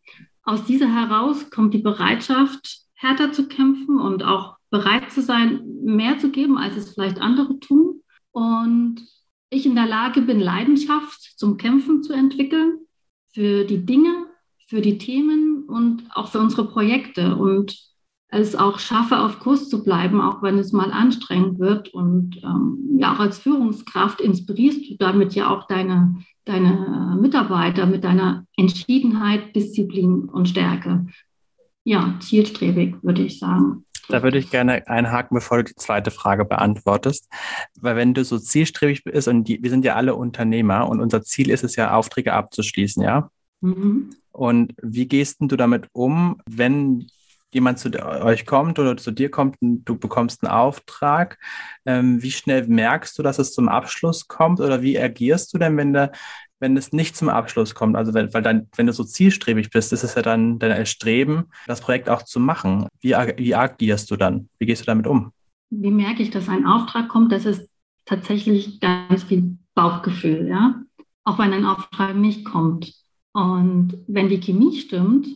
Aus 0.43 0.65
dieser 0.65 0.93
heraus 0.93 1.49
kommt 1.49 1.73
die 1.73 1.79
Bereitschaft, 1.79 2.81
härter 2.95 3.31
zu 3.31 3.47
kämpfen 3.47 3.99
und 3.99 4.23
auch 4.23 4.57
bereit 4.69 5.11
zu 5.11 5.21
sein, 5.21 5.61
mehr 5.83 6.17
zu 6.17 6.31
geben, 6.31 6.57
als 6.57 6.75
es 6.75 6.93
vielleicht 6.93 7.21
andere 7.21 7.59
tun. 7.59 8.01
Und 8.31 9.05
ich 9.49 9.65
in 9.65 9.75
der 9.75 9.85
Lage 9.85 10.21
bin, 10.21 10.39
Leidenschaft 10.39 11.37
zum 11.37 11.57
Kämpfen 11.57 12.01
zu 12.01 12.13
entwickeln 12.13 12.79
für 13.33 13.65
die 13.65 13.85
Dinge, 13.85 14.25
für 14.67 14.81
die 14.81 14.97
Themen 14.97 15.63
und 15.67 16.03
auch 16.15 16.29
für 16.29 16.39
unsere 16.39 16.67
Projekte. 16.67 17.35
Und 17.35 17.77
es 18.33 18.55
auch 18.55 18.79
schaffe, 18.79 19.19
auf 19.19 19.39
Kurs 19.39 19.69
zu 19.69 19.83
bleiben, 19.83 20.19
auch 20.19 20.41
wenn 20.41 20.57
es 20.57 20.71
mal 20.71 20.91
anstrengend 20.91 21.59
wird. 21.59 21.93
Und 21.93 22.37
ähm, 22.43 22.97
ja, 22.97 23.13
auch 23.13 23.19
als 23.19 23.39
Führungskraft 23.39 24.21
inspirierst 24.21 24.89
du 24.89 24.95
damit 24.97 25.35
ja 25.35 25.49
auch 25.49 25.67
deine, 25.67 26.17
deine 26.45 27.17
Mitarbeiter 27.19 27.85
mit 27.85 28.03
deiner 28.03 28.45
Entschiedenheit, 28.57 29.55
Disziplin 29.55 30.25
und 30.25 30.49
Stärke. 30.49 31.05
Ja, 31.83 32.15
zielstrebig, 32.19 32.95
würde 33.01 33.23
ich 33.23 33.39
sagen. 33.39 33.85
Da 34.09 34.21
würde 34.21 34.37
ich 34.37 34.49
gerne 34.49 34.85
einhaken, 34.87 35.35
bevor 35.35 35.57
du 35.57 35.65
die 35.65 35.75
zweite 35.75 36.11
Frage 36.11 36.43
beantwortest. 36.43 37.29
Weil 37.79 37.95
wenn 37.95 38.13
du 38.13 38.25
so 38.25 38.37
zielstrebig 38.37 39.03
bist 39.03 39.27
und 39.27 39.45
die, 39.47 39.61
wir 39.63 39.69
sind 39.69 39.85
ja 39.85 39.95
alle 39.95 40.15
Unternehmer 40.15 40.89
und 40.89 40.99
unser 40.99 41.21
Ziel 41.21 41.49
ist 41.49 41.63
es 41.63 41.75
ja, 41.75 41.93
Aufträge 41.93 42.33
abzuschließen, 42.33 43.01
ja? 43.01 43.29
Mhm. 43.61 44.09
Und 44.31 44.73
wie 44.81 45.07
gehst 45.07 45.37
du 45.39 45.55
damit 45.55 45.87
um, 45.93 46.41
wenn 46.49 47.07
jemand 47.53 47.79
zu 47.79 47.89
euch 48.23 48.45
kommt 48.45 48.79
oder 48.79 48.97
zu 48.97 49.11
dir 49.11 49.29
kommt 49.29 49.61
und 49.61 49.83
du 49.85 49.97
bekommst 49.97 50.43
einen 50.43 50.51
Auftrag, 50.51 51.37
ähm, 51.85 52.21
wie 52.21 52.31
schnell 52.31 52.67
merkst 52.67 53.17
du, 53.17 53.23
dass 53.23 53.39
es 53.39 53.53
zum 53.53 53.69
Abschluss 53.69 54.27
kommt 54.27 54.59
oder 54.59 54.81
wie 54.81 54.99
agierst 54.99 55.53
du 55.53 55.57
denn, 55.57 55.77
wenn 55.77 55.93
der 55.93 56.11
wenn 56.63 56.77
es 56.77 56.93
nicht 56.93 57.17
zum 57.17 57.27
Abschluss 57.27 57.75
kommt, 57.75 57.97
also 57.97 58.13
wenn, 58.13 58.33
weil 58.33 58.41
dann, 58.41 58.69
wenn 58.77 58.87
du 58.87 58.93
so 58.93 59.03
zielstrebig 59.03 59.69
bist, 59.69 59.91
ist 59.91 60.03
es 60.03 60.15
ja 60.15 60.21
dann 60.21 60.59
dein 60.59 60.71
Erstreben, 60.71 61.51
das 61.67 61.81
Projekt 61.81 62.07
auch 62.07 62.23
zu 62.23 62.39
machen. 62.39 62.87
Wie, 63.01 63.11
wie 63.11 63.53
agierst 63.53 64.09
du 64.09 64.15
dann? 64.15 64.47
Wie 64.59 64.65
gehst 64.65 64.81
du 64.81 64.85
damit 64.85 65.05
um? 65.05 65.33
Wie 65.69 65.91
merke 65.91 66.23
ich, 66.23 66.29
dass 66.29 66.47
ein 66.47 66.65
Auftrag 66.65 67.09
kommt? 67.09 67.33
Das 67.33 67.45
ist 67.45 67.69
tatsächlich 68.05 68.79
ganz 68.79 69.23
viel 69.23 69.57
Bauchgefühl, 69.75 70.47
ja. 70.47 70.81
Auch 71.25 71.37
wenn 71.37 71.51
ein 71.51 71.65
Auftrag 71.65 72.15
nicht 72.15 72.45
kommt. 72.45 72.93
Und 73.33 73.97
wenn 74.07 74.29
die 74.29 74.39
Chemie 74.39 74.77
stimmt, 74.77 75.27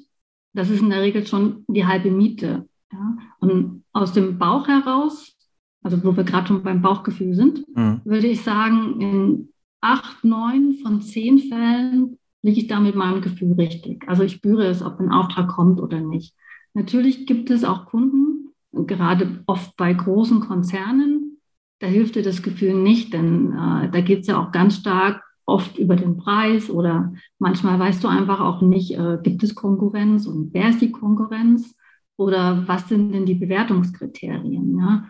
das 0.58 0.72
ist 0.72 0.82
in 0.82 0.90
der 0.90 1.02
Regel 1.02 1.26
schon 1.28 1.64
die 1.68 1.86
halbe 1.86 2.10
Miete. 2.10 2.68
Ja? 2.92 3.18
Und 3.40 3.84
aus 3.94 4.14
dem 4.14 4.40
Bauch 4.40 4.68
heraus, 4.68 5.38
also 5.84 6.04
wo 6.04 6.18
wir 6.18 6.24
gerade 6.24 6.48
schon 6.48 6.64
beim 6.64 6.82
Bauchgefühl 6.82 7.36
sind, 7.36 7.64
mhm. 7.76 8.02
würde 8.04 8.28
ich 8.28 8.42
sagen, 8.42 9.00
in 9.00 9.50
acht, 9.82 10.24
neun 10.24 10.74
von 10.82 11.02
zehn 11.02 11.38
Fällen 11.38 12.18
liege 12.42 12.62
ich 12.62 12.68
da 12.68 12.80
mit 12.80 12.96
meinem 12.96 13.22
Gefühl 13.22 13.54
richtig. 13.54 14.04
Also 14.08 14.24
ich 14.24 14.34
spüre 14.34 14.66
es, 14.66 14.82
ob 14.82 15.00
ein 15.00 15.12
Auftrag 15.12 15.48
kommt 15.50 15.80
oder 15.80 16.02
nicht. 16.02 16.34
Natürlich 16.74 17.28
gibt 17.28 17.52
es 17.52 17.64
auch 17.64 17.86
Kunden, 17.86 18.50
gerade 18.72 19.44
oft 19.46 19.78
bei 19.78 19.94
großen 19.94 20.40
Konzernen, 20.40 21.40
da 21.80 21.88
hilft 21.88 22.16
dir 22.16 22.24
das 22.24 22.42
Gefühl 22.42 22.74
nicht, 22.74 23.14
denn 23.14 23.52
äh, 23.52 23.90
da 23.92 24.02
geht 24.02 24.22
es 24.22 24.28
ja 24.28 24.42
auch 24.42 24.52
ganz 24.52 24.78
stark 24.78 25.24
oft 25.48 25.80
über 25.80 25.96
den 25.96 26.18
Preis 26.18 26.70
oder 26.70 27.14
manchmal 27.40 27.80
weißt 27.80 28.04
du 28.04 28.08
einfach 28.08 28.42
auch 28.42 28.62
nicht, 28.62 28.92
äh, 28.92 29.18
gibt 29.24 29.42
es 29.44 29.56
Konkurrenz 29.56 30.28
und 30.28 30.54
wer 30.54 30.70
ist 30.70 30.82
die 30.82 30.92
Konkurrenz 30.92 31.74
oder 32.18 32.68
was 32.68 32.90
sind 32.90 33.14
denn 33.14 33.26
die 33.26 33.36
Bewertungskriterien. 33.36 34.78
Ja? 34.78 35.08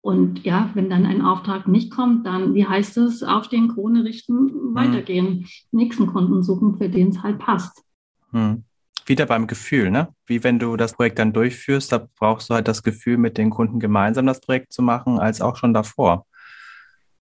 Und 0.00 0.44
ja, 0.44 0.70
wenn 0.74 0.88
dann 0.88 1.06
ein 1.06 1.22
Auftrag 1.22 1.68
nicht 1.68 1.90
kommt, 1.90 2.26
dann, 2.26 2.54
wie 2.54 2.66
heißt 2.66 2.96
es, 2.96 3.22
aufstehen, 3.22 3.68
Krone 3.68 4.04
richten, 4.04 4.44
mhm. 4.44 4.74
weitergehen, 4.74 5.46
nächsten 5.70 6.06
Kunden 6.06 6.42
suchen, 6.42 6.76
für 6.78 6.88
den 6.88 7.08
es 7.08 7.22
halt 7.22 7.38
passt. 7.38 7.82
Hm. 8.30 8.64
Wieder 9.06 9.26
beim 9.26 9.46
Gefühl, 9.46 9.90
ne? 9.90 10.08
Wie 10.26 10.42
wenn 10.42 10.58
du 10.58 10.76
das 10.76 10.94
Projekt 10.94 11.18
dann 11.18 11.34
durchführst, 11.34 11.92
da 11.92 12.08
brauchst 12.18 12.48
du 12.48 12.54
halt 12.54 12.68
das 12.68 12.82
Gefühl, 12.82 13.18
mit 13.18 13.36
den 13.36 13.50
Kunden 13.50 13.80
gemeinsam 13.80 14.26
das 14.26 14.40
Projekt 14.40 14.72
zu 14.72 14.82
machen, 14.82 15.18
als 15.18 15.42
auch 15.42 15.56
schon 15.56 15.74
davor. 15.74 16.26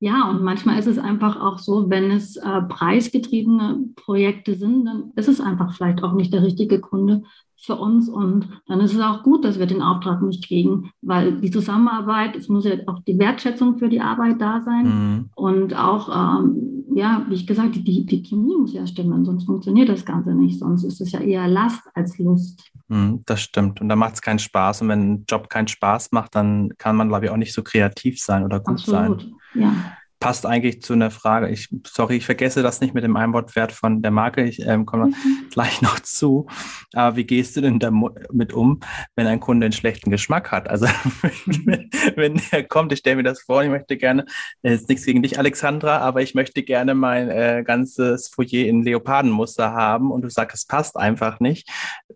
Ja, 0.03 0.31
und 0.31 0.41
manchmal 0.41 0.79
ist 0.79 0.87
es 0.87 0.97
einfach 0.97 1.39
auch 1.39 1.59
so, 1.59 1.91
wenn 1.91 2.09
es 2.09 2.35
äh, 2.35 2.61
preisgetriebene 2.67 3.85
Projekte 3.95 4.55
sind, 4.55 4.85
dann 4.85 5.11
ist 5.15 5.27
es 5.27 5.39
einfach 5.39 5.75
vielleicht 5.75 6.01
auch 6.03 6.13
nicht 6.13 6.33
der 6.33 6.41
richtige 6.41 6.81
Kunde 6.81 7.21
für 7.55 7.75
uns. 7.75 8.09
Und 8.09 8.47
dann 8.65 8.79
ist 8.79 8.95
es 8.95 8.99
auch 8.99 9.21
gut, 9.21 9.45
dass 9.45 9.59
wir 9.59 9.67
den 9.67 9.83
Auftrag 9.83 10.23
nicht 10.23 10.43
kriegen, 10.47 10.89
weil 11.03 11.39
die 11.39 11.51
Zusammenarbeit, 11.51 12.35
es 12.35 12.49
muss 12.49 12.65
ja 12.65 12.77
auch 12.87 12.97
die 13.03 13.19
Wertschätzung 13.19 13.77
für 13.77 13.89
die 13.89 14.01
Arbeit 14.01 14.41
da 14.41 14.61
sein. 14.61 14.85
Mhm. 14.85 15.29
Und 15.35 15.75
auch, 15.75 16.09
ähm, 16.09 16.83
ja, 16.95 17.23
wie 17.29 17.35
ich 17.35 17.45
gesagt, 17.45 17.75
die, 17.75 18.03
die 18.03 18.23
Chemie 18.23 18.57
muss 18.57 18.73
ja 18.73 18.87
stimmen, 18.87 19.23
sonst 19.23 19.45
funktioniert 19.45 19.89
das 19.89 20.03
Ganze 20.03 20.33
nicht. 20.33 20.57
Sonst 20.57 20.83
ist 20.83 20.99
es 20.99 21.11
ja 21.11 21.19
eher 21.19 21.47
Last 21.47 21.83
als 21.93 22.17
Lust. 22.17 22.71
Mhm, 22.87 23.21
das 23.27 23.41
stimmt. 23.41 23.79
Und 23.79 23.87
da 23.87 23.95
macht 23.95 24.15
es 24.15 24.23
keinen 24.23 24.39
Spaß. 24.39 24.81
Und 24.81 24.87
wenn 24.87 25.13
ein 25.13 25.25
Job 25.29 25.47
keinen 25.47 25.67
Spaß 25.67 26.11
macht, 26.11 26.33
dann 26.33 26.69
kann 26.79 26.95
man, 26.95 27.09
glaube 27.09 27.25
ich, 27.25 27.31
auch 27.31 27.37
nicht 27.37 27.53
so 27.53 27.61
kreativ 27.61 28.19
sein 28.19 28.43
oder 28.43 28.59
gut 28.59 28.79
Absolut. 28.79 29.21
sein. 29.21 29.35
Ja 29.53 30.00
passt 30.21 30.45
eigentlich 30.45 30.81
zu 30.81 30.93
einer 30.93 31.11
Frage. 31.11 31.49
Ich, 31.49 31.67
sorry, 31.85 32.17
ich 32.17 32.25
vergesse 32.25 32.61
das 32.61 32.79
nicht 32.79 32.93
mit 32.93 33.03
dem 33.03 33.17
Einwortwert 33.17 33.71
von 33.71 34.03
der 34.03 34.11
Marke. 34.11 34.43
Ich 34.43 34.61
ähm, 34.61 34.85
komme 34.85 35.07
mhm. 35.07 35.49
gleich 35.49 35.81
noch 35.81 35.99
zu. 35.99 36.47
Aber 36.93 37.17
wie 37.17 37.25
gehst 37.25 37.57
du 37.57 37.61
denn 37.61 37.79
damit 37.79 38.53
um, 38.53 38.79
wenn 39.15 39.27
ein 39.27 39.39
Kunde 39.39 39.65
einen 39.65 39.73
schlechten 39.73 40.11
Geschmack 40.11 40.51
hat? 40.51 40.69
Also 40.69 40.85
wenn, 42.15 42.41
er 42.51 42.63
kommt, 42.63 42.93
ich 42.93 42.99
stelle 42.99 43.17
mir 43.17 43.23
das 43.23 43.41
vor, 43.41 43.63
ich 43.63 43.69
möchte 43.69 43.97
gerne, 43.97 44.25
ist 44.61 44.87
nichts 44.87 45.05
gegen 45.05 45.23
dich, 45.23 45.39
Alexandra, 45.39 45.97
aber 45.97 46.21
ich 46.21 46.35
möchte 46.35 46.61
gerne 46.61 46.93
mein 46.93 47.29
äh, 47.29 47.63
ganzes 47.65 48.27
Foyer 48.27 48.67
in 48.67 48.83
Leopardenmuster 48.83 49.73
haben 49.73 50.11
und 50.11 50.21
du 50.21 50.29
sagst, 50.29 50.55
es 50.55 50.65
passt 50.67 50.97
einfach 50.97 51.39
nicht, 51.39 51.67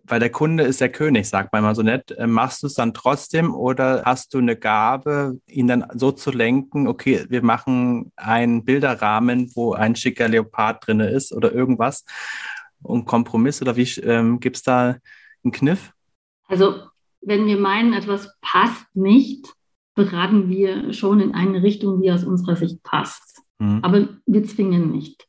weil 0.04 0.20
der 0.20 0.30
Kunde 0.30 0.62
ist 0.62 0.80
der 0.80 0.90
König, 0.90 1.28
sagt 1.28 1.52
man 1.52 1.64
mal 1.64 1.74
so 1.74 1.82
nett. 1.82 2.12
Äh, 2.12 2.28
machst 2.28 2.62
du 2.62 2.68
es 2.68 2.74
dann 2.74 2.94
trotzdem 2.94 3.52
oder 3.52 4.02
hast 4.04 4.32
du 4.32 4.38
eine 4.38 4.54
Gabe, 4.54 5.40
ihn 5.48 5.66
dann 5.66 5.86
so 5.94 6.12
zu 6.12 6.30
lenken, 6.30 6.86
okay, 6.86 7.26
wir 7.28 7.42
machen 7.42 7.95
einen 8.16 8.64
Bilderrahmen, 8.64 9.50
wo 9.54 9.72
ein 9.72 9.96
schicker 9.96 10.28
Leopard 10.28 10.86
drin 10.86 11.00
ist 11.00 11.32
oder 11.32 11.52
irgendwas. 11.52 12.04
Und 12.82 13.04
Kompromiss 13.04 13.62
oder 13.62 13.76
wie 13.76 13.88
ähm, 14.00 14.40
gibt 14.40 14.56
es 14.56 14.62
da 14.62 14.96
einen 15.42 15.52
Kniff? 15.52 15.92
Also, 16.48 16.80
wenn 17.20 17.46
wir 17.46 17.58
meinen, 17.58 17.92
etwas 17.92 18.36
passt 18.40 18.86
nicht, 18.94 19.52
beraten 19.94 20.48
wir 20.48 20.92
schon 20.92 21.20
in 21.20 21.34
eine 21.34 21.62
Richtung, 21.62 22.02
die 22.02 22.12
aus 22.12 22.24
unserer 22.24 22.56
Sicht 22.56 22.82
passt. 22.82 23.42
Mhm. 23.58 23.80
Aber 23.82 24.08
wir 24.26 24.44
zwingen 24.44 24.92
nicht. 24.92 25.26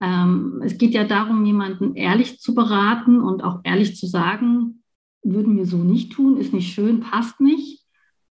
Ähm, 0.00 0.62
es 0.64 0.78
geht 0.78 0.92
ja 0.92 1.04
darum, 1.04 1.44
jemanden 1.44 1.94
ehrlich 1.94 2.40
zu 2.40 2.54
beraten 2.54 3.20
und 3.20 3.42
auch 3.42 3.60
ehrlich 3.64 3.96
zu 3.96 4.06
sagen, 4.06 4.82
würden 5.22 5.56
wir 5.56 5.66
so 5.66 5.78
nicht 5.78 6.12
tun, 6.12 6.36
ist 6.38 6.54
nicht 6.54 6.72
schön, 6.72 7.00
passt 7.00 7.40
nicht. 7.40 7.84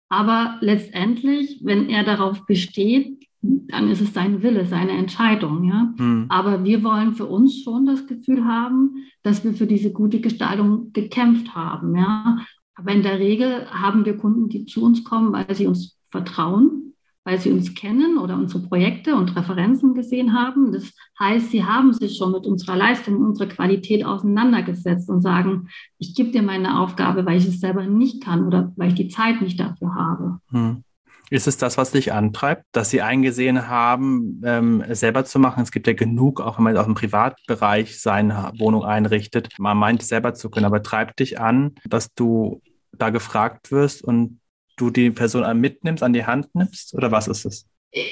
Aber 0.09 0.57
letztendlich, 0.61 1.61
wenn 1.63 1.89
er 1.89 2.03
darauf 2.03 2.45
besteht, 2.45 3.24
dann 3.67 3.89
ist 3.89 4.01
es 4.01 4.13
sein 4.13 4.41
Wille, 4.41 4.65
seine 4.65 4.91
Entscheidung. 4.91 5.63
Ja? 5.63 5.93
Hm. 5.97 6.25
Aber 6.29 6.63
wir 6.63 6.83
wollen 6.83 7.13
für 7.15 7.25
uns 7.25 7.61
schon 7.63 7.85
das 7.85 8.07
Gefühl 8.07 8.45
haben, 8.45 9.05
dass 9.23 9.43
wir 9.43 9.53
für 9.53 9.67
diese 9.67 9.91
gute 9.91 10.19
Gestaltung 10.19 10.91
gekämpft 10.93 11.55
haben. 11.55 11.95
Ja? 11.95 12.39
Aber 12.75 12.91
in 12.91 13.03
der 13.03 13.19
Regel 13.19 13.69
haben 13.71 14.05
wir 14.05 14.17
Kunden, 14.17 14.49
die 14.49 14.65
zu 14.65 14.83
uns 14.83 15.03
kommen, 15.03 15.31
weil 15.33 15.53
sie 15.55 15.67
uns 15.67 15.97
vertrauen, 16.11 16.93
weil 17.23 17.39
sie 17.39 17.51
uns 17.51 17.73
kennen 17.73 18.17
oder 18.17 18.35
unsere 18.35 18.63
Projekte 18.63 19.15
und 19.15 19.35
Referenzen 19.35 19.93
gesehen 19.95 20.33
haben. 20.33 20.71
Das 20.71 20.93
heißt, 21.19 21.51
sie 21.51 21.63
haben 21.63 21.91
sich 21.93 22.17
schon 22.17 22.31
mit 22.31 22.45
unserer 22.45 22.75
Leistung, 22.75 23.17
unserer 23.17 23.47
Qualität 23.47 24.05
auseinandergesetzt 24.05 25.09
und 25.09 25.21
sagen, 25.21 25.69
ich 25.97 26.13
gebe 26.15 26.31
dir 26.31 26.43
meine 26.43 26.79
Aufgabe, 26.79 27.25
weil 27.25 27.37
ich 27.37 27.47
es 27.47 27.59
selber 27.59 27.85
nicht 27.85 28.23
kann 28.23 28.45
oder 28.45 28.71
weil 28.75 28.89
ich 28.89 28.95
die 28.95 29.07
Zeit 29.07 29.41
nicht 29.41 29.59
dafür 29.59 29.95
habe. 29.95 30.39
Hm. 30.51 30.83
Ist 31.31 31.47
es 31.47 31.57
das, 31.57 31.77
was 31.77 31.91
dich 31.91 32.13
antreibt, 32.13 32.65
dass 32.71 32.91
sie 32.91 33.01
eingesehen 33.01 33.67
haben, 33.67 34.41
ähm, 34.45 34.83
selber 34.91 35.25
zu 35.25 35.39
machen? 35.39 35.63
Es 35.63 35.71
gibt 35.71 35.87
ja 35.87 35.93
genug, 35.93 36.39
auch 36.39 36.57
wenn 36.57 36.65
man 36.65 36.77
auch 36.77 36.87
im 36.87 36.93
Privatbereich 36.93 37.99
seine 37.99 38.51
Wohnung 38.57 38.83
einrichtet, 38.83 39.49
man 39.57 39.77
meint, 39.77 40.03
selber 40.03 40.35
zu 40.35 40.49
können, 40.49 40.65
aber 40.65 40.83
treibt 40.83 41.19
dich 41.19 41.39
an, 41.39 41.75
dass 41.85 42.13
du 42.13 42.61
da 42.91 43.09
gefragt 43.09 43.71
wirst 43.71 44.03
und 44.03 44.39
du 44.77 44.89
die 44.89 45.09
Person 45.09 45.59
mitnimmst, 45.59 46.03
an 46.03 46.13
die 46.13 46.25
Hand 46.25 46.53
nimmst? 46.53 46.93
Oder 46.93 47.11
was 47.11 47.27
ist 47.27 47.45
es? 47.45 47.65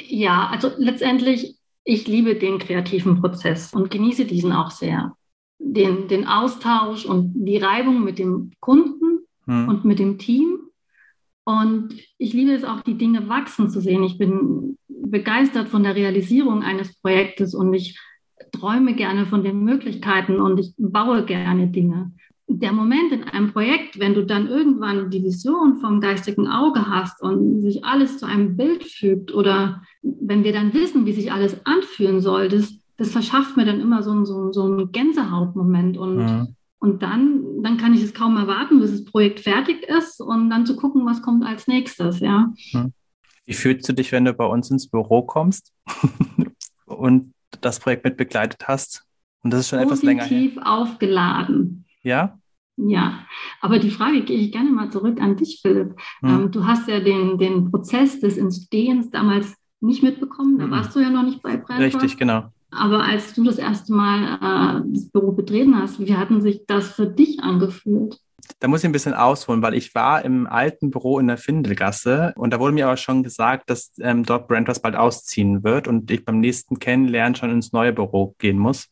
Ja, 0.08 0.48
also 0.48 0.72
letztendlich, 0.78 1.58
ich 1.84 2.08
liebe 2.08 2.36
den 2.36 2.58
kreativen 2.58 3.20
Prozess 3.20 3.74
und 3.74 3.92
genieße 3.92 4.26
diesen 4.26 4.54
auch 4.54 4.72
sehr. 4.72 5.16
Den, 5.60 6.08
den 6.08 6.26
Austausch 6.26 7.06
und 7.06 7.34
die 7.36 7.58
Reibung 7.58 8.04
mit 8.04 8.18
dem 8.18 8.52
Kunden 8.60 9.20
hm. 9.46 9.70
und 9.70 9.86
mit 9.86 10.00
dem 10.00 10.18
Team 10.18 10.60
und 11.46 11.96
ich 12.18 12.34
liebe 12.34 12.54
es 12.54 12.64
auch, 12.64 12.82
die 12.82 12.98
Dinge 12.98 13.28
wachsen 13.28 13.70
zu 13.70 13.82
sehen. 13.82 14.04
Ich 14.04 14.18
bin 14.18 14.78
begeistert 14.88 15.70
von 15.70 15.84
der 15.84 15.96
Realisierung 15.96 16.64
eines 16.64 16.96
Projektes 17.00 17.54
und 17.54 17.74
ich 17.74 18.00
träume 18.52 18.96
gerne 18.96 19.26
von 19.26 19.44
den 19.44 19.64
Möglichkeiten 19.64 20.40
und 20.40 20.60
ich 20.60 20.74
baue 20.78 21.26
gerne 21.26 21.68
Dinge. 21.68 22.12
Der 22.48 22.72
Moment 22.72 23.12
in 23.12 23.24
einem 23.24 23.52
Projekt, 23.52 24.00
wenn 24.00 24.14
du 24.14 24.26
dann 24.26 24.48
irgendwann 24.48 25.10
die 25.10 25.24
Vision 25.24 25.78
vom 25.78 26.02
geistigen 26.02 26.48
Auge 26.48 26.88
hast 26.88 27.22
und 27.22 27.62
sich 27.62 27.84
alles 27.84 28.18
zu 28.18 28.26
einem 28.26 28.56
Bild 28.56 28.84
fügt 28.84 29.34
oder 29.34 29.82
wenn 30.02 30.44
wir 30.44 30.54
dann 30.54 30.74
wissen, 30.74 31.06
wie 31.06 31.14
sich 31.14 31.32
alles 31.32 31.66
anfühlen 31.66 32.22
soll, 32.22 32.50
das, 32.50 32.74
das 32.98 33.12
verschafft 33.12 33.58
mir 33.58 33.66
dann 33.66 33.82
immer 33.82 34.04
so, 34.04 34.24
so, 34.24 34.52
so 34.52 34.64
einen 34.64 34.92
Gänsehautmoment 34.92 35.98
und 35.98 36.18
mhm. 36.18 36.56
Und 36.84 37.02
dann, 37.02 37.64
dann 37.64 37.78
kann 37.78 37.94
ich 37.94 38.04
es 38.04 38.14
kaum 38.14 38.36
erwarten, 38.36 38.82
bis 38.82 38.92
das 38.92 39.06
Projekt 39.06 39.40
fertig 39.40 39.84
ist 39.84 40.20
und 40.20 40.50
dann 40.50 40.66
zu 40.66 40.76
gucken, 40.76 41.06
was 41.06 41.22
kommt 41.22 41.46
als 41.46 41.66
nächstes, 41.66 42.20
ja. 42.20 42.52
Hm. 42.72 42.92
Wie 43.46 43.54
fühlst 43.54 43.88
du 43.88 43.94
dich, 43.94 44.12
wenn 44.12 44.26
du 44.26 44.34
bei 44.34 44.44
uns 44.44 44.70
ins 44.70 44.90
Büro 44.90 45.22
kommst 45.22 45.72
und 46.86 47.34
das 47.62 47.80
Projekt 47.80 48.04
mit 48.04 48.18
begleitet 48.18 48.68
hast? 48.68 49.06
Und 49.44 49.54
das 49.54 49.62
ist 49.62 49.70
schon 49.70 49.80
Positiv 49.80 50.10
etwas 50.10 50.30
länger 50.30 50.52
her. 50.52 50.68
aufgeladen. 50.68 51.86
Ja? 52.02 52.38
Ja, 52.76 53.28
aber 53.62 53.80
die 53.80 53.92
Frage 53.92 54.26
gehe 54.26 54.40
ich 54.40 54.52
gerne 54.52 54.70
mal 54.70 54.92
zurück 54.92 55.22
an 55.22 55.38
dich, 55.38 55.60
Philipp. 55.62 55.96
Hm. 56.20 56.30
Ähm, 56.30 56.52
du 56.52 56.68
hast 56.68 56.90
ja 56.90 57.00
den, 57.00 57.38
den 57.38 57.72
Prozess 57.72 58.20
des 58.20 58.38
Entstehens 58.38 59.10
damals 59.10 59.56
nicht 59.80 60.04
mitbekommen, 60.04 60.58
da 60.58 60.66
hm. 60.66 60.72
warst 60.72 60.94
du 60.98 61.00
ja 61.00 61.10
noch 61.10 61.24
nicht 61.24 61.42
bei 61.42 61.56
Brandwurf. 61.56 61.80
Richtig, 61.80 62.18
genau. 62.18 62.52
Aber 62.78 63.04
als 63.04 63.34
du 63.34 63.44
das 63.44 63.58
erste 63.58 63.94
Mal 63.94 64.36
äh, 64.36 64.92
das 64.94 65.10
Büro 65.10 65.32
betreten 65.32 65.78
hast, 65.78 66.00
wie 66.00 66.16
hatten 66.16 66.42
sich 66.42 66.66
das 66.68 66.92
für 66.92 67.08
dich 67.08 67.40
angefühlt? 67.42 68.20
Da 68.60 68.68
muss 68.68 68.82
ich 68.82 68.86
ein 68.86 68.92
bisschen 68.92 69.14
ausholen, 69.14 69.62
weil 69.62 69.74
ich 69.74 69.96
war 69.96 70.24
im 70.26 70.48
alten 70.48 70.90
Büro 70.90 71.20
in 71.20 71.28
der 71.28 71.38
Findelgasse 71.38 72.34
und 72.36 72.52
da 72.52 72.60
wurde 72.60 72.74
mir 72.74 72.88
aber 72.88 72.98
schon 72.98 73.24
gesagt, 73.24 73.70
dass 73.70 73.94
ähm, 74.00 74.24
dort 74.24 74.48
Brandress 74.48 74.82
bald 74.82 74.96
ausziehen 74.96 75.64
wird 75.64 75.88
und 75.88 76.10
ich 76.12 76.26
beim 76.26 76.40
nächsten 76.40 76.80
Kennenlernen 76.80 77.36
schon 77.36 77.52
ins 77.52 77.72
neue 77.72 77.94
Büro 77.94 78.36
gehen 78.40 78.58
muss. 78.58 78.90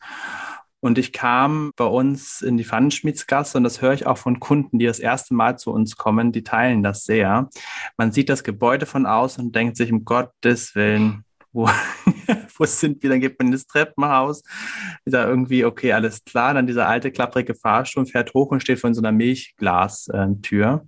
Und 0.83 0.97
ich 0.97 1.13
kam 1.13 1.71
bei 1.75 1.85
uns 1.85 2.41
in 2.41 2.57
die 2.57 2.63
Pfannenschmiedsgasse 2.63 3.57
und 3.57 3.63
das 3.63 3.81
höre 3.81 3.93
ich 3.93 4.07
auch 4.07 4.17
von 4.17 4.39
Kunden, 4.39 4.79
die 4.79 4.87
das 4.87 4.99
erste 4.99 5.35
Mal 5.35 5.59
zu 5.59 5.71
uns 5.71 5.95
kommen, 5.95 6.31
die 6.31 6.43
teilen 6.43 6.81
das 6.81 7.03
sehr. 7.03 7.49
Man 7.97 8.11
sieht 8.11 8.29
das 8.29 8.43
Gebäude 8.43 8.87
von 8.87 9.05
außen 9.05 9.45
und 9.45 9.55
denkt 9.55 9.77
sich, 9.77 9.91
um 9.91 10.05
Gottes 10.05 10.73
Willen, 10.73 11.23
wo, 11.51 11.69
wo 12.61 12.65
sind 12.65 13.01
wir? 13.01 13.09
Dann 13.09 13.19
geht 13.19 13.39
man 13.39 13.47
in 13.47 13.53
das 13.53 13.65
Treppenhaus, 13.65 14.43
da 15.05 15.27
irgendwie, 15.27 15.65
okay, 15.65 15.93
alles 15.93 16.23
klar. 16.23 16.53
Dann 16.53 16.67
dieser 16.67 16.87
alte, 16.87 17.11
klapprige 17.11 17.55
Fahrstuhl 17.55 18.05
fährt 18.05 18.33
hoch 18.35 18.51
und 18.51 18.61
steht 18.61 18.79
vor 18.79 18.93
so 18.93 19.01
einer 19.01 19.11
Milchglastür. 19.11 20.87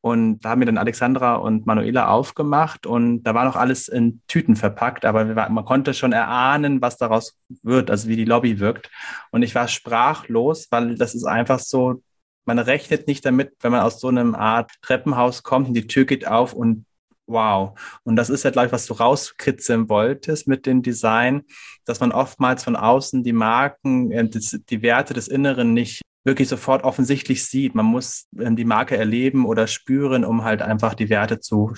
Und 0.00 0.40
da 0.40 0.50
haben 0.50 0.60
wir 0.60 0.66
dann 0.66 0.78
Alexandra 0.78 1.36
und 1.36 1.66
Manuela 1.66 2.08
aufgemacht 2.08 2.86
und 2.86 3.24
da 3.24 3.34
war 3.34 3.44
noch 3.44 3.56
alles 3.56 3.88
in 3.88 4.22
Tüten 4.28 4.54
verpackt, 4.54 5.04
aber 5.04 5.24
man 5.24 5.64
konnte 5.64 5.92
schon 5.92 6.12
erahnen, 6.12 6.80
was 6.80 6.96
daraus 6.96 7.36
wird, 7.62 7.90
also 7.90 8.08
wie 8.08 8.16
die 8.16 8.24
Lobby 8.24 8.60
wirkt. 8.60 8.90
Und 9.32 9.42
ich 9.42 9.54
war 9.56 9.66
sprachlos, 9.66 10.68
weil 10.70 10.94
das 10.94 11.14
ist 11.14 11.24
einfach 11.24 11.58
so, 11.58 12.02
man 12.44 12.58
rechnet 12.60 13.08
nicht 13.08 13.24
damit, 13.24 13.52
wenn 13.60 13.72
man 13.72 13.82
aus 13.82 14.00
so 14.00 14.08
einem 14.08 14.34
Art 14.34 14.70
Treppenhaus 14.82 15.42
kommt 15.42 15.68
und 15.68 15.74
die 15.74 15.88
Tür 15.88 16.04
geht 16.04 16.26
auf 16.26 16.54
und 16.54 16.86
wow. 17.28 17.78
Und 18.04 18.16
das 18.16 18.30
ist 18.30 18.42
ja, 18.42 18.50
glaube 18.50 18.66
ich, 18.66 18.72
was 18.72 18.86
du 18.86 18.94
rauskritzeln 18.94 19.88
wolltest 19.88 20.48
mit 20.48 20.66
dem 20.66 20.82
Design, 20.82 21.44
dass 21.84 22.00
man 22.00 22.12
oftmals 22.12 22.64
von 22.64 22.76
außen 22.76 23.22
die 23.22 23.32
Marken, 23.32 24.10
äh, 24.10 24.28
die 24.28 24.82
Werte 24.82 25.14
des 25.14 25.28
Inneren 25.28 25.74
nicht 25.74 26.02
wirklich 26.24 26.48
sofort 26.48 26.84
offensichtlich 26.84 27.44
sieht. 27.44 27.74
Man 27.74 27.86
muss 27.86 28.26
ähm, 28.38 28.56
die 28.56 28.64
Marke 28.64 28.96
erleben 28.96 29.46
oder 29.46 29.66
spüren, 29.66 30.24
um 30.24 30.44
halt 30.44 30.62
einfach 30.62 30.94
die 30.94 31.08
Werte 31.08 31.40
zu, 31.40 31.72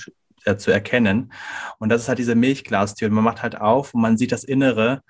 äh, 0.45 0.57
zu 0.57 0.71
erkennen. 0.71 1.33
Und 1.79 1.89
das 1.91 2.03
ist 2.03 2.09
halt 2.09 2.19
diese 2.19 2.35
Milchglastür. 2.35 3.11
Man 3.11 3.25
macht 3.25 3.43
halt 3.43 3.61
auf 3.61 3.95
und 3.95 4.01
man 4.01 4.17
sieht 4.17 4.33
das 4.33 4.45
Innere 4.45 5.03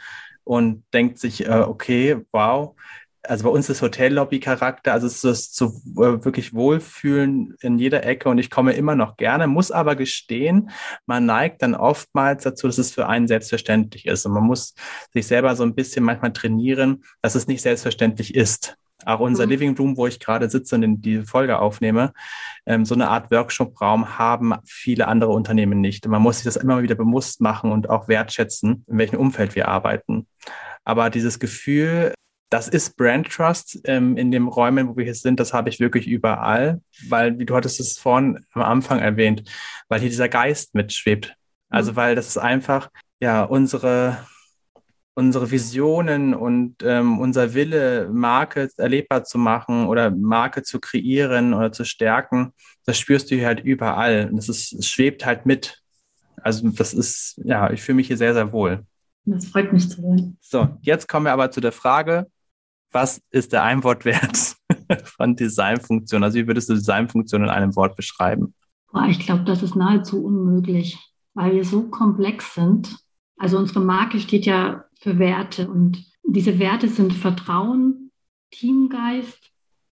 und 0.45 0.84
denkt 0.93 1.18
sich, 1.18 1.47
äh, 1.47 1.64
okay, 1.66 2.24
wow. 2.32 2.74
Also 3.23 3.45
bei 3.45 3.51
uns 3.51 3.68
ist 3.68 3.83
Hotellobby-Charakter, 3.83 4.93
also 4.93 5.07
es 5.07 5.23
ist 5.25 5.55
so 5.55 5.66
äh, 5.66 6.25
wirklich 6.25 6.55
Wohlfühlen 6.55 7.55
in 7.61 7.79
jeder 7.79 8.05
Ecke 8.05 8.29
und 8.31 8.39
ich 8.39 8.51
komme 8.51 8.73
immer 8.73 8.95
noch 8.95 9.16
gerne, 9.16 9.47
muss 9.47 9.71
aber 9.71 9.95
gestehen, 9.95 10.71
man 11.05 11.27
neigt 11.27 11.61
dann 11.62 11.75
oftmals 11.75 12.45
dazu, 12.45 12.66
dass 12.66 12.79
es 12.79 12.93
für 12.93 13.09
einen 13.09 13.29
selbstverständlich 13.29 14.07
ist 14.07 14.25
und 14.25 14.33
man 14.33 14.45
muss 14.45 14.75
sich 15.12 15.27
selber 15.27 15.55
so 15.55 15.64
ein 15.64 15.75
bisschen 15.75 16.05
manchmal 16.05 16.33
trainieren, 16.33 17.05
dass 17.21 17.35
es 17.35 17.47
nicht 17.47 17.61
selbstverständlich 17.61 18.35
ist. 18.35 18.77
Auch 19.05 19.21
unser 19.21 19.45
mhm. 19.45 19.51
Living 19.51 19.77
Room, 19.77 19.97
wo 19.97 20.07
ich 20.07 20.21
gerade 20.21 20.49
sitze 20.51 20.75
und 20.75 21.03
die 21.03 21.23
Folge 21.23 21.59
aufnehme, 21.59 22.12
ähm, 22.66 22.85
so 22.85 22.95
eine 22.95 23.09
Art 23.09 23.31
Workshop-Raum 23.31 24.18
haben 24.18 24.55
viele 24.64 25.09
andere 25.09 25.33
Unternehmen 25.33 25.81
nicht. 25.81 26.07
Man 26.07 26.23
muss 26.23 26.37
sich 26.37 26.45
das 26.45 26.57
immer 26.57 26.83
wieder 26.83 26.95
bewusst 26.95 27.41
machen 27.41 27.73
und 27.73 27.89
auch 27.89 28.09
wertschätzen, 28.09 28.85
in 28.87 28.99
welchem 28.99 29.18
Umfeld 29.18 29.55
wir 29.55 29.68
arbeiten. 29.68 30.27
Aber 30.85 31.11
dieses 31.11 31.39
Gefühl, 31.39 32.14
das 32.51 32.66
ist 32.66 32.96
Brand 32.96 33.30
Trust 33.30 33.80
ähm, 33.84 34.16
in 34.16 34.32
den 34.32 34.48
Räumen, 34.48 34.88
wo 34.88 34.96
wir 34.96 35.05
hier 35.05 35.14
sind, 35.14 35.38
das 35.38 35.53
habe 35.53 35.68
ich 35.68 35.78
wirklich 35.78 36.09
überall, 36.09 36.80
weil, 37.09 37.38
wie 37.38 37.46
du 37.46 37.55
hattest 37.55 37.78
es 37.78 37.96
vorhin 37.96 38.44
am 38.53 38.62
Anfang 38.62 38.98
erwähnt, 38.98 39.44
weil 39.88 40.01
hier 40.01 40.11
dieser 40.11 40.28
Geist 40.28 40.74
mitschwebt. 40.74 41.36
Also, 41.68 41.92
mhm. 41.92 41.96
weil 41.96 42.14
das 42.16 42.26
ist 42.26 42.38
einfach, 42.38 42.90
ja, 43.20 43.44
unsere, 43.44 44.26
unsere 45.14 45.53
Visionen 45.53 46.34
und 46.34 46.82
ähm, 46.82 47.20
unser 47.20 47.55
Wille, 47.55 48.09
Marke 48.12 48.68
erlebbar 48.76 49.22
zu 49.22 49.38
machen 49.38 49.86
oder 49.86 50.11
Marke 50.11 50.64
zu 50.64 50.80
kreieren 50.80 51.55
oder 51.55 51.70
zu 51.70 51.84
stärken, 51.84 52.53
das 52.84 52.98
spürst 52.98 53.30
du 53.30 53.36
hier 53.36 53.46
halt 53.46 53.61
überall. 53.61 54.28
Und 54.28 54.36
das 54.36 54.48
ist, 54.48 54.72
es 54.72 54.88
schwebt 54.88 55.24
halt 55.24 55.46
mit. 55.46 55.80
Also 56.42 56.68
das 56.70 56.94
ist, 56.94 57.40
ja, 57.44 57.70
ich 57.70 57.80
fühle 57.82 57.96
mich 57.96 58.09
hier 58.09 58.16
sehr, 58.16 58.34
sehr 58.34 58.51
wohl. 58.51 58.84
Das 59.24 59.46
freut 59.46 59.72
mich 59.72 59.88
zu 59.88 60.03
hören. 60.03 60.38
So, 60.40 60.68
jetzt 60.80 61.07
kommen 61.07 61.26
wir 61.26 61.32
aber 61.32 61.51
zu 61.51 61.61
der 61.61 61.72
Frage, 61.72 62.26
was 62.93 63.22
ist 63.30 63.53
der 63.53 63.62
Einwortwert 63.62 64.57
von 65.05 65.36
Designfunktion? 65.36 66.24
Also 66.24 66.38
wie 66.38 66.47
würdest 66.47 66.68
du 66.68 66.74
Designfunktion 66.74 67.45
in 67.45 67.51
einem 67.51 67.76
Wort 67.76 67.97
beschreiben? 67.97 68.55
Ich 69.09 69.20
glaube, 69.20 69.45
das 69.45 69.62
ist 69.62 69.76
nahezu 69.76 70.24
unmöglich, 70.24 70.99
weil 71.34 71.55
wir 71.55 71.64
so 71.64 71.88
komplex 71.88 72.55
sind. 72.55 72.97
Also 73.36 73.59
unsere 73.59 73.80
Marke 73.80 74.18
steht 74.18 74.47
ja 74.47 74.84
für 75.01 75.18
Werte. 75.18 75.70
Und 75.70 76.05
diese 76.24 76.59
Werte 76.59 76.88
sind 76.88 77.12
Vertrauen, 77.12 78.11
Teamgeist, 78.51 79.51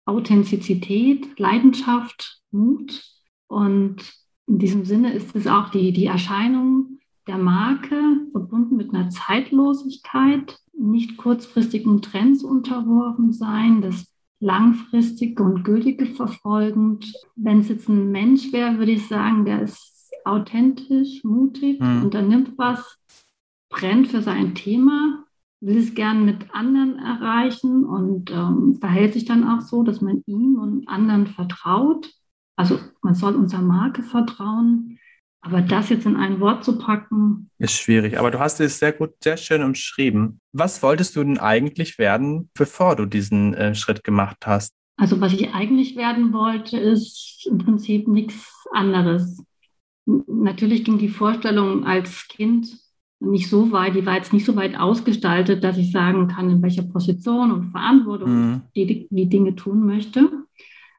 Authentizität, 0.05 1.39
Leidenschaft, 1.39 2.41
Mut. 2.51 3.01
Und 3.47 4.13
in 4.47 4.59
diesem 4.59 4.83
Sinne 4.83 5.13
ist 5.13 5.35
es 5.35 5.47
auch 5.47 5.69
die, 5.69 5.93
die 5.93 6.05
Erscheinung 6.07 6.99
der 7.28 7.38
Marke 7.38 7.95
verbunden 8.32 8.78
mit 8.78 8.93
einer 8.93 9.09
Zeitlosigkeit, 9.09 10.59
nicht 10.74 11.17
kurzfristigen 11.17 12.01
Trends 12.01 12.43
unterworfen 12.43 13.32
sein, 13.34 13.82
das 13.82 14.11
langfristige 14.39 15.43
und 15.43 15.63
gültige 15.63 16.07
verfolgend. 16.07 17.13
Wenn 17.36 17.59
es 17.59 17.69
jetzt 17.69 17.88
ein 17.88 18.11
Mensch 18.11 18.51
wäre, 18.51 18.80
würde 18.80 18.93
ich 18.93 19.07
sagen, 19.07 19.45
der 19.45 19.61
ist 19.61 20.11
authentisch, 20.26 21.24
mutig, 21.24 21.80
mhm. 21.80 22.03
unternimmt 22.03 22.53
was, 22.57 22.97
brennt 23.69 24.07
für 24.07 24.22
sein 24.22 24.55
Thema, 24.55 25.24
will 25.61 25.78
es 25.78 25.93
gern 25.93 26.26
mit 26.26 26.53
anderen 26.53 26.97
erreichen 26.97 27.86
und 27.86 28.32
ähm, 28.32 28.78
verhält 28.80 29.13
sich 29.13 29.26
dann 29.26 29.47
auch 29.47 29.61
so, 29.61 29.84
dass 29.84 30.01
man 30.01 30.24
ihm 30.26 30.55
und 30.55 30.88
anderen 30.88 31.28
vertraut. 31.28 32.11
Also 32.55 32.80
man 33.01 33.15
soll 33.15 33.36
unserer 33.36 33.61
Marke 33.61 34.03
vertrauen. 34.03 34.97
Aber 35.41 35.61
das 35.61 35.89
jetzt 35.89 36.05
in 36.05 36.17
ein 36.17 36.39
Wort 36.39 36.63
zu 36.63 36.77
packen. 36.77 37.49
Ist 37.57 37.73
schwierig, 37.73 38.19
aber 38.19 38.29
du 38.29 38.39
hast 38.39 38.59
es 38.59 38.77
sehr 38.77 38.91
gut, 38.91 39.11
sehr 39.23 39.37
schön 39.37 39.63
umschrieben. 39.63 40.39
Was 40.53 40.83
wolltest 40.83 41.15
du 41.15 41.23
denn 41.23 41.39
eigentlich 41.39 41.97
werden, 41.97 42.49
bevor 42.53 42.95
du 42.95 43.05
diesen 43.05 43.55
äh, 43.55 43.73
Schritt 43.73 44.03
gemacht 44.03 44.45
hast? 44.45 44.73
Also 44.97 45.19
was 45.19 45.33
ich 45.33 45.51
eigentlich 45.53 45.95
werden 45.95 46.31
wollte, 46.31 46.77
ist 46.77 47.47
im 47.49 47.57
Prinzip 47.57 48.07
nichts 48.07 48.53
anderes. 48.71 49.43
Natürlich 50.05 50.83
ging 50.83 50.99
die 50.99 51.09
Vorstellung 51.09 51.85
als 51.85 52.27
Kind 52.27 52.77
nicht 53.19 53.49
so 53.49 53.71
weit, 53.71 53.95
die 53.95 54.05
war 54.05 54.15
jetzt 54.15 54.33
nicht 54.33 54.45
so 54.45 54.55
weit 54.55 54.77
ausgestaltet, 54.77 55.63
dass 55.63 55.77
ich 55.77 55.91
sagen 55.91 56.27
kann, 56.27 56.49
in 56.49 56.61
welcher 56.61 56.83
Position 56.83 57.51
und 57.51 57.71
Verantwortung 57.71 58.29
mhm. 58.29 58.61
die, 58.75 59.07
die 59.09 59.29
Dinge 59.29 59.55
tun 59.55 59.85
möchte. 59.85 60.27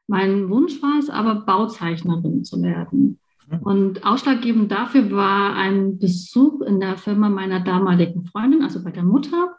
Mein 0.07 0.49
Wunsch 0.49 0.81
war 0.81 0.99
es 0.99 1.09
aber, 1.09 1.35
Bauzeichnerin 1.35 2.43
zu 2.43 2.61
werden. 2.61 3.19
Mhm. 3.53 3.61
Und 3.61 4.05
ausschlaggebend 4.05 4.71
dafür 4.71 5.11
war 5.11 5.55
ein 5.55 5.97
Besuch 5.99 6.61
in 6.61 6.79
der 6.79 6.97
Firma 6.97 7.29
meiner 7.29 7.59
damaligen 7.59 8.25
Freundin, 8.25 8.63
also 8.63 8.83
bei 8.83 8.91
der 8.91 9.03
Mutter. 9.03 9.55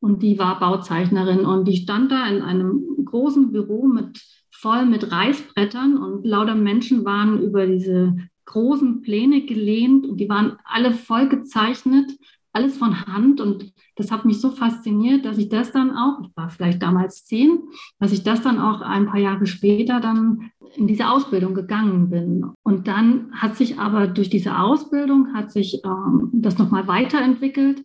Und 0.00 0.22
die 0.22 0.38
war 0.38 0.60
Bauzeichnerin 0.60 1.40
und 1.40 1.66
die 1.66 1.76
stand 1.76 2.12
da 2.12 2.28
in 2.28 2.42
einem 2.42 3.04
großen 3.04 3.50
Büro 3.50 3.86
mit 3.86 4.20
voll 4.50 4.86
mit 4.86 5.10
Reißbrettern 5.10 5.96
und 5.96 6.26
lauter 6.26 6.54
Menschen 6.54 7.04
waren 7.04 7.42
über 7.42 7.66
diese 7.66 8.16
großen 8.44 9.02
Pläne 9.02 9.44
gelehnt 9.44 10.06
und 10.06 10.18
die 10.18 10.28
waren 10.28 10.56
alle 10.64 10.92
voll 10.92 11.28
gezeichnet, 11.28 12.10
alles 12.52 12.76
von 12.76 13.06
Hand. 13.06 13.40
Und 13.40 13.72
das 13.98 14.12
hat 14.12 14.24
mich 14.24 14.40
so 14.40 14.50
fasziniert, 14.50 15.24
dass 15.24 15.38
ich 15.38 15.48
das 15.48 15.72
dann 15.72 15.90
auch, 15.96 16.20
ich 16.22 16.30
war 16.36 16.48
vielleicht 16.48 16.80
damals 16.82 17.24
zehn, 17.24 17.58
dass 17.98 18.12
ich 18.12 18.22
das 18.22 18.42
dann 18.42 18.60
auch 18.60 18.80
ein 18.80 19.06
paar 19.06 19.18
Jahre 19.18 19.46
später 19.46 20.00
dann 20.00 20.50
in 20.76 20.86
diese 20.86 21.08
Ausbildung 21.08 21.54
gegangen 21.54 22.08
bin. 22.08 22.46
Und 22.62 22.86
dann 22.86 23.32
hat 23.32 23.56
sich 23.56 23.78
aber 23.78 24.06
durch 24.06 24.30
diese 24.30 24.58
Ausbildung 24.58 25.34
hat 25.34 25.50
sich 25.50 25.82
ähm, 25.84 26.30
das 26.32 26.58
nochmal 26.58 26.86
weiterentwickelt, 26.86 27.84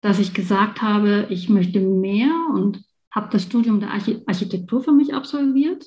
dass 0.00 0.18
ich 0.18 0.34
gesagt 0.34 0.82
habe, 0.82 1.26
ich 1.30 1.48
möchte 1.48 1.80
mehr 1.80 2.32
und 2.52 2.82
habe 3.12 3.28
das 3.30 3.44
Studium 3.44 3.78
der 3.78 3.92
Architektur 3.92 4.82
für 4.82 4.92
mich 4.92 5.14
absolviert 5.14 5.86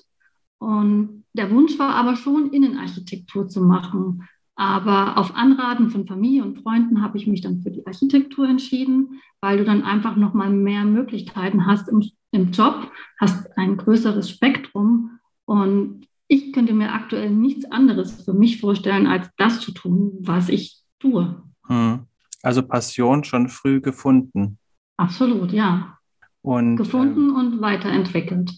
und 0.57 1.25
der 1.33 1.51
Wunsch 1.51 1.77
war 1.77 1.95
aber 1.95 2.15
schon, 2.15 2.51
Innenarchitektur 2.51 3.47
zu 3.47 3.61
machen. 3.61 4.27
Aber 4.55 5.17
auf 5.17 5.35
Anraten 5.35 5.89
von 5.89 6.07
Familie 6.07 6.43
und 6.43 6.61
Freunden 6.61 7.01
habe 7.01 7.17
ich 7.17 7.27
mich 7.27 7.41
dann 7.41 7.61
für 7.61 7.71
die 7.71 7.85
Architektur 7.85 8.47
entschieden, 8.47 9.21
weil 9.41 9.57
du 9.57 9.65
dann 9.65 9.83
einfach 9.83 10.15
noch 10.15 10.33
mal 10.33 10.49
mehr 10.49 10.85
Möglichkeiten 10.85 11.65
hast 11.65 11.89
im, 11.89 12.03
im 12.31 12.51
Job, 12.51 12.89
hast 13.19 13.57
ein 13.57 13.77
größeres 13.77 14.29
Spektrum 14.29 15.19
und 15.45 16.07
ich 16.27 16.53
könnte 16.53 16.73
mir 16.73 16.93
aktuell 16.93 17.29
nichts 17.29 17.69
anderes 17.71 18.23
für 18.23 18.33
mich 18.33 18.59
vorstellen, 18.59 19.07
als 19.07 19.29
das 19.37 19.59
zu 19.59 19.71
tun, 19.71 20.13
was 20.21 20.49
ich 20.49 20.81
tue. 20.99 21.43
Hm. 21.67 22.05
Also 22.41 22.63
Passion 22.63 23.23
schon 23.23 23.49
früh 23.49 23.81
gefunden. 23.81 24.57
Absolut, 24.97 25.51
ja. 25.51 25.97
Und, 26.41 26.77
gefunden 26.77 27.29
ähm, 27.29 27.35
und 27.35 27.61
weiterentwickelt. 27.61 28.51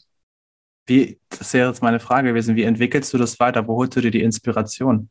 Wie, 0.85 1.19
das 1.29 1.53
wäre 1.53 1.69
jetzt 1.69 1.81
meine 1.81 1.99
Frage 1.99 2.29
gewesen, 2.29 2.55
wie 2.55 2.63
entwickelst 2.63 3.13
du 3.13 3.17
das 3.17 3.39
weiter? 3.39 3.67
Wo 3.67 3.75
holst 3.77 3.95
du 3.95 4.01
dir 4.01 4.11
die 4.11 4.21
Inspiration? 4.21 5.09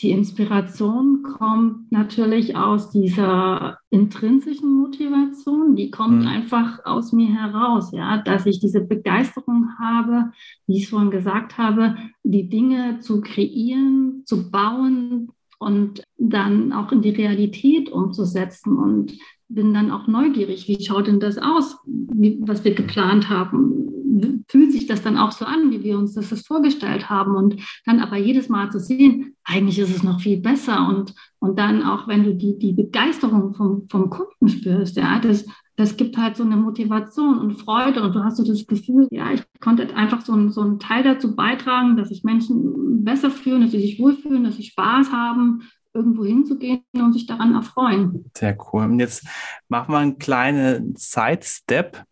Die 0.00 0.10
Inspiration 0.10 1.22
kommt 1.22 1.90
natürlich 1.90 2.54
aus 2.54 2.90
dieser 2.90 3.78
intrinsischen 3.88 4.74
Motivation, 4.76 5.74
die 5.74 5.90
kommt 5.90 6.22
mhm. 6.22 6.28
einfach 6.28 6.84
aus 6.84 7.12
mir 7.12 7.28
heraus, 7.28 7.92
ja, 7.92 8.18
dass 8.18 8.44
ich 8.44 8.60
diese 8.60 8.82
Begeisterung 8.82 9.70
habe, 9.78 10.32
wie 10.66 10.78
ich 10.78 10.88
schon 10.88 11.10
gesagt 11.10 11.56
habe, 11.56 11.96
die 12.22 12.48
Dinge 12.48 13.00
zu 13.00 13.22
kreieren, 13.22 14.22
zu 14.26 14.50
bauen 14.50 15.32
und 15.58 16.02
dann 16.18 16.74
auch 16.74 16.92
in 16.92 17.00
die 17.00 17.10
Realität 17.10 17.90
umzusetzen 17.90 18.76
und 18.76 19.16
bin 19.48 19.72
dann 19.74 19.90
auch 19.90 20.06
neugierig, 20.06 20.66
wie 20.68 20.82
schaut 20.84 21.06
denn 21.06 21.20
das 21.20 21.38
aus, 21.38 21.78
wie, 21.86 22.38
was 22.40 22.64
wir 22.64 22.74
geplant 22.74 23.28
haben, 23.28 23.86
fühlt 24.48 24.72
sich 24.72 24.86
das 24.86 25.02
dann 25.02 25.18
auch 25.18 25.32
so 25.32 25.44
an, 25.44 25.70
wie 25.70 25.82
wir 25.82 25.98
uns 25.98 26.14
das 26.14 26.46
vorgestellt 26.46 27.10
haben. 27.10 27.36
Und 27.36 27.56
dann 27.84 28.00
aber 28.00 28.16
jedes 28.16 28.48
Mal 28.48 28.70
zu 28.70 28.80
sehen, 28.80 29.34
eigentlich 29.44 29.78
ist 29.78 29.94
es 29.94 30.02
noch 30.02 30.20
viel 30.20 30.38
besser. 30.38 30.88
Und, 30.88 31.14
und 31.38 31.58
dann 31.58 31.82
auch, 31.82 32.08
wenn 32.08 32.24
du 32.24 32.34
die, 32.34 32.58
die 32.58 32.72
Begeisterung 32.72 33.54
vom, 33.54 33.88
vom 33.88 34.10
Kunden 34.10 34.48
spürst, 34.48 34.96
ja, 34.96 35.18
das, 35.18 35.46
das 35.76 35.96
gibt 35.96 36.16
halt 36.16 36.36
so 36.36 36.44
eine 36.44 36.56
Motivation 36.56 37.38
und 37.38 37.60
Freude. 37.60 38.02
Und 38.02 38.14
du 38.14 38.24
hast 38.24 38.36
so 38.36 38.44
das 38.44 38.66
Gefühl, 38.66 39.08
ja, 39.10 39.32
ich 39.32 39.42
konnte 39.60 39.94
einfach 39.94 40.22
so, 40.22 40.48
so 40.48 40.62
einen 40.62 40.78
Teil 40.78 41.02
dazu 41.02 41.34
beitragen, 41.36 41.96
dass 41.96 42.08
sich 42.08 42.24
Menschen 42.24 43.04
besser 43.04 43.30
fühlen, 43.30 43.62
dass 43.62 43.72
sie 43.72 43.80
sich 43.80 43.98
wohlfühlen, 43.98 44.44
dass 44.44 44.56
sie 44.56 44.64
Spaß 44.64 45.12
haben, 45.12 45.62
irgendwo 45.96 46.24
hinzugehen 46.24 46.84
und 46.94 47.12
sich 47.12 47.26
daran 47.26 47.54
erfreuen. 47.54 48.30
Sehr 48.36 48.56
cool. 48.72 48.84
Und 48.84 49.00
jetzt 49.00 49.26
machen 49.68 49.92
wir 49.92 49.98
einen 49.98 50.18
kleinen 50.18 50.94
Sidestep. 50.96 52.04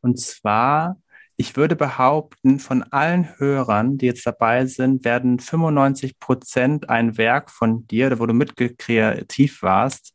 Und 0.00 0.18
zwar, 0.20 0.98
ich 1.36 1.56
würde 1.56 1.76
behaupten, 1.76 2.58
von 2.58 2.82
allen 2.84 3.38
Hörern, 3.38 3.98
die 3.98 4.06
jetzt 4.06 4.26
dabei 4.26 4.66
sind, 4.66 5.04
werden 5.04 5.38
95 5.38 6.18
Prozent 6.18 6.88
ein 6.88 7.16
Werk 7.18 7.50
von 7.50 7.86
dir, 7.86 8.18
wo 8.18 8.26
du 8.26 8.34
mitkreativ 8.34 9.62
warst, 9.62 10.14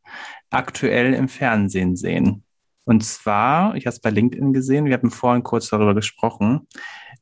aktuell 0.50 1.14
im 1.14 1.28
Fernsehen 1.28 1.96
sehen. 1.96 2.44
Und 2.84 3.04
zwar, 3.04 3.74
ich 3.74 3.86
habe 3.86 3.94
es 3.94 4.00
bei 4.00 4.10
LinkedIn 4.10 4.52
gesehen, 4.52 4.84
wir 4.84 4.94
hatten 4.94 5.10
vorhin 5.10 5.42
kurz 5.42 5.68
darüber 5.68 5.94
gesprochen. 5.94 6.68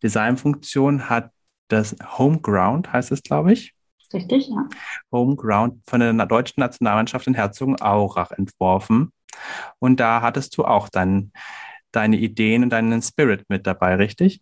Designfunktion 0.03 1.09
hat 1.09 1.31
das 1.69 1.97
Homeground, 2.19 2.93
heißt 2.93 3.11
es, 3.13 3.23
glaube 3.23 3.53
ich. 3.53 3.74
Richtig, 4.15 4.49
ja. 4.49 4.69
Homeground 5.13 5.83
von 5.89 6.01
der 6.01 6.13
deutschen 6.27 6.61
Nationalmannschaft 6.61 7.27
in 7.27 7.35
Herzogenaurach 7.35 8.31
entworfen. 8.33 9.13
Und 9.79 10.01
da 10.01 10.23
hattest 10.23 10.57
du 10.57 10.65
auch 10.65 10.89
dein, 10.89 11.33
deine 11.91 12.17
Ideen 12.17 12.63
und 12.63 12.71
deinen 12.71 13.03
Spirit 13.03 13.45
mit 13.49 13.67
dabei, 13.67 13.97
richtig? 13.97 14.41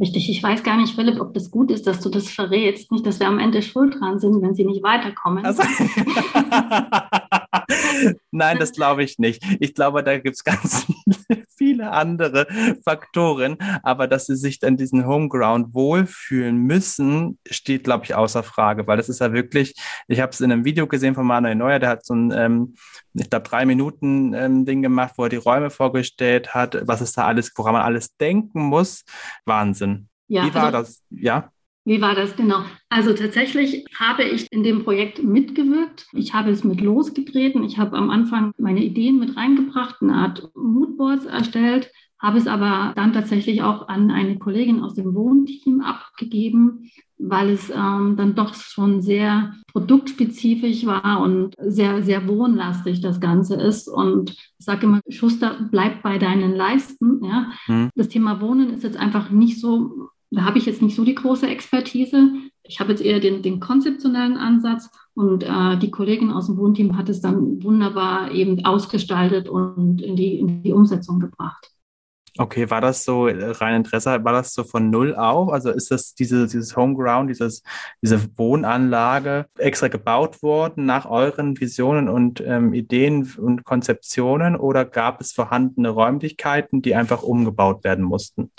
Richtig, 0.00 0.28
ich 0.28 0.42
weiß 0.42 0.64
gar 0.64 0.76
nicht, 0.76 0.96
Philipp, 0.96 1.20
ob 1.20 1.32
das 1.32 1.50
gut 1.50 1.70
ist, 1.70 1.86
dass 1.86 2.00
du 2.00 2.08
das 2.08 2.28
verrätst. 2.28 2.90
Nicht, 2.90 3.06
dass 3.06 3.20
wir 3.20 3.28
am 3.28 3.38
Ende 3.38 3.62
schuld 3.62 4.00
dran 4.00 4.18
sind, 4.18 4.42
wenn 4.42 4.54
sie 4.54 4.64
nicht 4.64 4.82
weiterkommen. 4.82 5.44
Also 5.44 5.62
Nein, 8.30 8.58
das 8.58 8.72
glaube 8.72 9.02
ich 9.02 9.18
nicht. 9.18 9.42
Ich 9.60 9.74
glaube, 9.74 10.02
da 10.02 10.18
gibt 10.18 10.36
es 10.36 10.44
ganz 10.44 10.86
viele 11.56 11.92
andere 11.92 12.46
Faktoren. 12.84 13.56
Aber 13.82 14.06
dass 14.08 14.26
sie 14.26 14.36
sich 14.36 14.58
dann 14.58 14.76
diesen 14.76 15.06
Homeground 15.06 15.74
wohlfühlen 15.74 16.56
müssen, 16.56 17.38
steht, 17.48 17.84
glaube 17.84 18.04
ich, 18.04 18.14
außer 18.14 18.42
Frage. 18.42 18.86
Weil 18.86 18.96
das 18.96 19.08
ist 19.08 19.20
ja 19.20 19.32
wirklich, 19.32 19.74
ich 20.08 20.20
habe 20.20 20.32
es 20.32 20.40
in 20.40 20.50
einem 20.50 20.64
Video 20.64 20.86
gesehen 20.86 21.14
von 21.14 21.26
Manuel 21.26 21.54
Neuer, 21.54 21.78
der 21.78 21.90
hat 21.90 22.04
so 22.04 22.14
ein, 22.14 22.32
ähm, 22.32 22.74
ich 23.14 23.30
glaube, 23.30 23.48
drei 23.48 23.64
Minuten 23.64 24.34
ähm, 24.34 24.64
Ding 24.64 24.82
gemacht, 24.82 25.14
wo 25.16 25.24
er 25.24 25.28
die 25.28 25.36
Räume 25.36 25.70
vorgestellt 25.70 26.54
hat, 26.54 26.86
was 26.86 27.00
es 27.00 27.12
da 27.12 27.26
alles, 27.26 27.52
woran 27.56 27.74
man 27.74 27.82
alles 27.82 28.16
denken 28.16 28.62
muss. 28.62 29.04
Wahnsinn. 29.44 30.08
Ja, 30.28 30.46
Wie 30.46 30.54
war 30.54 30.74
also, 30.74 30.78
das? 30.78 31.02
Ja. 31.10 31.51
Wie 31.84 32.00
war 32.00 32.14
das 32.14 32.36
genau? 32.36 32.60
Also 32.88 33.12
tatsächlich 33.12 33.84
habe 33.98 34.22
ich 34.22 34.46
in 34.52 34.62
dem 34.62 34.84
Projekt 34.84 35.22
mitgewirkt. 35.22 36.06
Ich 36.12 36.32
habe 36.32 36.50
es 36.50 36.62
mit 36.62 36.80
losgetreten. 36.80 37.64
Ich 37.64 37.78
habe 37.78 37.96
am 37.96 38.10
Anfang 38.10 38.52
meine 38.58 38.84
Ideen 38.84 39.18
mit 39.18 39.36
reingebracht, 39.36 39.96
eine 40.00 40.14
Art 40.14 40.48
Moodboards 40.54 41.24
erstellt, 41.24 41.90
habe 42.20 42.38
es 42.38 42.46
aber 42.46 42.92
dann 42.94 43.12
tatsächlich 43.12 43.62
auch 43.62 43.88
an 43.88 44.12
eine 44.12 44.38
Kollegin 44.38 44.80
aus 44.80 44.94
dem 44.94 45.12
Wohnteam 45.12 45.80
abgegeben, 45.80 46.88
weil 47.18 47.50
es 47.50 47.68
ähm, 47.70 48.14
dann 48.16 48.36
doch 48.36 48.54
schon 48.54 49.02
sehr 49.02 49.54
produktspezifisch 49.72 50.86
war 50.86 51.20
und 51.20 51.56
sehr, 51.58 52.04
sehr 52.04 52.28
wohnlastig 52.28 53.00
das 53.00 53.20
Ganze 53.20 53.56
ist. 53.56 53.88
Und 53.88 54.30
ich 54.30 54.64
sage 54.64 54.86
immer, 54.86 55.00
Schuster, 55.08 55.68
bleib 55.72 56.02
bei 56.04 56.18
deinen 56.18 56.54
Leisten. 56.54 57.24
Ja? 57.24 57.50
Mhm. 57.66 57.90
Das 57.96 58.08
Thema 58.08 58.40
Wohnen 58.40 58.70
ist 58.70 58.84
jetzt 58.84 58.96
einfach 58.96 59.30
nicht 59.30 59.60
so 59.60 60.10
da 60.32 60.44
habe 60.44 60.58
ich 60.58 60.66
jetzt 60.66 60.80
nicht 60.80 60.96
so 60.96 61.04
die 61.04 61.14
große 61.14 61.46
Expertise. 61.46 62.30
Ich 62.62 62.80
habe 62.80 62.90
jetzt 62.92 63.02
eher 63.02 63.20
den, 63.20 63.42
den 63.42 63.60
konzeptionellen 63.60 64.36
Ansatz 64.36 64.88
und 65.14 65.42
äh, 65.42 65.78
die 65.78 65.90
Kollegin 65.90 66.30
aus 66.30 66.46
dem 66.46 66.56
Wohnteam 66.56 66.96
hat 66.96 67.08
es 67.08 67.20
dann 67.20 67.62
wunderbar 67.62 68.30
eben 68.30 68.64
ausgestaltet 68.64 69.48
und 69.48 70.00
in 70.00 70.16
die, 70.16 70.38
in 70.38 70.62
die 70.62 70.72
Umsetzung 70.72 71.20
gebracht. 71.20 71.68
Okay, 72.38 72.70
war 72.70 72.80
das 72.80 73.04
so 73.04 73.28
äh, 73.28 73.50
rein 73.50 73.76
Interesse, 73.76 74.24
war 74.24 74.32
das 74.32 74.54
so 74.54 74.64
von 74.64 74.88
null 74.88 75.14
auf? 75.14 75.52
Also 75.52 75.70
ist 75.70 75.90
das 75.90 76.14
diese, 76.14 76.46
dieses 76.46 76.74
Homeground, 76.76 77.28
dieses, 77.28 77.62
diese 78.00 78.26
Wohnanlage 78.38 79.44
extra 79.58 79.88
gebaut 79.88 80.42
worden 80.42 80.86
nach 80.86 81.04
euren 81.04 81.60
Visionen 81.60 82.08
und 82.08 82.40
ähm, 82.40 82.72
Ideen 82.72 83.30
und 83.36 83.64
Konzeptionen 83.64 84.56
oder 84.56 84.86
gab 84.86 85.20
es 85.20 85.32
vorhandene 85.32 85.90
Räumlichkeiten, 85.90 86.80
die 86.80 86.94
einfach 86.94 87.22
umgebaut 87.22 87.84
werden 87.84 88.04
mussten? 88.04 88.50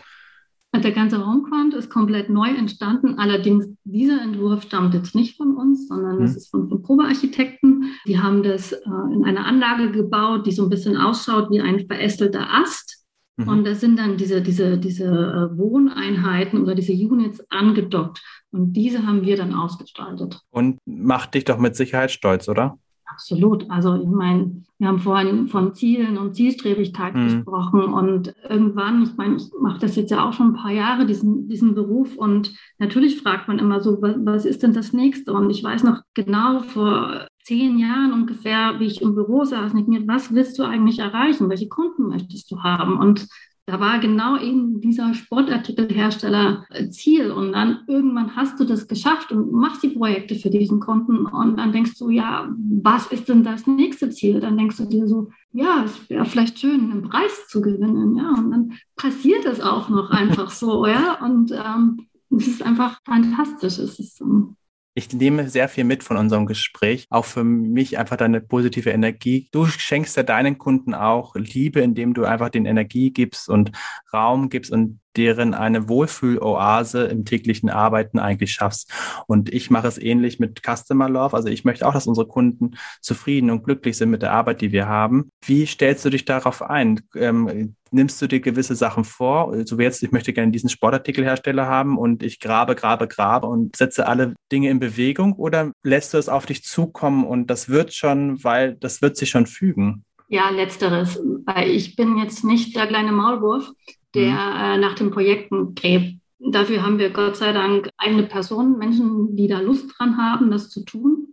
Der 0.75 0.91
ganze 0.91 1.25
Homefront 1.25 1.75
ist 1.75 1.89
komplett 1.89 2.29
neu 2.29 2.49
entstanden. 2.49 3.19
Allerdings, 3.19 3.69
dieser 3.83 4.21
Entwurf 4.21 4.63
stammt 4.63 4.93
jetzt 4.93 5.13
nicht 5.15 5.37
von 5.37 5.55
uns, 5.55 5.87
sondern 5.87 6.19
das 6.19 6.31
mhm. 6.31 6.37
ist 6.37 6.49
von, 6.49 6.67
von 6.67 6.81
Probearchitekten. 6.81 7.91
Die 8.07 8.19
haben 8.19 8.43
das 8.43 8.71
äh, 8.73 8.79
in 9.13 9.23
einer 9.23 9.45
Anlage 9.45 9.91
gebaut, 9.91 10.45
die 10.47 10.51
so 10.51 10.63
ein 10.63 10.69
bisschen 10.69 10.97
ausschaut 10.97 11.51
wie 11.51 11.61
ein 11.61 11.85
verästelter 11.87 12.51
Ast. 12.51 13.05
Mhm. 13.37 13.47
Und 13.47 13.63
da 13.65 13.75
sind 13.75 13.97
dann 13.97 14.17
diese, 14.17 14.41
diese, 14.41 14.77
diese 14.77 15.05
äh, 15.05 15.57
Wohneinheiten 15.57 16.61
oder 16.61 16.75
diese 16.75 16.93
Units 16.93 17.39
angedockt. 17.49 18.21
Und 18.51 18.73
diese 18.73 19.05
haben 19.05 19.23
wir 19.23 19.37
dann 19.37 19.53
ausgestaltet. 19.53 20.39
Und 20.49 20.79
macht 20.85 21.33
dich 21.33 21.45
doch 21.45 21.59
mit 21.59 21.75
Sicherheit 21.75 22.11
stolz, 22.11 22.49
oder? 22.49 22.77
Absolut. 23.05 23.69
Also 23.69 23.95
ich 23.95 24.07
meine, 24.07 24.63
wir 24.79 24.87
haben 24.87 24.99
vorhin 24.99 25.47
von 25.47 25.75
Zielen 25.75 26.17
und 26.17 26.35
Zielstrebigkeit 26.35 27.13
mhm. 27.13 27.23
gesprochen 27.25 27.83
und 27.83 28.33
irgendwann, 28.49 29.03
ich 29.03 29.15
meine, 29.17 29.35
ich 29.35 29.51
mache 29.59 29.79
das 29.79 29.95
jetzt 29.95 30.11
ja 30.11 30.27
auch 30.27 30.33
schon 30.33 30.47
ein 30.47 30.53
paar 30.53 30.71
Jahre, 30.71 31.05
diesen, 31.05 31.47
diesen 31.47 31.75
Beruf 31.75 32.15
und 32.15 32.53
natürlich 32.79 33.21
fragt 33.21 33.47
man 33.47 33.59
immer 33.59 33.81
so, 33.81 34.01
was, 34.01 34.15
was 34.19 34.45
ist 34.45 34.63
denn 34.63 34.73
das 34.73 34.93
Nächste? 34.93 35.33
Und 35.33 35.49
ich 35.49 35.63
weiß 35.63 35.83
noch 35.83 36.01
genau 36.13 36.59
vor 36.61 37.27
zehn 37.43 37.77
Jahren 37.77 38.13
ungefähr, 38.13 38.79
wie 38.79 38.85
ich 38.85 39.01
im 39.01 39.15
Büro 39.15 39.43
saß, 39.43 39.73
nicht 39.73 39.87
mir, 39.87 40.07
was 40.07 40.33
willst 40.33 40.57
du 40.57 40.63
eigentlich 40.63 40.99
erreichen? 40.99 41.49
Welche 41.49 41.67
Kunden 41.67 42.07
möchtest 42.07 42.49
du 42.51 42.63
haben? 42.63 42.97
Und 42.97 43.27
da 43.65 43.79
war 43.79 43.99
genau 43.99 44.37
eben 44.37 44.81
dieser 44.81 45.13
Sportartikelhersteller 45.13 46.65
äh, 46.69 46.89
Ziel. 46.89 47.31
Und 47.31 47.53
dann 47.53 47.79
irgendwann 47.87 48.35
hast 48.35 48.59
du 48.59 48.65
das 48.65 48.87
geschafft 48.87 49.31
und 49.31 49.53
machst 49.53 49.83
die 49.83 49.89
Projekte 49.89 50.35
für 50.35 50.49
diesen 50.49 50.81
Kunden. 50.81 51.25
Und 51.25 51.57
dann 51.57 51.71
denkst 51.71 51.97
du, 51.97 52.09
ja, 52.09 52.49
was 52.81 53.07
ist 53.07 53.29
denn 53.29 53.43
das 53.43 53.65
nächste 53.65 54.09
Ziel? 54.09 54.41
Dann 54.41 54.57
denkst 54.57 54.77
du 54.77 54.85
dir 54.85 55.07
so, 55.07 55.29
ja, 55.53 55.83
es 55.85 56.09
wäre 56.09 56.25
vielleicht 56.25 56.59
schön, 56.59 56.91
einen 56.91 57.03
Preis 57.03 57.47
zu 57.47 57.61
gewinnen. 57.61 58.17
Ja, 58.17 58.31
und 58.31 58.51
dann 58.51 58.73
passiert 58.97 59.45
es 59.45 59.61
auch 59.61 59.87
noch 59.87 60.11
einfach 60.11 60.49
so, 60.49 60.85
ja. 60.85 61.23
Und 61.23 61.51
ähm, 61.51 62.07
es 62.31 62.47
ist 62.47 62.63
einfach 62.63 62.99
fantastisch. 63.05 63.79
Es 63.79 63.97
ist, 63.97 64.19
ähm, 64.19 64.57
ich 64.95 65.11
nehme 65.11 65.49
sehr 65.49 65.69
viel 65.69 65.83
mit 65.83 66.03
von 66.03 66.17
unserem 66.17 66.45
Gespräch. 66.45 67.07
Auch 67.09 67.25
für 67.25 67.43
mich 67.43 67.97
einfach 67.97 68.17
deine 68.17 68.41
positive 68.41 68.91
Energie. 68.91 69.49
Du 69.51 69.65
schenkst 69.65 70.15
ja 70.17 70.23
deinen 70.23 70.57
Kunden 70.57 70.93
auch 70.93 71.35
Liebe, 71.35 71.81
indem 71.81 72.13
du 72.13 72.25
einfach 72.25 72.49
den 72.49 72.65
Energie 72.65 73.11
gibst 73.11 73.49
und 73.49 73.71
Raum 74.13 74.49
gibst 74.49 74.71
und 74.71 74.99
deren 75.15 75.53
eine 75.53 75.89
Wohlfühloase 75.89 77.05
im 77.05 77.25
täglichen 77.25 77.69
Arbeiten 77.69 78.19
eigentlich 78.19 78.51
schaffst. 78.51 78.91
Und 79.27 79.53
ich 79.53 79.69
mache 79.69 79.87
es 79.87 79.97
ähnlich 79.97 80.39
mit 80.39 80.61
Customer 80.65 81.09
Love. 81.09 81.35
Also 81.35 81.49
ich 81.49 81.63
möchte 81.63 81.87
auch, 81.87 81.93
dass 81.93 82.07
unsere 82.07 82.27
Kunden 82.27 82.71
zufrieden 83.01 83.49
und 83.49 83.63
glücklich 83.63 83.97
sind 83.97 84.09
mit 84.09 84.21
der 84.21 84.31
Arbeit, 84.31 84.61
die 84.61 84.71
wir 84.71 84.87
haben. 84.87 85.29
Wie 85.45 85.65
stellst 85.65 86.05
du 86.05 86.09
dich 86.09 86.25
darauf 86.25 86.61
ein? 86.61 87.01
Ähm, 87.15 87.75
nimmst 87.91 88.21
du 88.21 88.27
dir 88.27 88.39
gewisse 88.39 88.75
Sachen 88.75 89.03
vor? 89.03 89.55
So 89.65 89.77
wie 89.77 89.83
jetzt, 89.83 90.03
ich 90.03 90.11
möchte 90.11 90.33
gerne 90.33 90.51
diesen 90.51 90.69
Sportartikelhersteller 90.69 91.67
haben 91.67 91.97
und 91.97 92.23
ich 92.23 92.39
grabe, 92.39 92.75
grabe, 92.75 93.07
grabe 93.07 93.47
und 93.47 93.75
setze 93.75 94.07
alle 94.07 94.33
Dinge 94.51 94.69
in 94.69 94.79
Bewegung 94.79 95.33
oder 95.33 95.71
lässt 95.83 96.13
du 96.13 96.17
es 96.17 96.29
auf 96.29 96.45
dich 96.45 96.63
zukommen 96.63 97.23
und 97.25 97.47
das 97.49 97.69
wird 97.69 97.93
schon, 97.93 98.43
weil 98.43 98.75
das 98.75 99.01
wird 99.01 99.17
sich 99.17 99.29
schon 99.29 99.45
fügen? 99.45 100.03
Ja, 100.27 100.49
letzteres. 100.49 101.21
Weil 101.45 101.69
ich 101.69 101.95
bin 101.95 102.17
jetzt 102.17 102.43
nicht 102.43 102.75
der 102.75 102.87
kleine 102.87 103.11
Maulwurf, 103.11 103.69
der 104.13 104.31
mhm. 104.31 104.61
äh, 104.61 104.77
nach 104.77 104.95
den 104.95 105.11
Projekten 105.11 105.75
gräbt. 105.75 106.19
Dafür 106.39 106.83
haben 106.83 106.99
wir 106.99 107.09
Gott 107.09 107.37
sei 107.37 107.53
Dank 107.53 107.89
eigene 107.97 108.23
Personen, 108.23 108.77
Menschen, 108.77 109.35
die 109.35 109.47
da 109.47 109.59
Lust 109.59 109.93
dran 109.97 110.17
haben, 110.17 110.51
das 110.51 110.69
zu 110.69 110.83
tun 110.83 111.27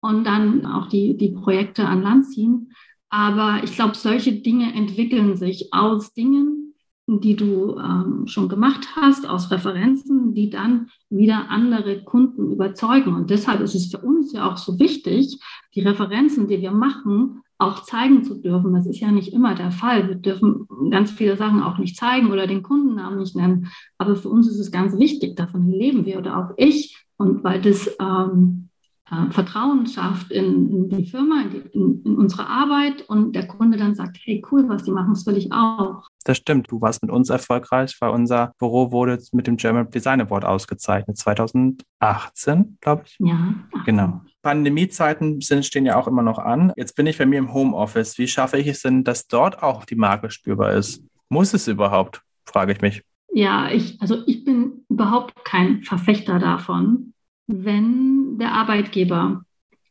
und 0.00 0.24
dann 0.24 0.66
auch 0.66 0.88
die, 0.88 1.16
die 1.16 1.30
Projekte 1.30 1.86
an 1.86 2.02
Land 2.02 2.26
ziehen. 2.26 2.72
Aber 3.08 3.60
ich 3.64 3.74
glaube, 3.74 3.94
solche 3.94 4.32
Dinge 4.32 4.72
entwickeln 4.74 5.36
sich 5.36 5.72
aus 5.72 6.14
Dingen, 6.14 6.74
die 7.06 7.36
du 7.36 7.76
ähm, 7.78 8.26
schon 8.26 8.48
gemacht 8.48 8.88
hast, 8.96 9.28
aus 9.28 9.50
Referenzen, 9.50 10.34
die 10.34 10.48
dann 10.48 10.88
wieder 11.10 11.50
andere 11.50 12.04
Kunden 12.04 12.52
überzeugen. 12.52 13.14
Und 13.14 13.30
deshalb 13.30 13.60
ist 13.60 13.74
es 13.74 13.90
für 13.90 13.98
uns 13.98 14.32
ja 14.32 14.50
auch 14.50 14.56
so 14.56 14.78
wichtig, 14.78 15.38
die 15.74 15.80
Referenzen, 15.80 16.48
die 16.48 16.60
wir 16.60 16.70
machen, 16.70 17.42
auch 17.58 17.84
zeigen 17.84 18.24
zu 18.24 18.40
dürfen. 18.40 18.74
Das 18.74 18.86
ist 18.86 19.00
ja 19.00 19.10
nicht 19.10 19.32
immer 19.32 19.54
der 19.54 19.70
Fall. 19.70 20.08
Wir 20.08 20.16
dürfen 20.16 20.66
ganz 20.90 21.10
viele 21.10 21.36
Sachen 21.36 21.62
auch 21.62 21.78
nicht 21.78 21.96
zeigen 21.96 22.30
oder 22.30 22.46
den 22.46 22.62
Kundennamen 22.62 23.18
nicht 23.18 23.36
nennen. 23.36 23.68
Aber 23.98 24.16
für 24.16 24.28
uns 24.28 24.48
ist 24.48 24.58
es 24.58 24.72
ganz 24.72 24.98
wichtig, 24.98 25.36
davon 25.36 25.68
leben 25.68 26.04
wir 26.04 26.18
oder 26.18 26.38
auch 26.38 26.54
ich. 26.56 27.06
Und 27.16 27.44
weil 27.44 27.60
das 27.60 27.88
ähm, 28.00 28.68
äh, 29.12 29.30
Vertrauen 29.30 29.86
schafft 29.86 30.30
in, 30.30 30.70
in, 30.70 30.88
die 30.88 31.06
Firma, 31.06 31.42
in, 31.42 31.50
die, 31.50 31.58
in, 31.72 32.02
in, 32.04 32.16
unsere 32.16 32.46
Arbeit 32.46 33.02
und 33.08 33.34
der 33.34 33.46
Kunde 33.46 33.76
dann 33.76 33.94
sagt, 33.94 34.18
hey, 34.24 34.42
cool, 34.50 34.68
was 34.68 34.84
die 34.84 34.90
machen, 34.90 35.12
das 35.12 35.26
will 35.26 35.36
ich 35.36 35.52
auch. 35.52 36.08
Das 36.24 36.38
stimmt, 36.38 36.70
du 36.70 36.80
warst 36.80 37.02
mit 37.02 37.10
uns 37.10 37.28
erfolgreich, 37.28 37.94
weil 38.00 38.10
unser 38.10 38.52
Büro 38.58 38.90
wurde 38.90 39.18
mit 39.32 39.46
dem 39.46 39.56
German 39.56 39.90
Design 39.90 40.20
Award 40.20 40.44
ausgezeichnet, 40.44 41.18
2018, 41.18 42.78
glaube 42.80 43.02
ich. 43.06 43.16
Ja. 43.18 43.54
18. 43.72 43.84
Genau. 43.84 44.22
Pandemiezeiten 44.40 45.40
sind, 45.40 45.66
stehen 45.66 45.84
ja 45.84 45.96
auch 45.96 46.08
immer 46.08 46.22
noch 46.22 46.38
an. 46.38 46.72
Jetzt 46.76 46.96
bin 46.96 47.06
ich 47.06 47.18
bei 47.18 47.26
mir 47.26 47.38
im 47.38 47.52
Homeoffice. 47.52 48.18
Wie 48.18 48.26
schaffe 48.26 48.58
ich 48.58 48.66
es 48.66 48.82
denn, 48.82 49.04
dass 49.04 49.26
dort 49.26 49.62
auch 49.62 49.84
die 49.84 49.94
Marke 49.94 50.30
spürbar 50.30 50.72
ist? 50.72 51.04
Muss 51.28 51.54
es 51.54 51.68
überhaupt? 51.68 52.22
Frage 52.46 52.72
ich 52.72 52.80
mich. 52.80 53.02
Ja, 53.34 53.70
ich, 53.70 54.00
also 54.00 54.18
ich 54.26 54.44
bin 54.44 54.84
überhaupt 54.88 55.44
kein 55.44 55.82
Verfechter 55.82 56.38
davon, 56.38 57.11
wenn 57.52 58.38
der 58.38 58.52
Arbeitgeber 58.52 59.44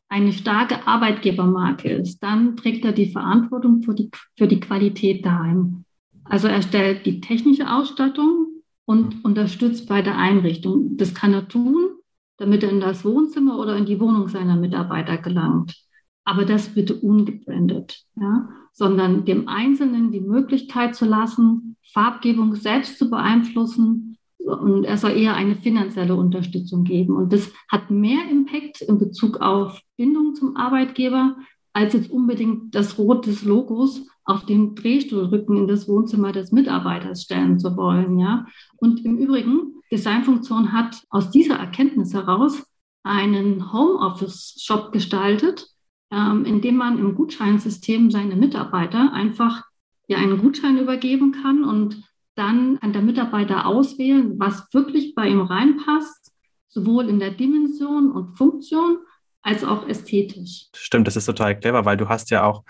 eine 0.10 0.34
starke 0.34 0.88
Arbeitgebermarke 0.88 1.90
ist, 1.90 2.22
dann 2.22 2.58
trägt 2.58 2.84
er 2.84 2.92
die 2.92 3.12
Verantwortung 3.12 3.82
für 3.82 3.94
die, 3.94 4.10
für 4.38 4.48
die 4.48 4.60
Qualität 4.60 5.26
daheim. 5.26 5.86
Also 6.26 6.48
er 6.48 6.62
stellt 6.62 7.06
die 7.06 7.22
technische 7.22 7.72
Ausstattung 7.72 8.48
und 8.86 9.24
unterstützt 9.24 9.88
bei 9.88 10.02
der 10.02 10.18
Einrichtung. 10.18 10.98
Das 10.98 11.14
kann 11.14 11.34
er 11.34 11.48
tun, 11.48 11.92
damit 12.38 12.64
er 12.64 12.72
in 12.72 12.82
das 12.82 13.06
Wohnzimmer 13.06 13.58
oder 13.58 13.78
in 13.78 13.86
die 13.86 14.00
Wohnung 14.00 14.28
seiner 14.28 14.58
Mitarbeiter 14.58 15.18
gelangt. 15.18 15.76
Aber 16.26 16.46
das 16.46 16.70
bitte 16.70 16.96
ungebrandet, 16.96 18.04
ja? 18.16 18.50
sondern 18.74 19.26
dem 19.26 19.48
Einzelnen 19.48 20.12
die 20.12 20.20
Möglichkeit 20.20 20.96
zu 20.96 21.06
lassen, 21.06 21.78
Farbgebung 21.94 22.56
selbst 22.56 22.98
zu 22.98 23.10
beeinflussen. 23.10 24.11
Und 24.46 24.84
er 24.84 24.98
soll 24.98 25.12
eher 25.12 25.36
eine 25.36 25.56
finanzielle 25.56 26.16
Unterstützung 26.16 26.84
geben. 26.84 27.16
Und 27.16 27.32
das 27.32 27.52
hat 27.70 27.92
mehr 27.92 28.30
Impact 28.30 28.82
in 28.82 28.98
Bezug 28.98 29.38
auf 29.38 29.80
Bindung 29.98 30.36
zum 30.36 30.58
Arbeitgeber, 30.58 31.38
als 31.74 31.94
jetzt 31.94 32.12
unbedingt 32.12 32.76
das 32.76 32.98
Rot 32.98 33.26
des 33.28 33.44
Logos 33.44 34.08
auf 34.26 34.46
den 34.46 34.76
Drehstuhlrücken 34.76 35.58
in 35.58 35.68
das 35.68 35.88
Wohnzimmer 35.88 36.32
des 36.32 36.52
Mitarbeiters 36.52 37.24
stellen 37.24 37.60
zu 37.60 37.76
wollen. 37.78 38.20
Ja? 38.20 38.46
Und 38.78 39.04
im 39.06 39.18
Übrigen, 39.18 39.76
Designfunktion 39.92 40.74
hat 40.74 41.02
aus 41.10 41.32
dieser 41.32 41.56
Erkenntnis 41.56 42.14
heraus 42.14 42.64
einen 43.04 43.74
Homeoffice-Shop 43.74 44.92
gestaltet, 44.92 45.68
ähm, 46.12 46.46
in 46.46 46.62
dem 46.62 46.76
man 46.76 47.00
im 47.00 47.16
Gutscheinsystem 47.16 48.12
seine 48.12 48.36
Mitarbeiter 48.36 49.12
einfach 49.14 49.64
ja 50.08 50.18
einen 50.18 50.40
Gutschein 50.40 50.78
übergeben 50.78 51.32
kann 51.32 51.64
und 51.64 52.04
dann 52.36 52.80
kann 52.80 52.94
der 52.94 53.02
Mitarbeiter 53.02 53.66
auswählen, 53.66 54.40
was 54.40 54.74
wirklich 54.74 55.16
bei 55.16 55.28
ihm 55.28 55.42
reinpasst, 55.42 56.32
sowohl 56.70 57.10
in 57.10 57.20
der 57.20 57.32
Dimension 57.32 58.12
und 58.12 58.38
Funktion 58.38 58.98
als 59.42 59.64
auch 59.64 59.88
ästhetisch. 59.88 60.68
Stimmt, 60.76 61.08
das 61.08 61.16
ist 61.16 61.26
total 61.26 61.60
clever, 61.60 61.86
weil 61.86 61.98
du 61.98 62.10
hast 62.10 62.30
ja 62.30 62.44
auch 62.44 62.64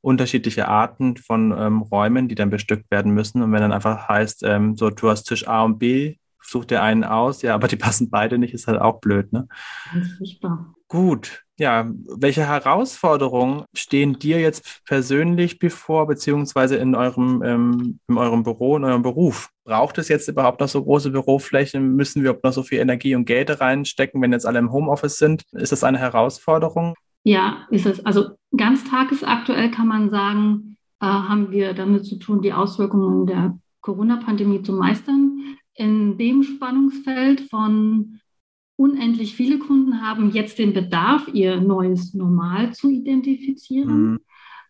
unterschiedliche 0.00 0.68
Arten 0.68 1.16
von 1.16 1.54
ähm, 1.56 1.82
Räumen, 1.82 2.28
die 2.28 2.34
dann 2.34 2.50
bestückt 2.50 2.90
werden 2.90 3.12
müssen. 3.12 3.42
Und 3.42 3.52
wenn 3.52 3.60
dann 3.60 3.72
einfach 3.72 4.08
heißt, 4.08 4.42
ähm, 4.44 4.76
so 4.76 4.90
du 4.90 5.08
hast 5.08 5.24
Tisch 5.24 5.48
A 5.48 5.64
und 5.64 5.78
B, 5.78 6.16
such 6.40 6.66
dir 6.66 6.82
einen 6.82 7.04
aus, 7.04 7.42
ja, 7.42 7.54
aber 7.54 7.68
die 7.68 7.76
passen 7.76 8.10
beide 8.10 8.38
nicht, 8.38 8.54
ist 8.54 8.66
halt 8.66 8.80
auch 8.80 9.00
blöd, 9.00 9.32
ne? 9.32 9.48
Ganz 9.92 10.12
furchtbar. 10.12 10.74
Gut, 10.88 11.45
ja, 11.58 11.90
welche 12.18 12.46
Herausforderungen 12.46 13.64
stehen 13.74 14.18
dir 14.18 14.40
jetzt 14.40 14.82
persönlich 14.84 15.58
bevor, 15.58 16.06
beziehungsweise 16.06 16.76
in 16.76 16.94
eurem, 16.94 17.42
ähm, 17.42 17.98
in 18.08 18.18
eurem 18.18 18.42
Büro, 18.42 18.76
in 18.76 18.84
eurem 18.84 19.02
Beruf? 19.02 19.50
Braucht 19.64 19.98
es 19.98 20.08
jetzt 20.08 20.28
überhaupt 20.28 20.60
noch 20.60 20.68
so 20.68 20.82
große 20.82 21.10
Büroflächen? 21.10 21.96
Müssen 21.96 22.22
wir 22.22 22.38
noch 22.42 22.52
so 22.52 22.62
viel 22.62 22.78
Energie 22.78 23.14
und 23.14 23.24
Geld 23.24 23.60
reinstecken, 23.60 24.20
wenn 24.20 24.32
jetzt 24.32 24.46
alle 24.46 24.58
im 24.58 24.72
Homeoffice 24.72 25.18
sind? 25.18 25.44
Ist 25.52 25.72
das 25.72 25.82
eine 25.82 25.98
Herausforderung? 25.98 26.94
Ja, 27.24 27.66
ist 27.70 27.86
es. 27.86 28.04
Also 28.04 28.36
ganz 28.56 28.84
tagesaktuell 28.84 29.70
kann 29.70 29.88
man 29.88 30.10
sagen, 30.10 30.76
äh, 31.00 31.06
haben 31.06 31.50
wir 31.50 31.72
damit 31.72 32.04
zu 32.04 32.18
tun, 32.18 32.42
die 32.42 32.52
Auswirkungen 32.52 33.26
der 33.26 33.58
Corona-Pandemie 33.80 34.62
zu 34.62 34.72
meistern. 34.72 35.56
In 35.74 36.18
dem 36.18 36.42
Spannungsfeld 36.42 37.40
von 37.42 38.20
unendlich 38.76 39.34
viele 39.34 39.58
Kunden 39.58 40.02
haben 40.02 40.30
jetzt 40.30 40.58
den 40.58 40.72
Bedarf, 40.72 41.28
ihr 41.32 41.60
neues 41.60 42.14
Normal 42.14 42.74
zu 42.74 42.90
identifizieren. 42.90 44.10
Mhm. 44.10 44.20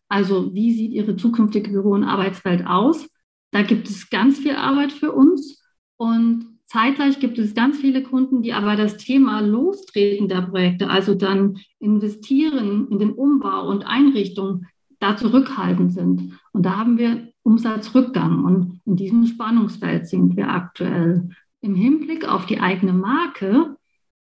Also 0.09 0.54
wie 0.54 0.72
sieht 0.72 0.92
ihre 0.92 1.16
zukünftige 1.16 1.70
Büro- 1.70 1.94
und 1.94 2.04
Arbeitswelt 2.04 2.66
aus? 2.66 3.09
Da 3.50 3.62
gibt 3.62 3.88
es 3.88 4.11
ganz 4.11 4.38
viel 4.38 4.54
Arbeit 4.54 4.92
für 4.92 5.12
uns 5.12 5.62
und 5.96 6.57
zeitgleich 6.66 7.20
gibt 7.20 7.38
es 7.38 7.54
ganz 7.54 7.78
viele 7.78 8.02
Kunden, 8.02 8.42
die 8.42 8.52
aber 8.52 8.76
das 8.76 8.96
Thema 8.96 9.40
Lostreten 9.40 10.28
der 10.28 10.42
Projekte, 10.42 10.90
also 10.90 11.14
dann 11.14 11.59
investieren 11.78 12.88
in 12.90 12.98
den 12.98 13.12
Umbau 13.12 13.68
und 13.68 13.86
Einrichtung, 13.86 14.66
da 14.98 15.16
zurückhaltend 15.16 15.92
sind. 15.92 16.38
Und 16.52 16.64
da 16.64 16.76
haben 16.76 16.98
wir 16.98 17.32
Umsatzrückgang 17.42 18.44
und 18.44 18.80
in 18.84 18.96
diesem 18.96 19.26
Spannungsfeld 19.26 20.09
sind 20.09 20.36
wir 20.36 20.48
aktuell. 20.48 21.28
Im 21.61 21.74
Hinblick 21.74 22.28
auf 22.28 22.46
die 22.46 22.61
eigene 22.61 22.92
Marke 22.92 23.76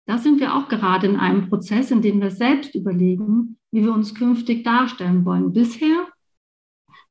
da 0.10 0.18
sind 0.18 0.40
wir 0.40 0.56
auch 0.56 0.68
gerade 0.68 1.06
in 1.06 1.18
einem 1.18 1.50
Prozess, 1.50 1.92
in 1.92 2.02
dem 2.02 2.20
wir 2.20 2.32
selbst 2.32 2.74
überlegen, 2.74 3.58
wie 3.70 3.84
wir 3.84 3.94
uns 3.94 4.16
künftig 4.16 4.64
darstellen 4.64 5.24
wollen. 5.24 5.54
Bisher 5.54 6.08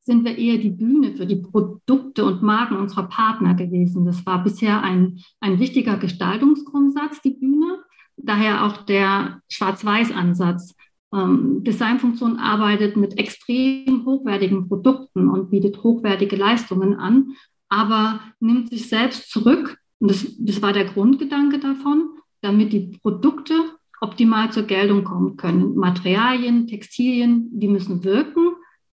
sind 0.01 0.24
wir 0.24 0.36
eher 0.36 0.59
die 0.59 0.70
Bühne 0.70 1.14
für 1.14 1.24
die 1.24 1.36
Produkte 1.36 2.24
und 2.24 2.42
Marken 2.42 2.76
unserer 2.76 3.05
Partner 3.05 3.55
gewesen. 3.55 4.05
Das 4.05 4.26
war 4.26 4.42
bisher 4.42 4.82
ein, 4.82 5.20
ein 5.38 5.61
wichtiger 5.61 5.96
Gestaltungsgrundsatz, 5.96 7.22
die 7.22 7.34
Bühne. 7.34 7.84
Daher 8.16 8.64
auch 8.64 8.78
der 8.78 9.42
Schwarz-Weiß-Ansatz. 9.49 10.74
Ähm, 11.14 11.62
Designfunktion 11.62 12.36
arbeitet 12.38 12.96
mit 12.96 13.16
extrem 13.16 14.07
hochwertigen 14.07 14.66
Produkten 14.66 15.28
und 15.28 15.51
bietet 15.51 15.84
hochwertige 15.84 16.34
Leistungen 16.34 16.96
an, 16.96 17.36
aber 17.68 18.18
nimmt 18.40 18.70
sich 18.70 18.88
selbst 18.88 19.30
zurück. 19.30 19.78
Und 20.01 20.11
das, 20.11 20.26
das 20.36 20.61
war 20.62 20.72
der 20.72 20.86
Grundgedanke 20.86 21.61
davon 21.61 22.17
damit 22.41 22.72
die 22.72 22.99
Produkte 23.03 23.55
optimal 24.01 24.53
zur 24.53 24.64
Geltung 24.64 25.05
kommen 25.05 25.36
können. 25.36 25.74
Materialien, 25.76 26.66
Textilien, 26.66 27.49
die 27.53 27.68
müssen 27.68 28.05
wirken, 28.05 28.53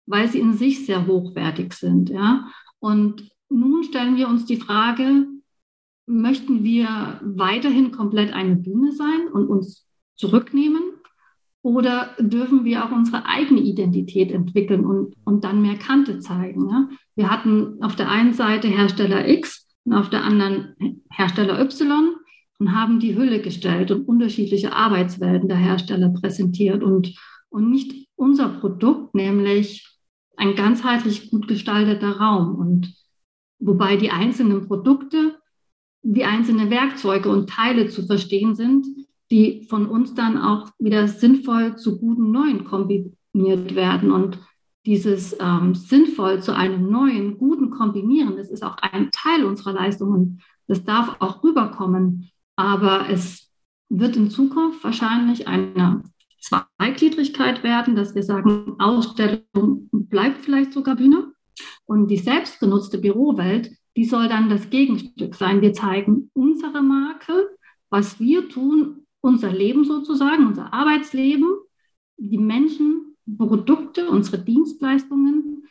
weil 0.06 0.28
sie 0.28 0.40
in 0.40 0.52
sich 0.54 0.86
sehr 0.86 1.06
hochwertig 1.06 1.72
sind. 1.72 2.10
Ja? 2.10 2.48
Und 2.78 3.30
nun 3.48 3.84
stellen 3.84 4.16
wir 4.16 4.28
uns 4.28 4.44
die 4.44 4.56
Frage, 4.56 5.26
möchten 6.06 6.64
wir 6.64 7.20
weiterhin 7.22 7.92
komplett 7.92 8.32
eine 8.32 8.56
Bühne 8.56 8.92
sein 8.92 9.28
und 9.32 9.48
uns 9.48 9.86
zurücknehmen? 10.16 10.82
Oder 11.62 12.14
dürfen 12.18 12.64
wir 12.64 12.84
auch 12.84 12.90
unsere 12.90 13.26
eigene 13.26 13.60
Identität 13.60 14.32
entwickeln 14.32 14.84
und, 14.86 15.14
und 15.24 15.44
dann 15.44 15.60
mehr 15.60 15.76
Kante 15.76 16.18
zeigen? 16.18 16.68
Ja? 16.68 16.88
Wir 17.16 17.30
hatten 17.30 17.82
auf 17.82 17.96
der 17.96 18.10
einen 18.10 18.32
Seite 18.32 18.68
Hersteller 18.68 19.28
X 19.28 19.68
und 19.84 19.94
auf 19.94 20.10
der 20.10 20.24
anderen 20.24 20.74
Hersteller 21.10 21.60
Y 21.60 22.16
und 22.60 22.74
haben 22.74 23.00
die 23.00 23.16
Hülle 23.16 23.40
gestellt 23.40 23.90
und 23.90 24.06
unterschiedliche 24.06 24.74
Arbeitswelten 24.74 25.48
der 25.48 25.56
Hersteller 25.56 26.10
präsentiert 26.10 26.82
und, 26.82 27.18
und 27.48 27.70
nicht 27.70 28.06
unser 28.16 28.50
Produkt, 28.50 29.14
nämlich 29.14 29.88
ein 30.36 30.54
ganzheitlich 30.54 31.30
gut 31.30 31.48
gestalteter 31.48 32.18
Raum. 32.18 32.54
Und 32.54 32.94
wobei 33.58 33.96
die 33.96 34.10
einzelnen 34.10 34.66
Produkte 34.68 35.36
wie 36.02 36.24
einzelne 36.24 36.70
Werkzeuge 36.70 37.30
und 37.30 37.48
Teile 37.48 37.88
zu 37.88 38.06
verstehen 38.06 38.54
sind, 38.54 38.86
die 39.30 39.66
von 39.68 39.86
uns 39.86 40.14
dann 40.14 40.36
auch 40.36 40.70
wieder 40.78 41.08
sinnvoll 41.08 41.76
zu 41.76 41.98
guten 41.98 42.30
neuen 42.30 42.64
kombiniert 42.64 43.74
werden. 43.74 44.10
Und 44.10 44.38
dieses 44.84 45.34
ähm, 45.40 45.74
sinnvoll 45.74 46.42
zu 46.42 46.54
einem 46.54 46.90
neuen, 46.90 47.38
guten 47.38 47.70
Kombinieren, 47.70 48.36
das 48.36 48.50
ist 48.50 48.62
auch 48.62 48.76
ein 48.78 49.10
Teil 49.12 49.44
unserer 49.44 49.72
Leistung 49.72 50.10
und 50.10 50.42
das 50.66 50.84
darf 50.84 51.16
auch 51.20 51.42
rüberkommen. 51.42 52.30
Aber 52.60 53.08
es 53.08 53.50
wird 53.88 54.16
in 54.16 54.28
Zukunft 54.28 54.84
wahrscheinlich 54.84 55.48
eine 55.48 56.02
Zweigliedrigkeit 56.42 57.64
werden, 57.64 57.96
dass 57.96 58.14
wir 58.14 58.22
sagen, 58.22 58.74
Ausstellung 58.78 59.88
bleibt 59.90 60.42
vielleicht 60.42 60.74
sogar 60.74 60.96
Bühne. 60.96 61.32
Und 61.86 62.08
die 62.08 62.18
selbstgenutzte 62.18 62.98
Bürowelt, 62.98 63.70
die 63.96 64.04
soll 64.04 64.28
dann 64.28 64.50
das 64.50 64.68
Gegenstück 64.68 65.34
sein. 65.36 65.62
Wir 65.62 65.72
zeigen 65.72 66.30
unsere 66.34 66.82
Marke, 66.82 67.48
was 67.88 68.20
wir 68.20 68.46
tun, 68.50 69.06
unser 69.22 69.52
Leben 69.52 69.84
sozusagen, 69.84 70.46
unser 70.46 70.74
Arbeitsleben, 70.74 71.48
die 72.18 72.38
Menschen, 72.38 73.16
Produkte, 73.38 74.10
unsere 74.10 74.38
Dienstleistungen, 74.38 75.66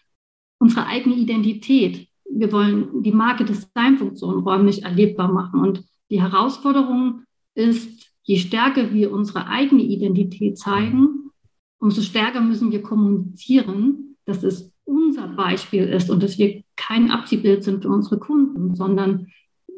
unsere 0.57 0.87
eigene 0.87 1.17
Identität. 1.17 2.07
Wir 2.27 2.51
wollen 2.51 3.03
die 3.03 3.11
Marke 3.11 3.45
Designfunktion 3.45 4.39
räumlich 4.39 4.81
erlebbar 4.81 5.31
machen. 5.31 5.59
Und 5.59 5.83
die 6.09 6.21
Herausforderung 6.21 7.23
ist, 7.55 8.11
je 8.23 8.37
stärker 8.37 8.93
wir 8.93 9.11
unsere 9.11 9.47
eigene 9.47 9.83
Identität 9.83 10.57
zeigen, 10.57 11.31
umso 11.79 12.01
stärker 12.01 12.41
müssen 12.41 12.71
wir 12.71 12.81
kommunizieren, 12.81 14.17
dass 14.25 14.43
es 14.43 14.73
unser 14.83 15.27
Beispiel 15.27 15.83
ist 15.83 16.09
und 16.09 16.21
dass 16.23 16.37
wir 16.37 16.63
kein 16.75 17.11
Abziehbild 17.11 17.63
sind 17.63 17.83
für 17.83 17.89
unsere 17.89 18.19
Kunden, 18.19 18.75
sondern 18.75 19.27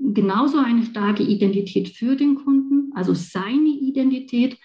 genauso 0.01 0.57
eine 0.57 0.85
starke 0.85 1.23
Identität 1.23 1.89
für 1.89 2.15
den 2.15 2.35
Kunden, 2.35 2.91
also 2.95 3.13
seine 3.13 3.69
Identität, 3.69 4.57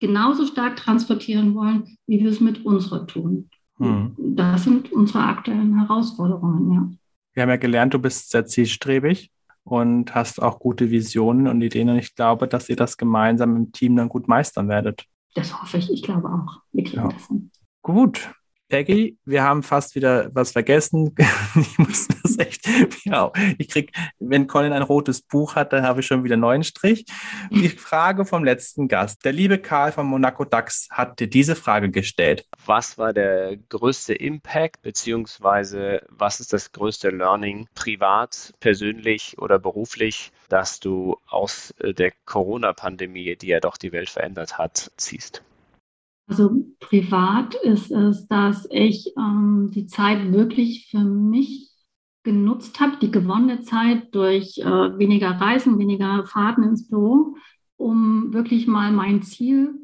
genauso 0.00 0.44
stark 0.46 0.76
transportieren 0.76 1.54
wollen, 1.54 1.96
wie 2.06 2.20
wir 2.20 2.30
es 2.30 2.40
mit 2.40 2.64
unserer 2.64 3.06
tun. 3.06 3.48
Hm. 3.78 4.14
Das 4.18 4.64
sind 4.64 4.92
unsere 4.92 5.24
aktuellen 5.24 5.78
Herausforderungen, 5.78 6.72
ja. 6.72 6.90
Wir 7.34 7.42
haben 7.42 7.50
ja 7.50 7.56
gelernt, 7.56 7.92
du 7.92 7.98
bist 7.98 8.30
sehr 8.30 8.46
zielstrebig 8.46 9.30
und 9.66 10.14
hast 10.14 10.40
auch 10.40 10.60
gute 10.60 10.90
Visionen 10.90 11.48
und 11.48 11.60
Ideen. 11.60 11.90
Und 11.90 11.98
ich 11.98 12.14
glaube, 12.14 12.46
dass 12.46 12.68
ihr 12.68 12.76
das 12.76 12.96
gemeinsam 12.96 13.56
im 13.56 13.72
Team 13.72 13.96
dann 13.96 14.08
gut 14.08 14.28
meistern 14.28 14.68
werdet. 14.68 15.04
das 15.34 15.60
hoffe 15.60 15.78
ich. 15.78 15.90
Ich 15.92 16.02
glaube 16.02 16.28
auch. 16.28 16.62
Wir 16.72 16.84
kriegen 16.84 17.02
ja. 17.02 17.08
das 17.08 17.26
hin. 17.26 17.50
Gut, 17.82 18.32
Peggy, 18.68 19.16
wir 19.24 19.44
haben 19.44 19.62
fast 19.62 19.94
wieder 19.94 20.28
was 20.34 20.50
vergessen. 20.50 21.14
ich 21.54 21.78
muss 21.78 22.08
das 22.08 22.36
echt, 22.38 22.66
ja, 23.04 23.32
ich 23.58 23.68
krieg, 23.68 23.92
wenn 24.18 24.48
Colin 24.48 24.72
ein 24.72 24.82
rotes 24.82 25.22
Buch 25.22 25.54
hat, 25.54 25.72
dann 25.72 25.84
habe 25.84 26.00
ich 26.00 26.06
schon 26.06 26.24
wieder 26.24 26.34
einen 26.34 26.42
neuen 26.42 26.64
Strich. 26.64 27.04
Die 27.50 27.68
Frage 27.68 28.24
vom 28.24 28.42
letzten 28.42 28.88
Gast. 28.88 29.24
Der 29.24 29.32
liebe 29.32 29.58
Karl 29.58 29.92
von 29.92 30.06
Monaco 30.06 30.44
DAX 30.44 30.88
hat 30.90 31.20
dir 31.20 31.28
diese 31.28 31.54
Frage 31.54 31.90
gestellt. 31.90 32.44
Was 32.64 32.98
war 32.98 33.12
der 33.12 33.56
größte 33.56 34.14
Impact, 34.14 34.82
beziehungsweise 34.82 36.02
was 36.08 36.40
ist 36.40 36.52
das 36.52 36.72
größte 36.72 37.10
Learning, 37.10 37.68
privat, 37.76 38.52
persönlich 38.58 39.38
oder 39.38 39.60
beruflich, 39.60 40.32
dass 40.48 40.80
du 40.80 41.16
aus 41.28 41.72
äh, 41.78 41.94
der 41.94 42.12
Corona-Pandemie, 42.24 43.36
die 43.36 43.48
ja 43.48 43.60
doch 43.60 43.76
die 43.76 43.92
Welt 43.92 44.10
verändert 44.10 44.58
hat, 44.58 44.90
ziehst? 44.96 45.42
Also 46.28 46.66
privat 46.80 47.54
ist 47.54 47.90
es, 47.90 48.26
dass 48.26 48.66
ich 48.70 49.12
ähm, 49.16 49.70
die 49.72 49.86
Zeit 49.86 50.32
wirklich 50.32 50.88
für 50.90 51.04
mich 51.04 51.70
genutzt 52.24 52.80
habe, 52.80 52.96
die 53.00 53.12
gewonnene 53.12 53.60
Zeit 53.60 54.12
durch 54.14 54.58
äh, 54.58 54.64
weniger 54.98 55.30
Reisen, 55.30 55.78
weniger 55.78 56.26
Fahrten 56.26 56.64
ins 56.64 56.88
Büro, 56.88 57.36
um 57.76 58.32
wirklich 58.32 58.66
mal 58.66 58.90
mein 58.90 59.22
Ziel, 59.22 59.74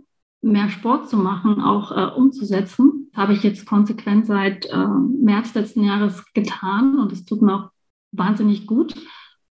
mehr 0.40 0.68
Sport 0.68 1.08
zu 1.08 1.16
machen, 1.16 1.60
auch 1.60 1.92
äh, 1.92 2.12
umzusetzen. 2.16 3.08
Das 3.12 3.22
habe 3.22 3.34
ich 3.34 3.44
jetzt 3.44 3.64
konsequent 3.64 4.26
seit 4.26 4.66
äh, 4.66 4.76
März 4.76 5.54
letzten 5.54 5.84
Jahres 5.84 6.24
getan 6.34 6.98
und 6.98 7.12
es 7.12 7.24
tut 7.24 7.42
mir 7.42 7.54
auch 7.54 7.70
wahnsinnig 8.10 8.66
gut. 8.66 8.94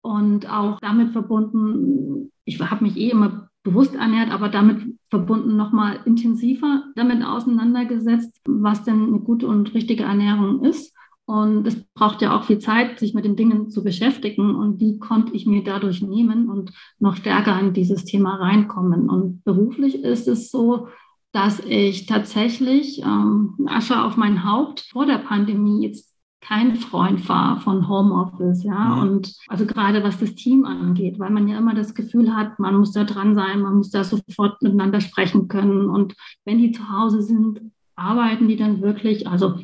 Und 0.01 0.49
auch 0.49 0.79
damit 0.79 1.11
verbunden, 1.11 2.31
ich 2.45 2.61
habe 2.61 2.85
mich 2.85 2.97
eh 2.97 3.11
immer 3.11 3.46
bewusst 3.67 3.97
ernährt, 3.97 4.31
aber 4.31 4.49
damit 4.49 4.79
verbunden 5.11 5.57
nochmal 5.57 5.99
intensiver 6.05 6.85
damit 6.95 7.25
auseinandergesetzt, 7.25 8.41
was 8.47 8.85
denn 8.85 9.09
eine 9.09 9.19
gute 9.19 9.49
und 9.49 9.75
richtige 9.75 10.05
Ernährung 10.05 10.65
ist. 10.65 10.95
Und 11.25 11.67
es 11.67 11.85
braucht 11.95 12.23
ja 12.23 12.37
auch 12.37 12.45
viel 12.45 12.61
Zeit, 12.61 13.01
sich 13.01 13.13
mit 13.13 13.25
den 13.25 13.35
Dingen 13.35 13.69
zu 13.69 13.83
beschäftigen. 13.83 14.55
Und 14.55 14.81
die 14.81 15.01
konnte 15.01 15.35
ich 15.35 15.47
mir 15.47 15.65
dadurch 15.65 16.01
nehmen 16.01 16.49
und 16.49 16.71
noch 17.01 17.17
stärker 17.17 17.59
in 17.59 17.73
dieses 17.73 18.05
Thema 18.05 18.37
reinkommen. 18.37 19.11
Und 19.11 19.43
beruflich 19.43 20.05
ist 20.05 20.29
es 20.29 20.53
so, 20.53 20.87
dass 21.33 21.59
ich 21.59 22.07
tatsächlich 22.07 23.03
ähm, 23.03 23.67
Asche 23.67 24.01
auf 24.01 24.17
mein 24.17 24.45
Haupt 24.49 24.87
vor 24.93 25.07
der 25.07 25.19
Pandemie 25.19 25.85
jetzt 25.85 26.16
kein 26.47 26.77
Freund 26.77 27.29
war 27.29 27.61
von 27.61 27.89
Homeoffice, 27.89 28.63
ja. 28.63 28.97
Mhm. 28.97 29.03
Und 29.03 29.35
also 29.49 29.67
gerade 29.67 30.05
was 30.05 30.19
das 30.19 30.35
Team 30.35 30.65
angeht, 30.65 31.19
weil 31.19 31.31
man 31.31 31.49
ja 31.49 31.59
immer 31.59 31.75
das 31.75 31.95
Gefühl 31.95 32.35
hat, 32.35 32.59
man 32.59 32.77
muss 32.77 32.93
da 32.93 33.05
dran 33.05 33.35
sein, 33.35 33.63
man 33.63 33.77
muss 33.77 33.91
da 33.91 34.05
sofort 34.05 34.63
miteinander 34.63 35.01
sprechen 35.01 35.49
können. 35.49 35.91
Und 35.91 36.15
wenn 36.45 36.59
die 36.59 36.71
zu 36.71 36.89
Hause 36.89 37.23
sind, 37.23 37.61
arbeiten 37.97 38.47
die 38.47 38.57
dann 38.57 38.81
wirklich, 38.81 39.27
also 39.27 39.59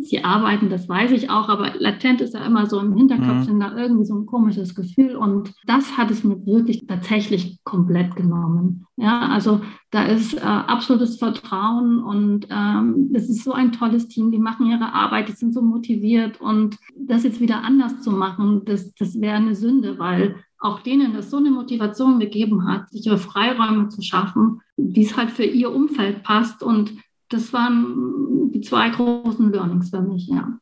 sie 0.00 0.24
arbeiten, 0.24 0.68
das 0.68 0.88
weiß 0.88 1.10
ich 1.12 1.30
auch, 1.30 1.48
aber 1.48 1.72
latent 1.78 2.20
ist 2.20 2.34
ja 2.34 2.44
immer 2.44 2.66
so 2.66 2.80
im 2.80 2.94
Hinterkopf 2.94 3.48
mhm. 3.48 3.60
da 3.60 3.76
irgendwie 3.76 4.04
so 4.04 4.14
ein 4.14 4.26
komisches 4.26 4.74
Gefühl 4.74 5.16
und 5.16 5.52
das 5.66 5.96
hat 5.96 6.10
es 6.10 6.24
mir 6.24 6.44
wirklich 6.46 6.86
tatsächlich 6.86 7.58
komplett 7.64 8.16
genommen. 8.16 8.86
Ja, 8.96 9.28
also 9.28 9.60
da 9.90 10.04
ist 10.04 10.34
äh, 10.34 10.40
absolutes 10.40 11.18
Vertrauen 11.18 12.02
und 12.02 12.46
ähm, 12.50 13.10
es 13.14 13.28
ist 13.28 13.44
so 13.44 13.52
ein 13.52 13.72
tolles 13.72 14.08
Team, 14.08 14.30
die 14.30 14.38
machen 14.38 14.66
ihre 14.66 14.92
Arbeit, 14.92 15.28
die 15.28 15.32
sind 15.32 15.54
so 15.54 15.62
motiviert 15.62 16.40
und 16.40 16.76
das 16.96 17.24
jetzt 17.24 17.40
wieder 17.40 17.62
anders 17.62 18.00
zu 18.02 18.10
machen, 18.10 18.62
das, 18.64 18.92
das 18.94 19.20
wäre 19.20 19.36
eine 19.36 19.54
Sünde, 19.54 19.98
weil 19.98 20.36
auch 20.60 20.80
denen 20.80 21.14
das 21.14 21.30
so 21.30 21.36
eine 21.36 21.50
Motivation 21.50 22.18
gegeben 22.18 22.66
hat, 22.66 22.90
sich 22.90 23.06
ihre 23.06 23.18
Freiräume 23.18 23.88
zu 23.88 24.02
schaffen, 24.02 24.60
wie 24.76 25.04
es 25.04 25.16
halt 25.16 25.30
für 25.30 25.44
ihr 25.44 25.72
Umfeld 25.72 26.22
passt 26.24 26.62
und 26.62 26.92
das 27.28 27.52
waren 27.52 28.50
die 28.52 28.60
zwei 28.60 28.90
großen 28.90 29.52
Learnings 29.52 29.90
für 29.90 30.00
mich, 30.00 30.28
ja. 30.28 30.58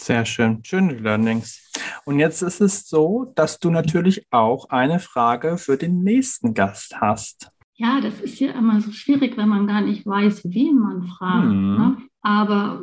Sehr 0.00 0.24
schön, 0.24 0.64
schöne 0.64 0.94
Learnings. 0.94 1.70
Und 2.04 2.18
jetzt 2.18 2.42
ist 2.42 2.60
es 2.60 2.88
so, 2.88 3.32
dass 3.36 3.58
du 3.60 3.70
natürlich 3.70 4.26
auch 4.30 4.68
eine 4.70 4.98
Frage 4.98 5.56
für 5.56 5.76
den 5.76 6.02
nächsten 6.02 6.52
Gast 6.52 7.00
hast. 7.00 7.50
Ja, 7.76 8.00
das 8.00 8.20
ist 8.20 8.38
ja 8.40 8.52
immer 8.52 8.80
so 8.80 8.92
schwierig, 8.92 9.36
wenn 9.36 9.48
man 9.48 9.66
gar 9.66 9.80
nicht 9.80 10.06
weiß, 10.06 10.42
wen 10.44 10.78
man 10.78 11.04
fragt. 11.04 11.46
Hm. 11.46 11.76
Ne? 11.76 11.96
Aber 12.22 12.82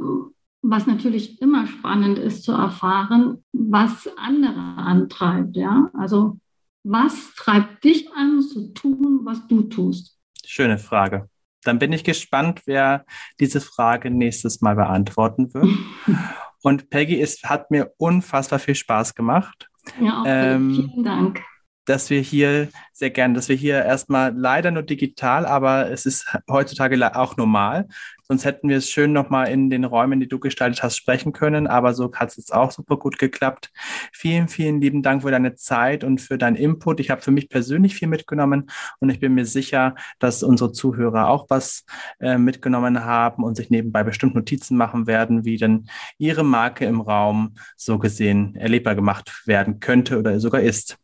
was 0.62 0.86
natürlich 0.86 1.42
immer 1.42 1.66
spannend 1.68 2.20
ist 2.20 2.44
zu 2.44 2.52
erfahren, 2.52 3.44
was 3.52 4.10
andere 4.18 4.60
antreibt. 4.78 5.58
Ja, 5.58 5.90
also 5.94 6.40
was 6.84 7.34
treibt 7.36 7.84
dich 7.84 8.12
an 8.14 8.42
zu 8.42 8.74
tun, 8.74 9.22
was 9.24 9.48
du 9.48 9.64
tust? 9.64 10.18
Schöne 10.46 10.78
Frage. 10.78 11.30
Dann 11.64 11.80
bin 11.80 11.94
ich 11.94 12.04
gespannt, 12.04 12.62
wer 12.66 13.06
diese 13.40 13.62
Frage 13.62 14.10
nächstes 14.10 14.62
Mal 14.62 14.76
beantworten 14.76 15.54
wird. 15.54 15.68
Und 16.64 16.90
Peggy, 16.90 17.20
es 17.20 17.42
hat 17.44 17.72
mir 17.72 17.92
unfassbar 17.98 18.60
viel 18.60 18.76
Spaß 18.76 19.16
gemacht. 19.16 19.70
Ja, 20.00 20.22
auch 20.22 20.26
ähm, 20.28 20.92
vielen 20.92 21.04
Dank. 21.04 21.42
Dass 21.86 22.10
wir 22.10 22.22
hier 22.22 22.70
sehr 22.94 23.10
gern, 23.10 23.34
dass 23.34 23.50
wir 23.50 23.56
hier 23.56 23.84
erstmal 23.84 24.34
leider 24.36 24.72
nur 24.72 24.84
digital, 24.84 25.46
aber 25.46 25.90
es 25.90 26.06
ist 26.06 26.28
heutzutage 26.48 27.16
auch 27.16 27.38
normal, 27.38 27.88
Sonst 28.32 28.46
hätten 28.46 28.70
wir 28.70 28.78
es 28.78 28.90
schön 28.90 29.12
nochmal 29.12 29.50
in 29.50 29.70
den 29.70 29.84
Räumen, 29.84 30.22
die 30.22 30.28
du 30.30 30.40
gestaltet 30.40 30.84
hast, 30.84 30.96
sprechen 30.96 31.34
können. 31.34 31.68
Aber 31.68 31.94
so 31.94 32.14
hat 32.14 32.30
es 32.30 32.38
jetzt 32.38 32.54
auch 32.54 32.72
super 32.72 32.96
gut 32.96 33.18
geklappt. 33.18 33.72
Vielen, 34.14 34.48
vielen 34.48 34.80
lieben 34.80 35.04
Dank 35.04 35.24
für 35.24 35.32
deine 35.32 35.56
Zeit 35.56 36.06
und 36.06 36.22
für 36.22 36.38
deinen 36.38 36.56
Input. 36.56 37.02
Ich 37.02 37.10
habe 37.10 37.20
für 37.20 37.32
mich 37.32 37.50
persönlich 37.50 37.94
viel 37.94 38.08
mitgenommen 38.08 38.70
und 39.02 39.10
ich 39.10 39.20
bin 39.20 39.34
mir 39.34 39.46
sicher, 39.46 39.96
dass 40.20 40.44
unsere 40.44 40.72
Zuhörer 40.72 41.28
auch 41.28 41.48
was 41.50 41.84
äh, 42.22 42.38
mitgenommen 42.38 43.04
haben 43.04 43.44
und 43.44 43.56
sich 43.56 43.70
nebenbei 43.70 44.06
bestimmt 44.06 44.34
Notizen 44.34 44.78
machen 44.78 45.08
werden, 45.08 45.44
wie 45.44 45.58
denn 45.58 45.90
ihre 46.18 46.46
Marke 46.46 46.86
im 46.86 47.02
Raum 47.02 47.56
so 47.76 48.00
gesehen 48.00 48.56
erlebbar 48.56 48.96
gemacht 48.96 49.42
werden 49.46 49.82
könnte 49.82 50.18
oder 50.18 50.40
sogar 50.40 50.62
ist. 50.62 50.98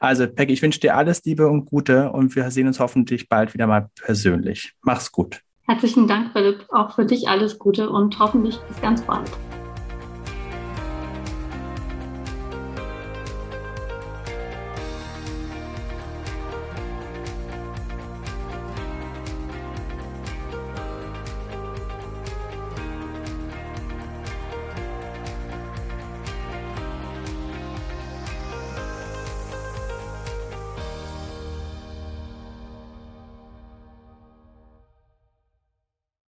Also, 0.00 0.26
Peggy, 0.26 0.52
ich 0.52 0.62
wünsche 0.62 0.80
dir 0.80 0.96
alles 0.96 1.24
Liebe 1.24 1.48
und 1.48 1.66
Gute 1.66 2.10
und 2.12 2.34
wir 2.34 2.50
sehen 2.50 2.66
uns 2.66 2.80
hoffentlich 2.80 3.28
bald 3.28 3.54
wieder 3.54 3.66
mal 3.66 3.88
persönlich. 4.00 4.72
Mach's 4.82 5.12
gut. 5.12 5.40
Herzlichen 5.66 6.08
Dank, 6.08 6.32
Philipp. 6.32 6.66
Auch 6.70 6.94
für 6.94 7.06
dich 7.06 7.28
alles 7.28 7.58
Gute 7.58 7.88
und 7.88 8.18
hoffentlich 8.18 8.58
bis 8.68 8.80
ganz 8.80 9.02
bald. 9.02 9.30